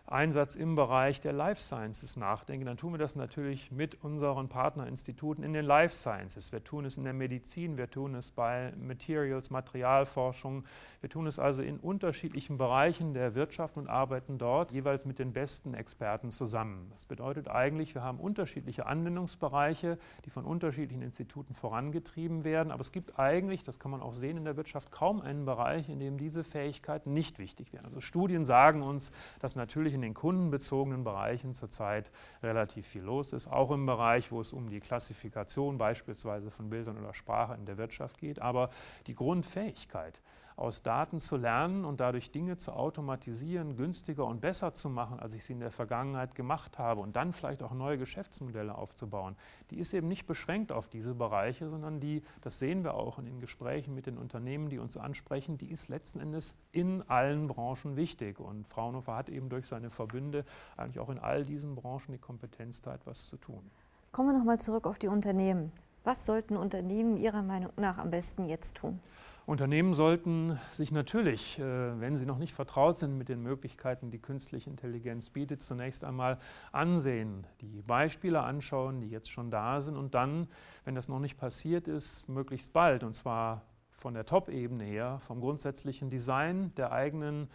Einsatz 0.10 0.56
im 0.56 0.76
Bereich 0.76 1.20
der 1.20 1.34
Life 1.34 1.62
Sciences 1.62 2.15
nachdenken, 2.15 2.65
dann 2.65 2.78
tun 2.78 2.93
wir 2.93 2.98
das 2.98 3.17
natürlich 3.17 3.72
mit 3.72 4.02
unseren 4.04 4.48
Partnerinstituten 4.48 5.43
in 5.43 5.52
den 5.52 5.65
Life 5.65 5.93
Sciences. 5.93 6.54
Wir 6.54 6.63
tun 6.63 6.86
es 6.86 6.98
in 6.98 7.04
der 7.04 7.12
Medizin, 7.12 7.78
wir 7.78 7.89
tun 7.89 8.15
es 8.15 8.32
bei 8.32 8.72
Materials, 8.78 9.50
Materialforschung, 9.50 10.63
wir 11.02 11.10
tun 11.10 11.28
es 11.28 11.39
also 11.39 11.62
in 11.62 11.78
unterschiedlichen 11.78 12.58
Bereichen 12.58 13.13
der 13.13 13.36
Wirtschaft 13.36 13.76
und 13.76 13.89
arbeiten 13.89 14.38
dort 14.38 14.72
jeweils 14.72 15.04
mit 15.04 15.20
den 15.20 15.34
besten 15.34 15.74
Experten 15.74 16.30
zusammen. 16.30 16.88
Das 16.93 17.06
bedeutet 17.06 17.50
eigentlich, 17.50 17.93
wir 17.93 18.02
haben 18.02 18.20
unterschiedliche 18.20 18.86
Anwendungsbereiche, 18.86 19.98
die 20.24 20.30
von 20.30 20.46
unterschiedlichen 20.46 21.02
Instituten 21.02 21.54
vorangetrieben 21.54 22.46
werden, 22.46 22.72
aber 22.72 22.82
es 22.82 22.93
gibt 22.93 23.20
eigentlich, 23.20 23.65
das 23.65 23.78
kann 23.78 23.91
man 23.91 24.02
auch 24.02 24.13
sehen 24.13 24.38
in 24.38 24.46
der 24.46 24.56
Wirtschaft, 24.56 24.89
kaum 24.89 25.20
einen 25.20 25.43
Bereich, 25.43 25.89
in 25.89 26.00
dem 26.00 26.17
diese 26.17 26.46
Fähigkeiten 26.46 27.12
nicht 27.12 27.39
wichtig 27.39 27.74
wären. 27.74 27.84
Also 27.84 28.00
Studien 28.00 28.46
sagen 28.46 28.82
uns, 28.84 29.12
dass 29.39 29.58
natürlich 29.58 29.97
in 29.98 30.02
den 30.02 30.14
kundenbezogenen 30.14 31.04
Bereichen 31.04 31.54
zurzeit 31.54 32.12
relativ 32.44 32.88
viel 32.88 33.02
los 33.02 33.34
ist, 33.34 33.48
auch 33.48 33.72
im 33.72 33.86
Bereich, 33.86 34.32
wo 34.32 34.40
es 34.40 34.54
um 34.54 34.70
die 34.70 34.80
Klassifikation 34.80 35.78
beispielsweise 35.78 36.52
von 36.52 36.70
Bildern 36.70 36.98
oder 36.98 37.14
Sprache 37.14 37.56
in 37.56 37.66
der 37.66 37.78
Wirtschaft 37.78 38.20
geht. 38.20 38.40
Aber 38.40 38.70
die 39.08 39.16
Grundfähigkeit, 39.16 40.22
aus 40.58 40.82
Daten 40.82 41.20
zu 41.20 41.38
lernen 41.38 41.86
und 41.86 42.00
dadurch 42.00 42.32
Dinge 42.32 42.58
zu 42.58 42.74
automatisieren, 42.74 43.78
günstiger 43.78 44.26
und 44.26 44.41
besser 44.41 44.74
zu 44.74 44.89
machen, 44.89 45.20
als 45.20 45.36
ich 45.36 45.46
sie 45.46 45.54
in 45.54 45.60
der 45.60 45.72
Vergangenheit 45.72 46.34
gemacht 46.34 46.80
habe 46.80 47.00
und 47.02 47.15
dann 47.15 47.32
vielleicht 47.32 47.62
auch 47.62 47.74
neue 47.74 48.00
Geschäftsmodelle 48.00 48.76
aufzubauen, 48.76 49.36
die 49.70 49.78
ist 49.78 49.93
eben 49.93 50.08
nicht 50.08 50.26
beschränkt 50.26 50.72
auf 50.72 50.88
diese 50.89 51.13
Bereiche, 51.13 51.70
sondern 51.70 52.00
die, 52.00 52.24
das 52.41 52.58
sehen 52.58 52.84
wir 52.84 52.96
auch 52.96 53.20
in 53.20 53.26
den 53.26 53.39
Gesprächen 53.39 53.93
mit 53.93 54.08
den 54.08 54.17
Unternehmen, 54.17 54.70
die 54.70 54.80
uns 54.80 54.98
ansprechen, 54.98 55.60
die 55.60 55.70
ist 55.70 55.89
letzten 55.89 56.20
Endes 56.20 56.56
in 56.72 57.08
allen 57.08 57.48
Branchen 57.48 57.96
wichtig. 57.96 58.39
Und 58.39 58.67
Fraunhofer 58.67 59.15
hat 59.15 59.30
eben 59.30 59.50
durch 59.50 59.67
seine 59.67 59.91
Verbünde 59.91 60.43
eigentlich 60.76 61.00
auch 61.00 61.10
in 61.10 61.20
all 61.20 61.46
diesen 61.46 61.76
Branchen 61.76 62.12
die 62.12 62.17
Kompetenz, 62.17 62.82
da 62.82 62.96
etwas 62.96 63.28
zu 63.28 63.38
tun. 63.38 63.70
Kommen 64.12 64.30
wir 64.30 64.38
nochmal 64.39 64.60
zurück 64.60 64.88
auf 64.88 64.98
die 64.98 65.08
Unternehmen. 65.08 65.72
Was 66.04 66.26
sollten 66.26 66.58
Unternehmen 66.58 67.17
Ihrer 67.17 67.43
Meinung 67.43 67.72
nach 67.76 67.98
am 67.98 68.10
besten 68.10 68.46
jetzt 68.46 68.76
tun? 68.76 69.00
Unternehmen 69.48 69.94
sollten 69.94 70.60
sich 70.74 70.92
natürlich, 70.92 71.58
äh, 71.58 71.64
wenn 72.02 72.18
sie 72.18 72.26
noch 72.26 72.38
nicht 72.38 72.54
vertraut 72.54 72.98
sind 72.98 73.18
mit 73.18 73.30
den 73.30 73.42
Möglichkeiten, 73.42 74.12
die 74.12 74.20
künstliche 74.20 74.70
Intelligenz 74.70 75.30
bietet, 75.30 75.62
zunächst 75.62 76.04
einmal 76.04 76.38
ansehen, 76.74 77.48
die 77.62 77.82
Beispiele 77.82 78.42
anschauen, 78.44 79.00
die 79.00 79.10
jetzt 79.10 79.32
schon 79.32 79.50
da 79.50 79.80
sind 79.80 79.96
und 79.96 80.14
dann, 80.16 80.50
wenn 80.84 80.96
das 80.96 81.08
noch 81.08 81.20
nicht 81.20 81.38
passiert 81.38 81.88
ist, 81.88 82.28
möglichst 82.28 82.74
bald, 82.74 83.06
und 83.06 83.14
zwar 83.14 83.62
von 83.90 84.14
der 84.14 84.26
Top-Ebene 84.26 84.84
her, 84.84 85.20
vom 85.26 85.40
grundsätzlichen 85.40 86.10
Design 86.10 86.76
der 86.76 86.92
eigenen 86.92 87.50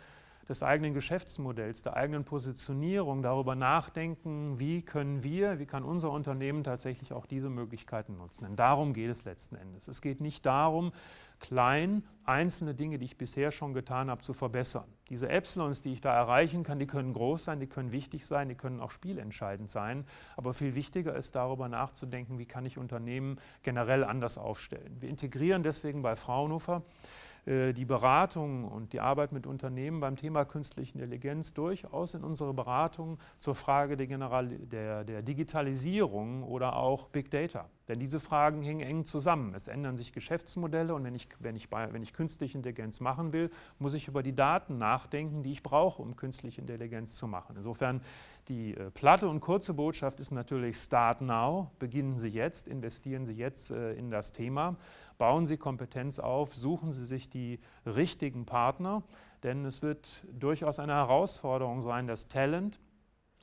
des 0.49 0.63
eigenen 0.63 0.95
Geschäftsmodells, 0.95 1.83
der 1.83 1.97
eigenen 1.97 2.25
Positionierung, 2.25 3.23
darüber 3.23 3.55
nachdenken, 3.55 4.59
wie 4.59 4.83
können 4.83 5.23
wir, 5.23 5.59
wie 5.59 5.67
kann 5.67 5.85
unser 5.85 6.11
Unternehmen 6.11 6.65
tatsächlich 6.65 7.13
auch 7.13 7.27
diese 7.27 7.49
Möglichkeiten 7.49 8.17
nutzen. 8.17 8.45
Denn 8.45 8.57
darum 8.57 8.93
geht 8.93 9.11
es 9.11 9.25
letzten 9.25 9.57
Endes. 9.57 9.89
Es 9.89 10.01
geht 10.01 10.21
nicht 10.21 10.45
darum, 10.47 10.93
klein 11.41 12.05
einzelne 12.25 12.75
Dinge, 12.75 12.99
die 12.99 13.05
ich 13.05 13.19
bisher 13.19 13.51
schon 13.51 13.75
getan 13.75 14.09
habe, 14.11 14.23
zu 14.23 14.33
verbessern. 14.33 14.87
Diese 15.09 15.29
Epsilons, 15.29 15.83
die 15.83 15.93
ich 15.93 16.01
da 16.01 16.15
erreichen 16.15 16.63
kann, 16.63 16.79
die 16.79 16.87
können 16.87 17.13
groß 17.13 17.45
sein, 17.45 17.61
die 17.61 17.67
können 17.67 17.93
wichtig 17.93 18.25
sein, 18.27 18.49
die 18.49 18.55
können 18.55 18.81
auch 18.81 18.93
spielentscheidend 18.93 19.69
sein. 19.69 20.07
Aber 20.37 20.55
viel 20.55 20.75
wichtiger 20.75 21.15
ist 21.15 21.35
darüber 21.35 21.69
nachzudenken, 21.69 22.39
wie 22.39 22.47
kann 22.47 22.65
ich 22.65 22.79
Unternehmen 22.79 23.39
generell 23.63 24.05
anders 24.05 24.39
aufstellen. 24.39 24.97
Wir 25.01 25.09
integrieren 25.09 25.63
deswegen 25.63 26.03
bei 26.03 26.17
Fraunhofer 26.17 26.83
die 27.45 27.85
Beratung 27.85 28.65
und 28.65 28.93
die 28.93 29.01
Arbeit 29.01 29.33
mit 29.33 29.49
Unternehmen 29.49 29.99
beim 29.99 30.15
Thema 30.15 30.45
künstliche 30.45 30.95
Intelligenz 30.95 31.53
durchaus 31.53 32.15
in 32.15 32.23
unsere 32.23 32.55
Beratung 32.55 33.19
zur 33.41 33.57
Frage 33.57 33.97
der, 33.97 34.07
General 34.07 34.47
der, 34.47 35.03
der 35.03 35.23
Digitalisierung 35.23 36.45
oder 36.45 36.77
auch 36.77 37.09
Big 37.09 37.33
Data. 37.33 37.69
Denn 37.89 37.99
diese 37.99 38.21
Fragen 38.21 38.63
hängen 38.63 38.81
eng 38.81 39.05
zusammen. 39.05 39.55
Es 39.55 39.67
ändern 39.67 39.97
sich 39.97 40.13
Geschäftsmodelle 40.13 40.95
und 40.95 41.03
wenn 41.03 41.17
ich, 41.17 41.29
wenn, 41.41 41.57
ich 41.57 41.69
bei, 41.69 41.93
wenn 41.93 42.03
ich 42.03 42.13
künstliche 42.13 42.57
Intelligenz 42.57 43.01
machen 43.01 43.33
will, 43.33 43.51
muss 43.81 43.95
ich 43.95 44.07
über 44.07 44.23
die 44.23 44.35
Daten 44.35 44.79
nachdenken, 44.79 45.43
die 45.43 45.51
ich 45.51 45.65
brauche, 45.65 46.01
um 46.01 46.15
künstliche 46.15 46.61
Intelligenz 46.61 47.17
zu 47.17 47.27
machen. 47.27 47.57
Insofern 47.57 48.03
die 48.49 48.77
äh, 48.77 48.91
platte 48.91 49.29
und 49.29 49.41
kurze 49.41 49.75
Botschaft 49.75 50.21
ist 50.21 50.31
natürlich 50.31 50.77
Start 50.77 51.21
now, 51.21 51.71
beginnen 51.79 52.17
Sie 52.17 52.29
jetzt, 52.29 52.69
investieren 52.69 53.27
Sie 53.27 53.35
jetzt 53.35 53.71
äh, 53.71 53.95
in 53.95 54.11
das 54.11 54.33
Thema, 54.33 54.77
bauen 55.23 55.47
Sie 55.47 55.57
Kompetenz 55.57 56.19
auf, 56.19 56.53
suchen 56.53 56.93
Sie 56.93 57.07
sich 57.07 57.31
die 57.31 57.61
richtigen 57.87 58.45
Partner, 58.45 59.05
denn 59.45 59.65
es 59.65 59.81
wird 59.81 60.27
durchaus 60.33 60.81
eine 60.81 60.95
Herausforderung 60.95 61.81
sein, 61.81 62.09
das 62.09 62.27
Talent 62.27 62.81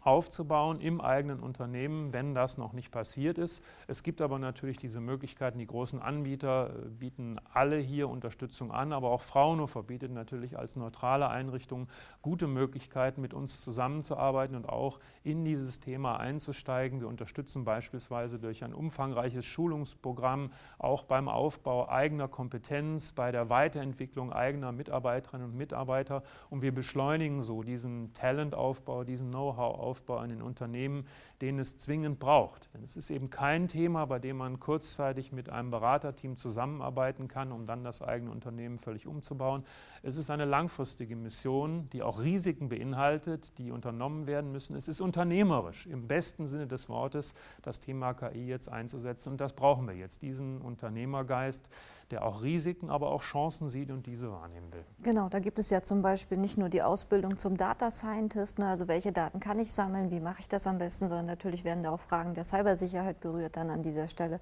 aufzubauen 0.02 0.80
im 0.80 1.02
eigenen 1.02 1.42
Unternehmen, 1.42 2.14
wenn 2.14 2.34
das 2.34 2.58
noch 2.58 2.74
nicht 2.74 2.92
passiert 2.92 3.38
ist. 3.38 3.64
Es 3.88 4.02
gibt 4.02 4.22
aber 4.22 4.40
natürlich 4.40 4.78
diese 4.78 5.02
Möglichkeiten, 5.02 5.60
die 5.60 5.68
großen 5.68 6.02
Anbieter 6.02 6.70
äh, 6.70 6.90
bieten 6.90 7.38
alle 7.54 7.78
hier 7.78 8.10
Unterstützung 8.10 8.72
an, 8.72 8.94
aber 8.94 9.12
auch 9.12 9.22
Fraunhofer 9.22 9.84
bietet 9.84 10.12
natürlich 10.12 10.58
als 10.58 10.76
neutrale 10.76 11.30
Einrichtung 11.30 11.88
gute 12.22 12.48
Möglichkeiten, 12.48 13.22
mit 13.22 13.34
uns 13.34 13.62
zusammenzuarbeiten 13.62 14.56
und 14.56 14.70
auch 14.70 15.00
in 15.24 15.44
dieses 15.44 15.80
Thema 15.80 16.18
einzusteigen. 16.18 17.02
Wir 17.02 17.08
unterstützen 17.08 17.66
beispielsweise 17.66 18.40
durch 18.40 18.64
ein 18.64 18.74
umfangreiches 18.74 19.46
Schulungsprogramm 19.46 20.52
auch 20.78 21.04
beim 21.04 21.28
Aufbau 21.28 21.90
eigener 21.90 22.28
Kompetenz, 22.28 23.12
bei 23.12 23.32
der 23.32 23.50
Weiterentwicklung 23.50 24.32
eigener 24.32 24.72
Mitarbeiterinnen 24.72 25.50
und 25.52 25.58
Mitarbeiter 25.58 26.24
und 26.50 26.62
wir 26.62 26.74
beschleunigen 26.74 27.42
so 27.42 27.64
diesen 27.64 28.14
Talentaufbau, 28.14 29.04
diesen 29.04 29.30
Know-how-Aufbau 29.30 29.89
Aufbau 29.90 30.18
an 30.18 30.30
den 30.30 30.42
Unternehmen, 30.44 31.08
den 31.42 31.58
es 31.58 31.78
zwingend 31.78 32.20
braucht. 32.20 32.70
Denn 32.74 32.84
es 32.84 32.96
ist 32.96 33.10
eben 33.10 33.30
kein 33.30 33.68
Thema, 33.68 34.06
bei 34.06 34.20
dem 34.20 34.38
man 34.38 34.60
kurzzeitig 34.60 35.32
mit 35.32 35.50
einem 35.50 35.72
Beraterteam 35.72 36.38
zusammenarbeiten 36.38 37.28
kann, 37.28 37.52
um 37.52 37.66
dann 37.66 37.84
das 37.84 38.02
eigene 38.02 38.30
Unternehmen 38.30 38.78
völlig 38.78 39.08
umzubauen. 39.08 39.64
Es 40.04 40.16
ist 40.16 40.30
eine 40.30 40.46
langfristige 40.46 41.16
Mission, 41.16 41.90
die 41.92 42.04
auch 42.04 42.22
Risiken 42.22 42.70
beinhaltet, 42.70 43.58
die 43.58 43.72
unternommen 43.72 44.28
werden 44.28 44.52
müssen. 44.52 44.76
Es 44.76 44.88
ist 44.88 45.02
unternehmerisch 45.02 45.88
im 45.88 46.08
besten 46.08 46.46
Sinne 46.46 46.68
des 46.68 46.88
Wortes, 46.88 47.34
das 47.64 47.80
Thema 47.80 48.14
KI 48.14 48.48
jetzt 48.48 48.70
einzusetzen. 48.70 49.32
Und 49.32 49.42
das 49.42 49.54
brauchen 49.54 49.88
wir 49.88 49.96
jetzt, 49.96 50.22
diesen 50.22 50.62
Unternehmergeist, 50.62 51.70
der 52.12 52.26
auch 52.26 52.42
Risiken, 52.42 52.90
aber 52.90 53.12
auch 53.12 53.22
Chancen 53.22 53.70
sieht 53.70 53.92
und 53.92 54.06
diese 54.08 54.32
wahrnehmen 54.32 54.72
will. 54.74 54.84
Genau, 55.04 55.30
da 55.30 55.40
gibt 55.40 55.60
es 55.60 55.70
ja 55.70 55.82
zum 55.82 56.02
Beispiel 56.02 56.38
nicht 56.38 56.58
nur 56.58 56.70
die 56.70 56.82
Ausbildung 56.82 57.38
zum 57.38 57.56
Data 57.56 57.92
Scientist, 57.92 58.60
ne, 58.60 58.68
also 58.68 58.88
welche 58.88 59.12
Daten 59.12 59.40
kann 59.40 59.60
ich 59.60 59.72
sammeln, 59.72 60.10
wie 60.12 60.20
mache 60.20 60.40
ich 60.40 60.48
das 60.48 60.66
am 60.68 60.78
besten, 60.78 61.08
sondern 61.08 61.28
natürlich 61.28 61.64
werden 61.64 61.84
da 61.84 61.92
auch 61.92 62.00
Fragen 62.00 62.34
der 62.34 62.46
Cybersicherheit 62.46 63.20
berührt 63.20 63.58
dann 63.58 63.70
an 63.70 63.84
dieser 63.84 64.08
Stelle. 64.08 64.40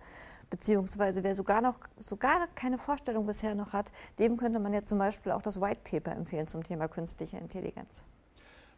Beziehungsweise 0.49 1.23
wer 1.23 1.35
sogar 1.35 1.61
noch 1.61 1.77
sogar 1.99 2.47
keine 2.55 2.77
Vorstellung 2.77 3.25
bisher 3.25 3.53
noch 3.53 3.73
hat, 3.73 3.91
dem 4.17 4.37
könnte 4.37 4.59
man 4.59 4.73
jetzt 4.73 4.87
zum 4.87 4.97
Beispiel 4.97 5.33
auch 5.33 5.41
das 5.41 5.59
White 5.59 5.81
Paper 5.83 6.15
empfehlen 6.15 6.47
zum 6.47 6.63
Thema 6.63 6.87
künstliche 6.87 7.37
Intelligenz. 7.37 8.05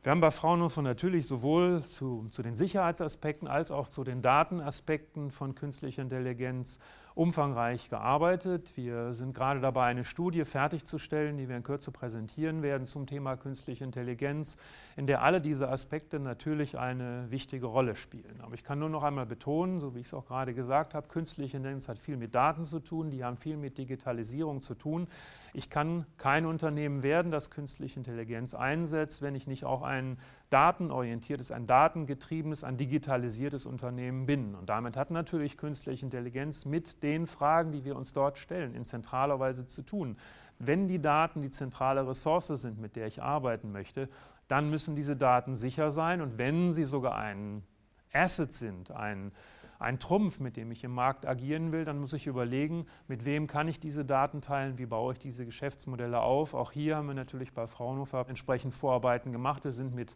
Wir 0.02 0.12
haben 0.12 0.21
bei 0.21 0.32
Fraunhofer 0.32 0.82
natürlich 0.82 1.28
sowohl 1.28 1.84
zu, 1.84 2.30
zu, 2.32 2.41
den 2.41 2.56
Sicherheitsaspekten 2.56 3.49
als 3.49 3.69
auch 3.69 3.89
zu 3.89 4.06
den 4.06 4.21
Datenaspekten 4.21 5.30
von 5.30 5.56
künstlicher 5.56 6.02
Intelligenz 6.02 6.80
umfangreich 7.19 7.89
gearbeitet. 7.89 8.77
Wir 8.77 9.13
sind 9.13 9.36
gerade 9.36 9.60
dabei, 9.60 9.88
eine 9.88 10.05
Studie 10.05 10.45
fertigzustellen, 10.45 11.36
die 11.36 11.49
wir 11.49 11.58
in 11.58 11.63
Kürze 11.63 11.91
präsentieren 11.91 12.63
werden 12.63 12.88
zum 12.88 13.08
Thema 13.08 13.36
künstliche 13.36 13.84
Intelligenz, 13.84 14.55
in 14.95 15.05
der 15.05 15.21
alle 15.21 15.41
diese 15.41 15.67
Aspekte 15.67 16.17
natürlich 16.17 16.79
eine 16.79 17.29
wichtige 17.29 17.65
Rolle 17.65 17.97
spielen. 17.97 18.39
Aber 18.41 18.53
ich 18.53 18.63
kann 18.63 18.79
nur 18.79 18.88
noch 18.88 19.03
einmal 19.03 19.25
betonen, 19.25 19.82
so 19.82 19.95
wie 19.95 19.99
ich 19.99 20.05
es 20.05 20.13
auch 20.13 20.27
gerade 20.27 20.53
gesagt 20.53 20.93
habe, 20.93 21.10
künstliche 21.10 21.58
Intelligenz 21.58 21.89
hat 21.89 21.99
viel 21.99 22.15
mit 22.15 22.34
Daten 22.34 22.63
zu 22.63 22.79
tun, 22.79 23.12
die 23.12 23.21
haben 23.21 23.36
viel 23.36 23.58
mit 23.58 23.77
Digitalisierung 23.77 24.62
zu 24.62 24.73
tun. 24.75 25.10
Ich 25.53 25.69
kann 25.69 26.05
kein 26.17 26.45
Unternehmen 26.45 27.03
werden, 27.03 27.31
das 27.31 27.49
künstliche 27.49 27.99
Intelligenz 27.99 28.53
einsetzt, 28.53 29.21
wenn 29.21 29.35
ich 29.35 29.47
nicht 29.47 29.65
auch 29.65 29.81
ein 29.81 30.17
datenorientiertes, 30.49 31.51
ein 31.51 31.67
datengetriebenes, 31.67 32.63
ein 32.63 32.77
digitalisiertes 32.77 33.65
Unternehmen 33.65 34.25
bin. 34.25 34.55
Und 34.55 34.69
damit 34.69 34.97
hat 34.97 35.12
natürlich 35.12 35.57
künstliche 35.57 36.05
Intelligenz 36.05 36.65
mit 36.65 37.03
den 37.03 37.27
Fragen, 37.27 37.71
die 37.71 37.85
wir 37.85 37.95
uns 37.95 38.13
dort 38.13 38.38
stellen, 38.38 38.75
in 38.75 38.85
zentraler 38.85 39.39
Weise 39.39 39.65
zu 39.65 39.81
tun. 39.81 40.17
Wenn 40.59 40.88
die 40.88 41.01
Daten 41.01 41.41
die 41.41 41.51
zentrale 41.51 42.07
Ressource 42.07 42.47
sind, 42.47 42.79
mit 42.79 42.95
der 42.95 43.07
ich 43.07 43.21
arbeiten 43.21 43.71
möchte, 43.71 44.09
dann 44.47 44.69
müssen 44.69 44.95
diese 44.95 45.15
Daten 45.15 45.55
sicher 45.55 45.91
sein. 45.91 46.21
Und 46.21 46.38
wenn 46.38 46.73
sie 46.73 46.85
sogar 46.85 47.15
ein 47.15 47.63
Asset 48.12 48.51
sind, 48.51 48.91
ein 48.91 49.31
ein 49.80 49.98
Trumpf, 49.98 50.39
mit 50.39 50.58
dem 50.58 50.72
ich 50.72 50.84
im 50.84 50.94
Markt 50.94 51.26
agieren 51.26 51.72
will, 51.72 51.86
dann 51.86 52.00
muss 52.00 52.12
ich 52.13 52.28
überlegen, 52.28 52.86
mit 53.08 53.26
wem 53.26 53.48
kann 53.48 53.70
ich 53.70 53.80
diese 53.80 54.04
Daten 54.04 54.42
teilen, 54.42 54.78
wie 54.78 54.86
baue 54.86 55.13
ich 55.13 55.20
diese 55.20 55.46
Geschäftsmodelle 55.46 56.20
auf. 56.20 56.54
Auch 56.54 56.74
hier 56.74 56.98
haben 56.98 57.08
wir 57.08 57.15
natürlich 57.15 57.54
bei 57.54 57.65
Fraunhofer 57.65 58.26
entsprechend 58.28 58.74
Vorarbeiten 58.74 59.32
gemacht. 59.32 59.63
Wir 59.63 59.72
sind 59.72 59.96
mit 59.96 60.15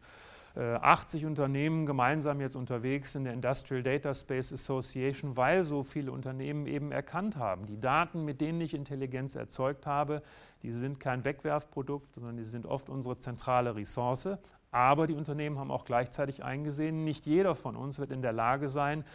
80 0.55 1.23
äh, 1.23 1.25
Unternehmen 1.25 1.85
gemeinsam 1.85 2.39
jetzt 2.39 2.55
unterwegs 2.55 3.15
in 3.15 3.23
der 3.23 3.33
Industrial 3.33 3.81
Data 3.81 4.13
Space 4.13 4.53
Association, 4.53 5.35
weil 5.35 5.63
so 5.63 5.81
viele 5.81 6.11
Unternehmen 6.11 6.67
eben 6.67 6.91
erkannt 6.91 7.37
haben, 7.37 7.65
die 7.65 7.79
Daten, 7.79 8.23
mit 8.23 8.39
denen 8.39 8.61
ich 8.61 8.73
Intelligenz 8.73 9.35
erzeugt 9.35 9.87
habe, 9.87 10.21
die 10.61 10.71
sind 10.71 10.99
kein 10.99 11.25
Wegwerfprodukt, 11.25 12.13
sondern 12.13 12.37
die 12.37 12.43
sind 12.43 12.65
oft 12.65 12.89
unsere 12.89 13.17
zentrale 13.17 13.75
Ressource. 13.75 14.29
Aber 14.71 15.07
die 15.07 15.15
Unternehmen 15.15 15.57
haben 15.57 15.71
auch 15.71 15.85
gleichzeitig 15.85 16.43
eingesehen, 16.43 17.03
nicht 17.03 17.25
jeder 17.25 17.55
von 17.55 17.75
uns 17.75 17.99
wird 17.99 18.11
in 18.11 18.21
der 18.21 18.33
Lage 18.33 18.69
sein, 18.69 19.05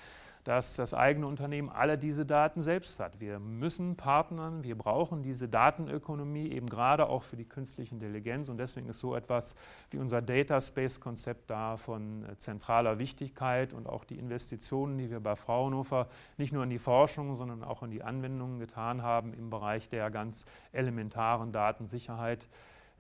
dass 0.49 0.77
das 0.77 0.95
eigene 0.95 1.27
Unternehmen 1.27 1.69
alle 1.69 1.99
diese 1.99 2.25
Daten 2.25 2.63
selbst 2.63 3.01
hat. 3.01 3.21
Wir 3.21 3.39
müssen 3.39 3.99
partnern, 3.99 4.65
wir 4.65 4.79
brauchen 4.79 5.23
diese 5.23 5.47
Datenökonomie 5.47 6.49
eben 6.53 6.71
gerade 6.71 7.07
auch 7.11 7.23
für 7.23 7.37
die 7.37 7.45
künstliche 7.45 7.95
Intelligenz 7.95 8.49
und 8.49 8.57
deswegen 8.57 8.89
ist 8.89 8.99
so 8.99 9.15
etwas 9.15 9.57
wie 9.91 9.99
unser 9.99 10.23
Data 10.23 10.59
Space 10.63 11.01
Konzept 11.01 11.51
da 11.51 11.77
von 11.77 12.25
äh, 12.25 12.39
zentraler 12.39 12.99
Wichtigkeit 12.99 13.75
und 13.75 13.87
auch 13.87 14.05
die 14.05 14.19
Investitionen, 14.19 14.97
die 14.97 15.11
wir 15.11 15.21
bei 15.21 15.37
Fraunhofer 15.37 16.09
nicht 16.39 16.55
nur 16.55 16.65
in 16.65 16.71
die 16.71 16.79
Forschung, 16.79 17.35
sondern 17.35 17.63
auch 17.63 17.83
in 17.83 17.91
die 17.91 18.03
Anwendungen 18.03 18.59
getan 18.59 19.03
haben 19.03 19.35
im 19.35 19.51
Bereich 19.51 19.91
der 19.91 20.11
ganz 20.11 20.47
elementaren 20.73 21.53
Datensicherheit, 21.53 22.49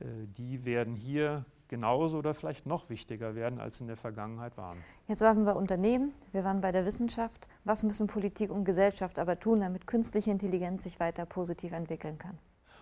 äh, 0.01 0.05
die 0.37 0.67
werden 0.67 0.95
hier 0.95 1.47
genauso 1.68 2.18
oder 2.18 2.35
vielleicht 2.35 2.66
noch 2.66 2.90
wichtiger 2.90 3.35
werden, 3.35 3.61
als 3.61 3.81
in 3.81 3.87
der 3.87 3.96
Vergangenheit 3.96 4.57
waren. 4.57 4.76
Jetzt 5.07 5.20
waren 5.20 5.44
wir 5.44 5.57
Unternehmen, 5.57 6.12
wir 6.33 6.44
waren 6.44 6.61
bei 6.61 6.72
der 6.72 6.85
Wissenschaft. 6.85 7.48
Was 7.64 7.83
müssen 7.83 8.07
Politik 8.07 8.50
und 8.50 8.64
Gesellschaft 8.64 9.18
aber 9.18 9.38
tun, 9.38 9.61
damit 9.61 9.87
künstliche 9.87 10.31
Intelligenz 10.31 10.85
sich 10.85 11.00
weiter 11.00 11.26
positiv 11.26 11.72
entwickeln 11.72 12.18
kann? 12.18 12.38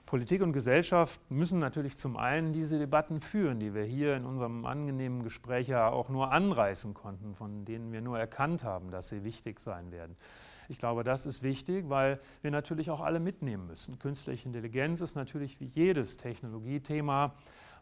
Politik 0.07 0.41
und 0.41 0.53
Gesellschaft 0.53 1.21
müssen 1.31 1.59
natürlich 1.59 1.97
zum 1.97 2.17
einen 2.17 2.53
diese 2.53 2.79
Debatten 2.79 3.21
führen, 3.21 3.59
die 3.59 3.75
wir 3.75 3.83
hier 3.83 4.17
in 4.17 4.25
unserem 4.25 4.65
angenehmen 4.65 5.25
Gespräch 5.25 5.67
ja 5.67 5.89
auch 5.89 6.09
nur 6.09 6.31
anreißen 6.31 6.95
konnten, 6.95 7.35
von 7.35 7.65
denen 7.65 7.91
wir 7.93 8.01
nur 8.01 8.17
erkannt 8.17 8.63
haben, 8.63 8.93
dass 8.93 9.09
sie 9.09 9.25
wichtig 9.25 9.59
sein 9.59 9.91
werden. 9.91 10.17
Ich 10.69 10.79
glaube, 10.79 11.03
das 11.03 11.27
ist 11.27 11.43
wichtig, 11.43 11.89
weil 11.89 12.21
wir 12.43 12.53
natürlich 12.53 12.91
auch 12.91 13.01
alle 13.01 13.19
mitnehmen 13.19 13.67
müssen. 13.67 13.99
Künstliche 13.99 14.47
Intelligenz 14.47 15.01
ist 15.01 15.17
natürlich 15.17 15.61
wie 15.61 15.67
jedes 15.67 16.17
Technologiethema 16.17 17.35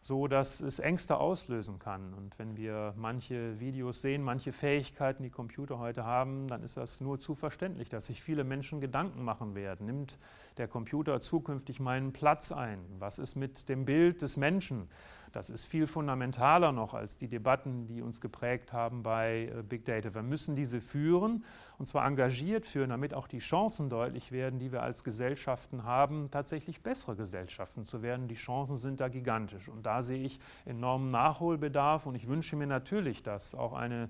so 0.05 0.27
dass 0.27 0.59
es 0.59 0.77
Ängste 0.77 1.17
auslösen 1.17 1.79
kann. 1.79 2.13
Und 2.13 2.37
wenn 2.37 2.55
wir 2.55 2.93
manche 2.95 3.59
Videos 3.59 4.03
sehen, 4.03 4.21
manche 4.21 4.51
Fähigkeiten, 4.51 5.23
die 5.23 5.31
Computer 5.31 5.79
heute 5.79 6.05
haben, 6.05 6.47
dann 6.47 6.61
ist 6.61 6.77
das 6.77 7.01
nur 7.01 7.19
zu 7.19 7.33
verständlich, 7.33 7.89
dass 7.89 8.05
sich 8.05 8.21
viele 8.21 8.43
Menschen 8.43 8.81
Gedanken 8.81 9.23
machen 9.23 9.55
werden. 9.55 9.87
Nimmt 9.87 10.19
der 10.57 10.67
Computer 10.67 11.19
zukünftig 11.19 11.79
meinen 11.79 12.13
Platz 12.13 12.51
ein? 12.51 12.79
Was 12.99 13.19
ist 13.19 13.35
mit 13.35 13.69
dem 13.69 13.85
Bild 13.85 14.21
des 14.21 14.37
Menschen? 14.37 14.89
Das 15.35 15.49
ist 15.49 15.65
viel 15.65 15.85
fundamentaler 15.85 16.71
noch 16.71 16.93
als 16.93 17.17
die 17.17 17.27
Debatten, 17.27 17.87
die 17.87 18.01
uns 18.01 18.21
geprägt 18.21 18.71
haben 18.71 19.03
bei 19.03 19.51
äh, 19.53 19.63
Big 19.63 19.83
Data. 19.83 20.13
Wir 20.13 20.23
müssen 20.23 20.55
diese 20.55 20.79
führen 20.79 21.43
und 21.77 21.89
zwar 21.89 22.07
engagiert 22.07 22.65
führen, 22.65 22.91
damit 22.91 23.13
auch 23.13 23.27
die 23.27 23.39
Chancen 23.39 23.89
deutlich 23.89 24.31
werden, 24.31 24.59
die 24.59 24.71
wir 24.71 24.81
als 24.81 25.03
Gesellschaften 25.03 25.83
haben, 25.83 26.31
tatsächlich 26.31 26.81
bessere 26.83 27.17
Gesellschaften 27.17 27.83
zu 27.83 28.01
werden. 28.01 28.29
Die 28.29 28.35
Chancen 28.35 28.77
sind 28.77 29.01
da 29.01 29.09
gigantisch 29.09 29.67
und 29.67 29.85
da 29.85 30.03
sehe 30.03 30.23
ich 30.23 30.39
enormen 30.63 31.09
Nachholbedarf 31.09 32.05
und 32.05 32.15
ich 32.15 32.29
wünsche 32.29 32.55
mir 32.55 32.67
natürlich, 32.67 33.21
dass 33.21 33.55
auch 33.55 33.73
eine 33.73 34.07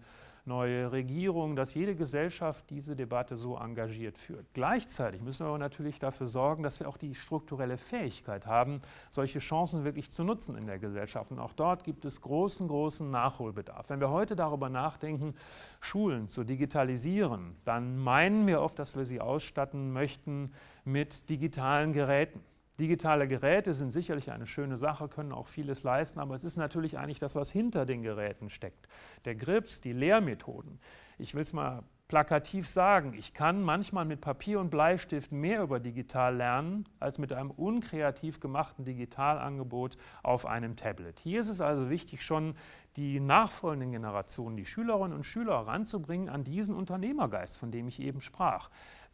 neue 0.47 0.91
Regierung, 0.91 1.55
dass 1.55 1.73
jede 1.73 1.95
Gesellschaft 1.95 2.69
diese 2.69 2.95
Debatte 2.95 3.35
so 3.37 3.57
engagiert 3.57 4.17
führt. 4.17 4.45
Gleichzeitig 4.53 5.21
müssen 5.21 5.45
wir 5.45 5.49
aber 5.49 5.57
natürlich 5.57 5.99
dafür 5.99 6.27
sorgen, 6.27 6.63
dass 6.63 6.79
wir 6.79 6.87
auch 6.87 6.97
die 6.97 7.15
strukturelle 7.15 7.77
Fähigkeit 7.77 8.45
haben, 8.45 8.81
solche 9.09 9.39
Chancen 9.39 9.83
wirklich 9.83 10.11
zu 10.11 10.23
nutzen 10.23 10.57
in 10.57 10.67
der 10.67 10.79
Gesellschaft. 10.79 11.31
Und 11.31 11.39
auch 11.39 11.53
dort 11.53 11.83
gibt 11.83 12.05
es 12.05 12.21
großen, 12.21 12.67
großen 12.67 13.09
Nachholbedarf. 13.09 13.89
Wenn 13.89 13.99
wir 13.99 14.09
heute 14.09 14.35
darüber 14.35 14.69
nachdenken, 14.69 15.35
Schulen 15.79 16.27
zu 16.27 16.43
digitalisieren, 16.43 17.55
dann 17.65 17.97
meinen 17.97 18.47
wir 18.47 18.61
oft, 18.61 18.77
dass 18.79 18.95
wir 18.95 19.05
sie 19.05 19.21
ausstatten 19.21 19.91
möchten 19.93 20.51
mit 20.83 21.29
digitalen 21.29 21.93
Geräten. 21.93 22.41
Digitale 22.80 23.28
Geräte 23.28 23.73
sind 23.73 23.91
sicherlich 23.91 24.32
eine 24.32 24.47
schöne 24.47 24.76
Sache, 24.76 25.07
können 25.07 25.32
auch 25.32 25.47
vieles 25.47 25.84
leisten, 25.84 26.19
aber 26.19 26.36
es 26.36 26.43
ist 26.43 26.57
natürlich 26.57 26.97
eigentlich 26.97 27.19
das, 27.19 27.36
was 27.36 27.49
hinter 27.49 27.86
den 27.86 28.01
Geräten 28.01 28.49
steckt. 28.49 28.89
Der 29.23 29.36
Grips, 29.36 29.80
die 29.80 29.93
Lehrmethoden. 29.93 30.80
Ich 31.17 31.36
will 31.36 31.41
es 31.41 31.53
mal 31.53 31.84
plakativ 32.07 32.67
sagen, 32.67 33.13
ich 33.13 33.34
kann 33.34 33.63
manchmal 33.63 34.05
mit 34.05 34.21
Papier 34.21 34.59
und 34.59 34.69
Bleistift 34.69 35.32
mehr 35.32 35.63
über 35.63 35.80
digital 35.80 36.36
lernen 36.36 36.88
als 36.99 37.17
mit 37.17 37.34
einem 37.34 37.49
unkreativ 37.49 38.39
gemachten 38.39 38.86
Digitalangebot 38.86 39.97
auf 40.21 40.45
einem 40.45 40.76
Tablet. 40.76 41.19
Hier 41.19 41.39
ist 41.39 41.49
es 41.49 41.61
also 41.61 41.89
wichtig, 41.89 42.23
schon 42.23 42.55
die 42.95 43.19
nachfolgenden 43.19 43.91
Generationen, 43.91 44.55
die 44.55 44.65
Schülerinnen 44.65 45.13
und 45.13 45.23
Schüler 45.23 45.55
ranzubringen 45.55 46.30
an 46.30 46.43
diesen 46.43 46.76
Unternehmergeist, 46.76 47.57
von 47.57 47.71
dem 47.71 47.88
ich 47.88 47.99
eben 47.99 48.21
sprach. 48.21 48.69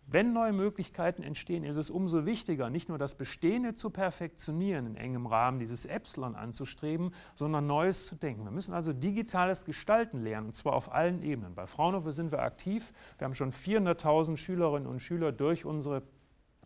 Wenn 0.07 0.33
neue 0.33 0.51
Möglichkeiten 0.51 1.23
entstehen, 1.23 1.63
ist 1.63 1.77
es 1.77 1.89
umso 1.89 2.25
wichtiger, 2.25 2.69
nicht 2.69 2.89
nur 2.89 2.97
das 2.97 3.15
Bestehende 3.15 3.75
zu 3.75 3.89
perfektionieren, 3.89 4.85
in 4.87 4.95
engem 4.95 5.25
Rahmen 5.25 5.59
dieses 5.59 5.85
Epsilon 5.85 6.35
anzustreben, 6.35 7.13
sondern 7.33 7.65
Neues 7.65 8.05
zu 8.05 8.15
denken. 8.15 8.43
Wir 8.43 8.51
müssen 8.51 8.73
also 8.73 8.91
digitales 8.91 9.63
Gestalten 9.63 10.21
lernen, 10.21 10.47
und 10.47 10.53
zwar 10.53 10.73
auf 10.73 10.91
allen 10.91 11.23
Ebenen. 11.23 11.55
Bei 11.55 11.65
Fraunhofer 11.65 12.11
sind 12.11 12.31
wir 12.31 12.41
aktiv. 12.41 12.91
Wir 13.17 13.25
haben 13.25 13.35
schon 13.35 13.53
400.000 13.53 14.35
Schülerinnen 14.35 14.87
und 14.87 15.01
Schüler 15.01 15.31
durch 15.31 15.63
unsere 15.63 16.03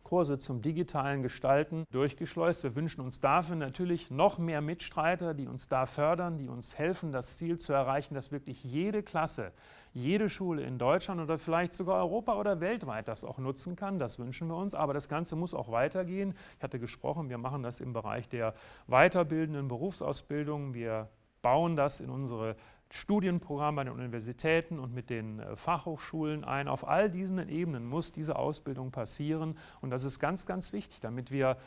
Kurse 0.06 0.38
zum 0.38 0.62
digitalen 0.62 1.24
Gestalten 1.24 1.86
durchgeschleust. 1.92 2.64
Wir 2.64 2.76
wünschen 2.76 3.02
uns 3.02 3.20
dafür 3.20 3.58
natürlich 3.58 4.12
noch 4.12 4.38
mehr 4.38 4.62
Mitstreiter, 4.62 5.34
die 5.34 5.48
uns 5.48 5.68
da 5.68 5.86
fördern, 5.86 6.38
die 6.38 6.48
uns 6.48 6.78
helfen, 6.78 7.12
das 7.12 7.36
Ziel 7.36 7.58
zu 7.58 7.74
erreichen, 7.74 8.14
dass 8.14 8.32
wirklich 8.32 8.64
jede 8.64 9.04
Klasse, 9.04 9.52
jede 9.94 10.30
Schule 10.30 10.64
in 10.64 10.78
Deutschland 10.78 11.20
oder 11.20 11.38
vielleicht 11.38 11.74
sogar 11.74 11.98
Europa 11.98 12.36
oder 12.36 12.62
weltweit 12.62 13.08
das 13.08 13.26
auch 13.26 13.40
nutzen 13.40 13.76
kann. 13.76 14.00
Das 14.00 14.20
wünschen 14.20 14.48
wir 14.48 14.56
uns. 14.56 14.76
Aber 14.76 14.94
das 14.94 15.10
Ganze 15.10 15.36
muss 15.36 15.54
auch 15.54 15.72
weitergehen. 15.72 16.36
Ich 16.58 16.64
hatte 16.64 16.80
gesprochen, 16.80 17.30
wir 17.30 17.38
machen 17.38 17.64
das 17.64 17.82
im 17.82 17.92
Bereich 17.92 18.30
der 18.30 18.54
weiterbildenden 18.88 19.68
Berufsausbildung. 19.68 20.74
Wir 20.74 21.10
bauen 21.42 21.76
das 21.76 22.00
in 22.00 22.10
unsere 22.10 22.56
Studienprogramm 22.92 23.76
bei 23.76 23.84
den 23.84 23.94
Universitäten 23.94 24.80
und 24.80 24.94
mit 24.94 25.10
den 25.10 25.40
äh, 25.40 25.56
Fachhochschulen 25.56 26.44
ein. 26.44 26.68
Auf 26.68 26.88
all 26.88 27.10
diesen 27.10 27.38
Ebenen 27.50 27.86
muss 27.86 28.12
diese 28.12 28.36
Ausbildung 28.36 28.92
passieren 28.92 29.58
und 29.82 29.90
das 29.90 30.04
ist 30.04 30.20
ganz, 30.20 30.46
ganz 30.46 30.74
wichtig, 30.74 31.00
damit 31.02 31.32
wir 31.32 31.58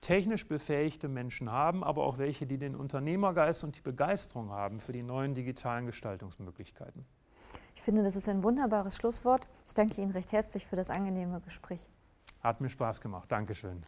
technisch 0.00 0.46
befähigte 0.46 1.08
Menschen 1.08 1.50
haben, 1.50 1.82
aber 1.82 2.04
auch 2.04 2.18
welche, 2.18 2.46
die 2.46 2.58
den 2.58 2.76
Unternehmergeist 2.76 3.64
und 3.64 3.76
die 3.76 3.80
Begeisterung 3.80 4.50
haben 4.50 4.78
für 4.80 4.92
die 4.92 5.02
neuen 5.02 5.34
digitalen 5.34 5.86
Gestaltungsmöglichkeiten. 5.86 7.06
Ich 7.74 7.82
finde, 7.82 8.02
das 8.02 8.14
ist 8.14 8.28
ein 8.28 8.42
wunderbares 8.42 8.96
Schlusswort. 8.96 9.48
Ich 9.66 9.74
danke 9.74 10.00
Ihnen 10.00 10.12
recht 10.12 10.32
herzlich 10.32 10.66
für 10.66 10.76
das 10.76 10.90
angenehme 10.90 11.40
Gespräch. 11.40 11.88
Hat 12.40 12.60
mir 12.60 12.68
Spaß 12.68 13.00
gemacht. 13.00 13.32
Dankeschön. 13.32 13.84